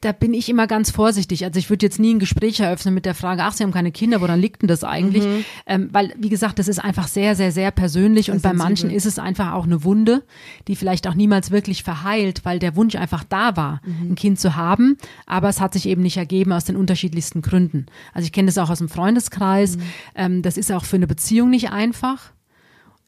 da 0.02 0.12
bin 0.12 0.34
ich 0.34 0.48
immer 0.48 0.66
ganz 0.66 0.90
vorsichtig. 0.90 1.44
Also 1.44 1.58
ich 1.58 1.70
würde 1.70 1.86
jetzt 1.86 1.98
nie 1.98 2.12
ein 2.12 2.18
Gespräch 2.18 2.60
eröffnen 2.60 2.92
mit 2.92 3.06
der 3.06 3.14
Frage, 3.14 3.44
ach, 3.44 3.52
Sie 3.52 3.62
haben 3.62 3.72
keine 3.72 3.92
Kinder, 3.92 4.20
woran 4.20 4.40
liegt 4.40 4.62
denn 4.62 4.68
das 4.68 4.84
eigentlich? 4.84 5.24
Ähm, 5.66 5.88
weil, 5.92 6.12
wie 6.18 6.28
gesagt, 6.28 6.58
das 6.58 6.68
ist 6.68 6.78
einfach 6.78 7.08
sehr, 7.08 7.36
sehr, 7.36 7.52
sehr 7.52 7.70
persönlich 7.70 8.30
und 8.30 8.42
bei 8.42 8.52
manchen 8.52 8.90
ist 8.90 9.06
es 9.06 9.18
einfach 9.18 9.52
auch 9.52 9.64
eine 9.64 9.84
Wunde, 9.84 10.24
die 10.68 10.76
vielleicht 10.76 11.06
auch 11.06 11.14
niemals 11.14 11.50
wirklich 11.52 11.82
verheilt, 11.84 12.44
weil 12.44 12.58
der 12.58 12.76
Wunsch 12.76 12.96
einfach 12.96 13.24
da 13.24 13.56
war, 13.56 13.80
ein 14.10 14.14
Kind 14.16 14.40
zu 14.40 14.56
haben, 14.56 14.98
aber 15.26 15.48
es 15.48 15.60
hat 15.60 15.72
sich 15.72 15.86
eben 15.86 16.02
nicht 16.02 16.16
ergeben 16.16 16.52
aus 16.52 16.64
den 16.64 16.76
unterschiedlichsten 16.76 17.40
Gründen. 17.40 17.86
Also 18.12 18.26
ich 18.26 18.32
kenne 18.32 18.46
das 18.46 18.58
auch 18.58 18.70
aus 18.70 18.78
dem 18.78 18.88
Freundeskreis. 18.88 19.78
Ähm, 20.14 20.42
das 20.42 20.56
ist 20.56 20.72
auch 20.72 20.84
für 20.84 20.96
eine 20.96 21.06
Beziehung 21.06 21.50
nicht 21.50 21.70
einfach. 21.70 22.32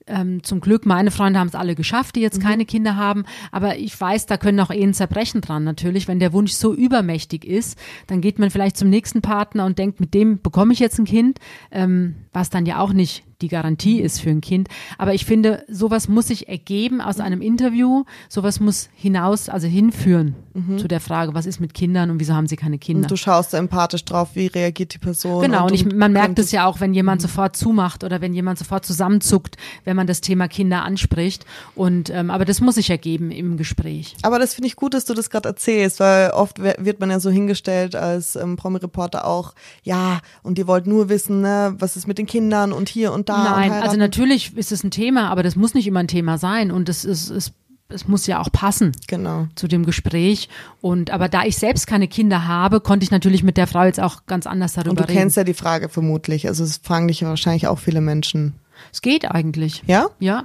Ähm, 0.07 0.43
zum 0.43 0.61
Glück, 0.61 0.85
meine 0.85 1.11
Freunde 1.11 1.39
haben 1.39 1.49
es 1.49 1.55
alle 1.55 1.75
geschafft, 1.75 2.17
die 2.17 2.21
jetzt 2.21 2.41
keine 2.41 2.67
Kinder 2.67 2.97
haben. 2.97 3.25
Aber 3.53 3.79
ich 3.79 3.99
weiß, 3.99 4.27
da 4.27 4.37
können 4.37 4.61
auch 4.61 4.71
Ehen 4.71 4.93
zerbrechen 4.93 5.41
dran 5.41 5.65
natürlich. 5.65 6.09
Wenn 6.09 6.19
der 6.19 6.33
Wunsch 6.33 6.53
so 6.53 6.75
übermächtig 6.75 7.45
ist, 7.45 7.79
dann 8.07 8.21
geht 8.21 8.39
man 8.39 8.51
vielleicht 8.51 8.77
zum 8.77 8.91
nächsten 8.91 9.23
Partner 9.23 9.65
und 9.65 9.79
denkt, 9.79 10.01
mit 10.01 10.13
dem 10.13 10.43
bekomme 10.43 10.73
ich 10.75 10.79
jetzt 10.79 10.99
ein 10.99 11.07
Kind, 11.07 11.39
ähm, 11.71 12.17
was 12.33 12.51
dann 12.51 12.67
ja 12.67 12.81
auch 12.81 12.93
nicht 12.93 13.25
die 13.45 13.49
Garantie 13.49 14.01
ist 14.01 14.21
für 14.21 14.31
ein 14.31 14.41
Kind. 14.41 14.69
Aber 14.97 15.13
ich 15.13 15.27
finde, 15.27 15.65
sowas 15.69 16.09
muss 16.09 16.29
sich 16.29 16.49
ergeben 16.49 17.01
aus 17.01 17.21
einem 17.21 17.43
Interview. 17.43 18.05
Sowas 18.29 18.59
muss 18.59 18.89
hinaus, 18.95 19.49
also 19.49 19.67
hinführen 19.67 20.35
zu 20.79 20.87
der 20.87 21.01
Frage, 21.01 21.35
was 21.35 21.47
ist 21.47 21.59
mit 21.59 21.75
Kindern 21.75 22.11
und 22.11 22.21
wieso 22.21 22.33
haben 22.33 22.47
sie 22.47 22.55
keine 22.55 22.79
Kinder? 22.79 23.03
Und 23.03 23.11
du 23.11 23.17
schaust 23.17 23.53
da 23.53 23.59
empathisch 23.59 24.05
drauf, 24.05 24.31
wie 24.35 24.47
reagiert 24.47 24.95
die 24.95 24.99
Person. 24.99 25.43
Genau, 25.43 25.67
und 25.67 25.75
ich, 25.75 25.83
du 25.83 25.97
man 25.97 26.13
merkt 26.13 26.39
es 26.39 26.53
ja 26.53 26.67
auch, 26.67 26.79
wenn 26.79 26.95
jemand 26.95 27.21
sofort 27.21 27.57
zumacht 27.57 28.05
oder 28.05 28.21
wenn 28.21 28.35
jemand 28.35 28.61
sofort 28.61 28.87
zusammenzuckt, 28.87 29.57
wenn 29.83 29.97
man 29.97 30.07
das 30.07 30.21
Thema 30.21 30.47
Kinder 30.47 30.85
anspricht. 30.85 31.45
Und 31.75 32.09
ähm, 32.11 32.31
aber 32.31 32.45
das 32.45 32.61
muss 32.61 32.77
sich 32.77 32.89
ergeben 32.89 33.33
im 33.33 33.57
Gespräch. 33.57 34.15
Aber 34.23 34.39
das 34.39 34.55
finde 34.55 34.69
ich 34.69 34.77
gut, 34.77 34.95
dass 34.95 35.05
du 35.05 35.15
das 35.15 35.29
gerade 35.29 35.49
erzählst, 35.49 35.99
weil 35.99 36.31
oft 36.31 36.63
wird 36.63 37.01
man 37.01 37.11
ja 37.11 37.19
so 37.19 37.31
hingestellt 37.31 37.97
als 37.97 38.37
ähm, 38.37 38.55
Promi-Reporter 38.55 39.27
auch, 39.27 39.55
ja, 39.83 40.21
und 40.45 40.57
ihr 40.57 40.69
wollt 40.69 40.87
nur 40.87 41.09
wissen, 41.09 41.41
ne, 41.41 41.75
was 41.81 41.97
ist 41.97 42.07
mit 42.07 42.19
den 42.19 42.27
Kindern 42.27 42.73
und 42.73 42.89
hier 42.89 43.13
und 43.13 43.29
da. 43.29 43.34
Und 43.39 43.45
Nein, 43.45 43.73
also 43.73 43.97
natürlich 43.97 44.57
ist 44.57 44.73
es 44.73 44.85
ein 44.85 44.91
Thema, 44.91 45.29
aber 45.31 45.43
das 45.43 45.57
muss 45.57 45.75
nicht 45.75 45.87
immer 45.87 46.01
ein 46.01 46.09
Thema 46.09 46.39
sein. 46.39 46.71
Und 46.71 46.89
es 46.89 47.05
ist, 47.05 47.31
es, 47.31 47.53
es 47.89 48.09
muss 48.09 48.27
ja 48.27 48.41
auch 48.41 48.51
passen. 48.51 48.93
Genau. 49.07 49.47
zu 49.55 49.69
dem 49.69 49.85
Gespräch. 49.85 50.49
Und 50.81 51.11
aber 51.11 51.29
da 51.29 51.45
ich 51.45 51.57
selbst 51.57 51.87
keine 51.87 52.09
Kinder 52.09 52.47
habe, 52.47 52.81
konnte 52.81 53.05
ich 53.05 53.11
natürlich 53.11 53.43
mit 53.43 53.57
der 53.57 53.67
Frau 53.67 53.85
jetzt 53.85 54.01
auch 54.01 54.27
ganz 54.27 54.47
anders 54.47 54.75
darüber 54.75 54.91
Und 54.91 55.01
du 55.01 55.05
reden. 55.05 55.15
kennst 55.19 55.37
ja 55.37 55.45
die 55.45 55.55
Frage 55.55 55.89
vermutlich. 55.89 56.49
Also 56.49 56.65
es 56.65 56.79
fragen 56.79 57.09
dich 57.09 57.21
ja 57.21 57.29
wahrscheinlich 57.29 57.67
auch 57.67 57.79
viele 57.79 58.01
Menschen. 58.01 58.55
es 58.93 59.03
geht 59.03 59.31
eigentlich. 59.31 59.83
Ja? 59.87 60.07
Ja. 60.19 60.45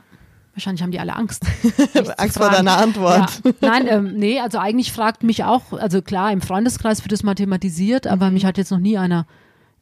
Wahrscheinlich 0.54 0.82
haben 0.84 0.92
die 0.92 1.00
alle 1.00 1.16
Angst. 1.16 1.46
Angst 2.18 2.38
vor 2.38 2.50
deiner 2.50 2.78
Antwort. 2.78 3.42
Ja. 3.46 3.52
Nein, 3.62 3.88
ähm, 3.88 4.14
nee, 4.18 4.40
also 4.42 4.58
eigentlich 4.58 4.92
fragt 4.92 5.24
mich 5.24 5.46
auch, 5.46 5.72
also 5.72 6.02
klar, 6.02 6.34
im 6.34 6.42
Freundeskreis 6.42 7.02
wird 7.06 7.14
es 7.14 7.24
mal 7.24 7.36
thematisiert, 7.36 8.08
aber 8.08 8.28
Mhm. 8.28 8.34
mich 8.34 8.46
hat 8.46 8.58
jetzt 8.58 8.72
noch 8.72 8.80
nie 8.80 8.98
einer, 8.98 9.26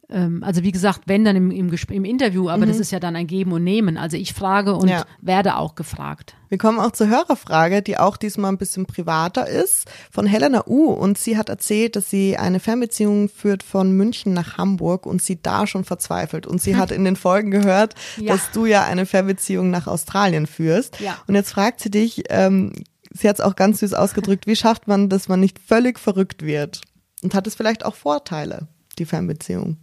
also 0.09 0.63
wie 0.63 0.71
gesagt, 0.71 1.01
wenn 1.07 1.25
dann 1.25 1.35
im, 1.35 1.51
im, 1.51 1.69
im 1.89 2.05
Interview, 2.05 2.49
aber 2.49 2.65
das 2.65 2.79
ist 2.79 2.91
ja 2.91 2.99
dann 3.01 3.17
ein 3.17 3.27
Geben 3.27 3.51
und 3.51 3.65
Nehmen. 3.65 3.97
Also 3.97 4.15
ich 4.15 4.33
frage 4.33 4.73
und 4.75 4.83
Mhm. 4.85 4.89
Ja. 4.89 5.05
werde 5.21 5.57
auch 5.57 5.75
gefragt. 5.75 6.35
Wir 6.47 6.57
kommen 6.57 6.79
auch 6.79 6.91
zur 6.91 7.09
Hörerfrage, 7.09 7.81
die 7.81 7.97
auch 7.97 8.15
diesmal 8.15 8.53
ein 8.53 8.57
bisschen 8.57 8.85
privater 8.85 9.49
ist, 9.49 9.83
von 10.09 10.25
Helena 10.25 10.63
U. 10.65 10.91
Und 10.91 11.17
sie 11.17 11.37
hat 11.37 11.49
erzählt, 11.49 11.97
dass 11.97 12.09
sie 12.09 12.37
eine 12.37 12.61
Fernbeziehung 12.61 13.27
führt 13.27 13.63
von 13.63 13.91
München 13.91 14.31
nach 14.33 14.57
Hamburg 14.57 15.05
und 15.05 15.21
sie 15.21 15.41
da 15.41 15.67
schon 15.67 15.83
verzweifelt. 15.83 16.47
Und 16.47 16.61
sie 16.61 16.77
hat 16.77 16.91
in 16.91 17.03
den 17.03 17.17
Folgen 17.17 17.51
gehört, 17.51 17.93
Ja. 18.17 18.31
dass 18.33 18.51
du 18.51 18.65
ja 18.65 18.85
eine 18.85 19.05
Fernbeziehung 19.05 19.69
nach 19.71 19.87
Australien 19.87 20.47
führst. 20.47 21.01
Ja. 21.01 21.17
Und 21.27 21.35
jetzt 21.35 21.51
fragt 21.51 21.81
sie 21.81 21.91
dich, 21.91 22.23
ähm, 22.29 22.71
sie 23.11 23.27
hat 23.27 23.39
es 23.39 23.41
auch 23.41 23.57
ganz 23.57 23.79
süß 23.81 23.93
ausgedrückt, 23.93 24.47
wie 24.47 24.55
schafft 24.55 24.87
man, 24.87 25.09
dass 25.09 25.27
man 25.27 25.41
nicht 25.41 25.59
völlig 25.59 25.99
verrückt 25.99 26.43
wird? 26.45 26.79
Und 27.23 27.33
hat 27.33 27.45
es 27.45 27.55
vielleicht 27.55 27.83
auch 27.83 27.95
Vorteile, 27.95 28.69
die 28.99 29.05
Fernbeziehung? 29.05 29.75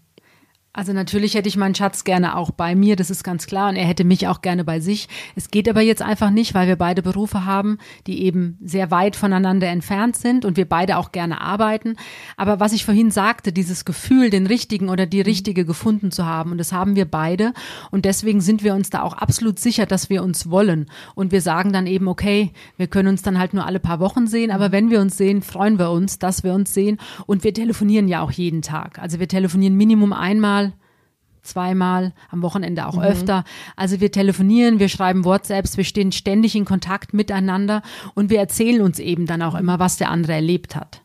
Also 0.76 0.92
natürlich 0.92 1.34
hätte 1.34 1.48
ich 1.48 1.56
meinen 1.56 1.76
Schatz 1.76 2.02
gerne 2.02 2.36
auch 2.36 2.50
bei 2.50 2.74
mir, 2.74 2.96
das 2.96 3.08
ist 3.08 3.22
ganz 3.22 3.46
klar, 3.46 3.68
und 3.68 3.76
er 3.76 3.86
hätte 3.86 4.02
mich 4.02 4.26
auch 4.26 4.42
gerne 4.42 4.64
bei 4.64 4.80
sich. 4.80 5.08
Es 5.36 5.52
geht 5.52 5.68
aber 5.68 5.82
jetzt 5.82 6.02
einfach 6.02 6.30
nicht, 6.30 6.52
weil 6.52 6.66
wir 6.66 6.74
beide 6.74 7.00
Berufe 7.00 7.44
haben, 7.44 7.78
die 8.08 8.24
eben 8.24 8.58
sehr 8.60 8.90
weit 8.90 9.14
voneinander 9.14 9.68
entfernt 9.68 10.16
sind 10.16 10.44
und 10.44 10.56
wir 10.56 10.68
beide 10.68 10.96
auch 10.96 11.12
gerne 11.12 11.40
arbeiten. 11.40 11.94
Aber 12.36 12.58
was 12.58 12.72
ich 12.72 12.84
vorhin 12.84 13.12
sagte, 13.12 13.52
dieses 13.52 13.84
Gefühl, 13.84 14.30
den 14.30 14.48
richtigen 14.48 14.88
oder 14.88 15.06
die 15.06 15.20
richtige 15.20 15.64
gefunden 15.64 16.10
zu 16.10 16.26
haben, 16.26 16.50
und 16.50 16.58
das 16.58 16.72
haben 16.72 16.96
wir 16.96 17.04
beide. 17.04 17.52
Und 17.92 18.04
deswegen 18.04 18.40
sind 18.40 18.64
wir 18.64 18.74
uns 18.74 18.90
da 18.90 19.02
auch 19.02 19.14
absolut 19.14 19.60
sicher, 19.60 19.86
dass 19.86 20.10
wir 20.10 20.24
uns 20.24 20.50
wollen. 20.50 20.90
Und 21.14 21.30
wir 21.30 21.40
sagen 21.40 21.72
dann 21.72 21.86
eben, 21.86 22.08
okay, 22.08 22.50
wir 22.78 22.88
können 22.88 23.10
uns 23.10 23.22
dann 23.22 23.38
halt 23.38 23.54
nur 23.54 23.64
alle 23.64 23.78
paar 23.78 24.00
Wochen 24.00 24.26
sehen, 24.26 24.50
aber 24.50 24.72
wenn 24.72 24.90
wir 24.90 25.00
uns 25.00 25.16
sehen, 25.16 25.40
freuen 25.42 25.78
wir 25.78 25.92
uns, 25.92 26.18
dass 26.18 26.42
wir 26.42 26.52
uns 26.52 26.74
sehen. 26.74 26.98
Und 27.26 27.44
wir 27.44 27.54
telefonieren 27.54 28.08
ja 28.08 28.22
auch 28.22 28.32
jeden 28.32 28.60
Tag. 28.60 28.98
Also 28.98 29.20
wir 29.20 29.28
telefonieren 29.28 29.76
Minimum 29.76 30.12
einmal 30.12 30.63
zweimal, 31.44 32.12
am 32.30 32.42
Wochenende 32.42 32.86
auch 32.86 33.00
öfter. 33.00 33.44
Also 33.76 34.00
wir 34.00 34.10
telefonieren, 34.10 34.78
wir 34.78 34.88
schreiben 34.88 35.24
WhatsApps, 35.24 35.76
wir 35.76 35.84
stehen 35.84 36.12
ständig 36.12 36.56
in 36.56 36.64
Kontakt 36.64 37.14
miteinander 37.14 37.82
und 38.14 38.30
wir 38.30 38.38
erzählen 38.38 38.82
uns 38.82 38.98
eben 38.98 39.26
dann 39.26 39.42
auch 39.42 39.54
immer, 39.54 39.78
was 39.78 39.96
der 39.96 40.10
andere 40.10 40.32
erlebt 40.32 40.74
hat. 40.74 41.03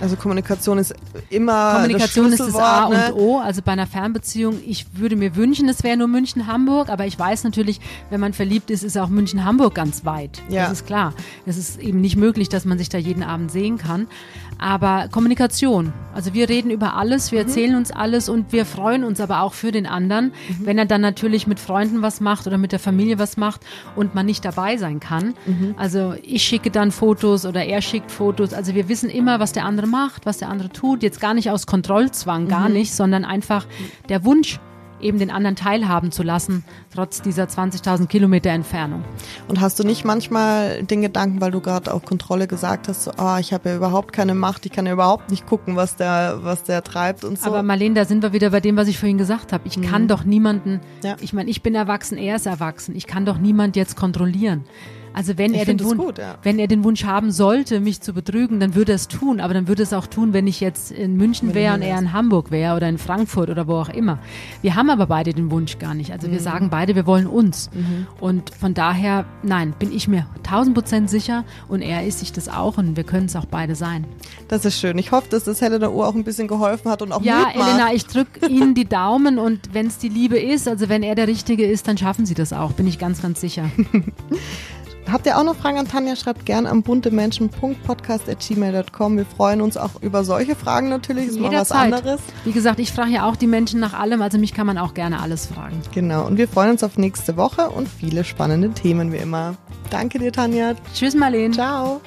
Also 0.00 0.16
Kommunikation 0.16 0.78
ist 0.78 0.94
immer 1.30 1.74
Kommunikation 1.74 2.30
das 2.30 2.40
ist 2.40 2.54
das 2.54 2.56
A 2.56 2.88
ne? 2.88 3.12
und 3.14 3.20
O. 3.20 3.38
Also 3.38 3.62
bei 3.62 3.72
einer 3.72 3.86
Fernbeziehung, 3.86 4.58
ich 4.66 4.86
würde 4.94 5.16
mir 5.16 5.36
wünschen, 5.36 5.68
es 5.68 5.82
wäre 5.82 5.96
nur 5.96 6.08
München-Hamburg, 6.08 6.88
aber 6.90 7.06
ich 7.06 7.18
weiß 7.18 7.44
natürlich, 7.44 7.80
wenn 8.10 8.20
man 8.20 8.32
verliebt 8.32 8.70
ist, 8.70 8.82
ist 8.82 8.98
auch 8.98 9.08
München-Hamburg 9.08 9.74
ganz 9.74 10.04
weit. 10.04 10.42
Ja. 10.48 10.64
Das 10.64 10.80
ist 10.80 10.86
klar. 10.86 11.14
Es 11.46 11.56
ist 11.56 11.80
eben 11.80 12.00
nicht 12.00 12.16
möglich, 12.16 12.48
dass 12.48 12.64
man 12.64 12.78
sich 12.78 12.88
da 12.88 12.98
jeden 12.98 13.22
Abend 13.22 13.50
sehen 13.50 13.78
kann. 13.78 14.06
Aber 14.58 15.08
Kommunikation. 15.10 15.92
Also 16.14 16.32
wir 16.32 16.48
reden 16.48 16.70
über 16.70 16.94
alles, 16.94 17.30
wir 17.30 17.40
erzählen 17.40 17.76
uns 17.76 17.90
alles 17.90 18.30
und 18.30 18.52
wir 18.52 18.64
freuen 18.64 19.04
uns 19.04 19.20
aber 19.20 19.42
auch 19.42 19.52
für 19.52 19.70
den 19.70 19.86
anderen, 19.86 20.32
wenn 20.60 20.78
er 20.78 20.86
dann 20.86 21.02
natürlich 21.02 21.46
mit 21.46 21.60
Freunden 21.60 22.00
was 22.00 22.20
macht 22.20 22.46
oder 22.46 22.56
mit 22.56 22.72
der 22.72 22.78
Familie 22.78 23.18
was 23.18 23.36
macht 23.36 23.60
und 23.96 24.14
man 24.14 24.24
nicht 24.24 24.44
dabei 24.44 24.78
sein 24.78 24.98
kann. 24.98 25.34
Also 25.76 26.14
ich 26.22 26.42
schicke 26.42 26.70
dann 26.70 26.90
Fotos 26.90 27.44
oder 27.44 27.64
er 27.64 27.82
schickt 27.82 28.10
Fotos. 28.10 28.54
Also 28.54 28.74
wir 28.74 28.88
wissen 28.88 29.10
immer, 29.10 29.40
was 29.40 29.52
der 29.52 29.66
andere 29.66 29.85
macht, 29.86 30.26
was 30.26 30.38
der 30.38 30.48
andere 30.48 30.70
tut. 30.70 31.02
Jetzt 31.02 31.20
gar 31.20 31.34
nicht 31.34 31.50
aus 31.50 31.66
Kontrollzwang, 31.66 32.48
gar 32.48 32.68
nicht, 32.68 32.94
sondern 32.94 33.24
einfach 33.24 33.66
der 34.08 34.24
Wunsch, 34.24 34.60
eben 34.98 35.18
den 35.18 35.30
anderen 35.30 35.56
teilhaben 35.56 36.10
zu 36.10 36.22
lassen, 36.22 36.64
trotz 36.94 37.20
dieser 37.20 37.44
20.000 37.44 38.06
Kilometer 38.06 38.48
Entfernung. 38.48 39.04
Und 39.46 39.60
hast 39.60 39.78
du 39.78 39.84
nicht 39.84 40.06
manchmal 40.06 40.82
den 40.84 41.02
Gedanken, 41.02 41.40
weil 41.42 41.50
du 41.50 41.60
gerade 41.60 41.92
auch 41.92 42.02
Kontrolle 42.02 42.46
gesagt 42.46 42.88
hast, 42.88 43.04
so, 43.04 43.10
ah, 43.18 43.38
ich 43.38 43.52
habe 43.52 43.68
ja 43.68 43.76
überhaupt 43.76 44.14
keine 44.14 44.34
Macht, 44.34 44.64
ich 44.64 44.72
kann 44.72 44.86
ja 44.86 44.94
überhaupt 44.94 45.30
nicht 45.30 45.46
gucken, 45.46 45.76
was 45.76 45.96
der, 45.96 46.38
was 46.42 46.62
der 46.64 46.82
treibt 46.82 47.24
und 47.24 47.38
so. 47.38 47.46
Aber 47.46 47.62
Marlene, 47.62 47.94
da 47.94 48.04
sind 48.06 48.22
wir 48.22 48.32
wieder 48.32 48.48
bei 48.50 48.60
dem, 48.60 48.76
was 48.78 48.88
ich 48.88 48.98
vorhin 48.98 49.18
gesagt 49.18 49.52
habe. 49.52 49.64
Ich 49.68 49.80
kann 49.82 50.08
doch 50.08 50.24
niemanden, 50.24 50.80
Ja. 51.04 51.16
ich 51.20 51.34
meine, 51.34 51.50
ich 51.50 51.62
bin 51.62 51.74
erwachsen, 51.74 52.16
er 52.16 52.36
ist 52.36 52.46
erwachsen. 52.46 52.96
Ich 52.96 53.06
kann 53.06 53.26
doch 53.26 53.36
niemand 53.36 53.76
jetzt 53.76 53.96
kontrollieren. 53.96 54.64
Also 55.16 55.38
wenn 55.38 55.54
Ich 55.54 55.60
er 55.60 55.64
den 55.64 55.82
Wunsch, 55.82 55.96
gut, 55.98 56.18
ja. 56.18 56.34
wenn 56.42 56.58
er 56.58 56.66
den 56.68 56.84
Wunsch 56.84 57.04
haben 57.04 57.30
sollte, 57.32 57.80
mich 57.80 58.02
zu 58.02 58.12
betrügen, 58.12 58.60
dann 58.60 58.74
würde 58.74 58.92
er 58.92 58.96
es 58.96 59.08
tun. 59.08 59.40
Aber 59.40 59.54
dann 59.54 59.66
würde 59.66 59.82
es 59.82 59.94
auch 59.94 60.06
tun, 60.06 60.34
wenn 60.34 60.46
ich 60.46 60.60
jetzt 60.60 60.92
in 60.92 61.16
München 61.16 61.54
wäre 61.54 61.74
und 61.74 61.80
er 61.80 61.98
in 61.98 62.12
Hamburg 62.12 62.50
wäre 62.50 62.76
oder 62.76 62.86
in 62.86 62.98
Frankfurt 62.98 63.48
oder 63.48 63.66
wo 63.66 63.76
auch 63.76 63.88
immer. 63.88 64.18
Wir 64.60 64.74
haben 64.74 64.90
aber 64.90 65.06
beide 65.06 65.32
den 65.32 65.50
Wunsch 65.50 65.78
gar 65.78 65.94
nicht. 65.94 66.08
Mhm. 66.10 66.14
Also 66.16 66.30
wir 66.30 66.40
sagen 66.40 66.68
beide, 66.68 66.94
wir 66.94 67.06
wollen 67.06 67.26
uns. 67.26 67.70
Und 68.20 68.50
von 68.50 68.74
daher, 68.74 69.24
nein, 69.42 69.72
bin 69.78 69.90
ich 69.90 70.06
mir 70.06 70.26
tausend 70.42 70.74
Prozent 70.74 71.08
sicher 71.08 71.44
und 71.66 71.80
er 71.80 72.04
ist 72.06 72.18
sich 72.18 72.32
das 72.32 72.50
auch 72.50 72.76
und 72.76 72.96
wir 72.98 73.04
können 73.04 73.24
es 73.24 73.36
auch 73.36 73.46
beide 73.46 73.74
sein. 73.74 74.04
das 74.48 74.66
ist 74.66 74.78
schön. 74.78 74.98
Ich 74.98 75.12
hoffe, 75.12 75.28
dass 75.30 75.44
das 75.44 75.62
Helena 75.62 75.88
Uhr 75.88 76.06
auch 76.06 76.14
ein 76.14 76.24
bisschen 76.24 76.46
geholfen 76.46 76.90
hat 76.90 77.00
und 77.00 77.12
auch 77.12 77.22
Ja. 77.22 77.46
Elena, 77.54 77.94
ich 77.94 78.04
drücke 78.06 78.46
Ihnen 78.48 78.74
die 78.74 78.84
Daumen 78.84 79.38
und 79.38 79.72
wenn 79.72 79.86
es 79.86 79.96
die 79.96 80.10
Liebe 80.10 80.38
ist, 80.38 80.68
also 80.68 80.90
wenn 80.90 81.02
er 81.02 81.14
der 81.14 81.26
Richtige 81.26 81.64
ist, 81.64 81.88
dann 81.88 81.96
schaffen 81.96 82.26
Sie 82.26 82.34
das 82.34 82.52
auch, 82.52 82.72
bin 82.72 82.86
ich 82.86 82.98
ganz, 82.98 83.22
ganz 83.22 83.40
sicher. 83.40 83.70
Habt 85.10 85.26
ihr 85.26 85.36
auch 85.38 85.44
noch 85.44 85.56
Fragen 85.56 85.78
an 85.78 85.86
Tanja? 85.86 86.16
Schreibt 86.16 86.46
gerne 86.46 86.68
an 86.68 86.82
buntemenschen.podcast.gmail.com. 86.82 89.16
Wir 89.16 89.26
freuen 89.26 89.60
uns 89.60 89.76
auch 89.76 90.02
über 90.02 90.24
solche 90.24 90.56
Fragen 90.56 90.88
natürlich. 90.88 91.28
Ist 91.28 91.38
mal 91.38 91.52
was 91.52 91.70
anderes. 91.70 92.20
Wie 92.44 92.50
gesagt, 92.52 92.80
ich 92.80 92.90
frage 92.92 93.12
ja 93.12 93.28
auch 93.28 93.36
die 93.36 93.46
Menschen 93.46 93.78
nach 93.78 93.94
allem, 93.94 94.20
also 94.22 94.38
mich 94.38 94.54
kann 94.54 94.66
man 94.66 94.78
auch 94.78 94.94
gerne 94.94 95.20
alles 95.20 95.46
fragen. 95.46 95.80
Genau. 95.92 96.26
Und 96.26 96.38
wir 96.38 96.48
freuen 96.48 96.70
uns 96.70 96.82
auf 96.82 96.98
nächste 96.98 97.36
Woche 97.36 97.70
und 97.70 97.88
viele 97.88 98.24
spannende 98.24 98.70
Themen 98.70 99.12
wie 99.12 99.18
immer. 99.18 99.54
Danke 99.90 100.18
dir, 100.18 100.32
Tanja. 100.32 100.74
Tschüss, 100.94 101.14
Marlene. 101.14 101.54
Ciao. 101.54 102.00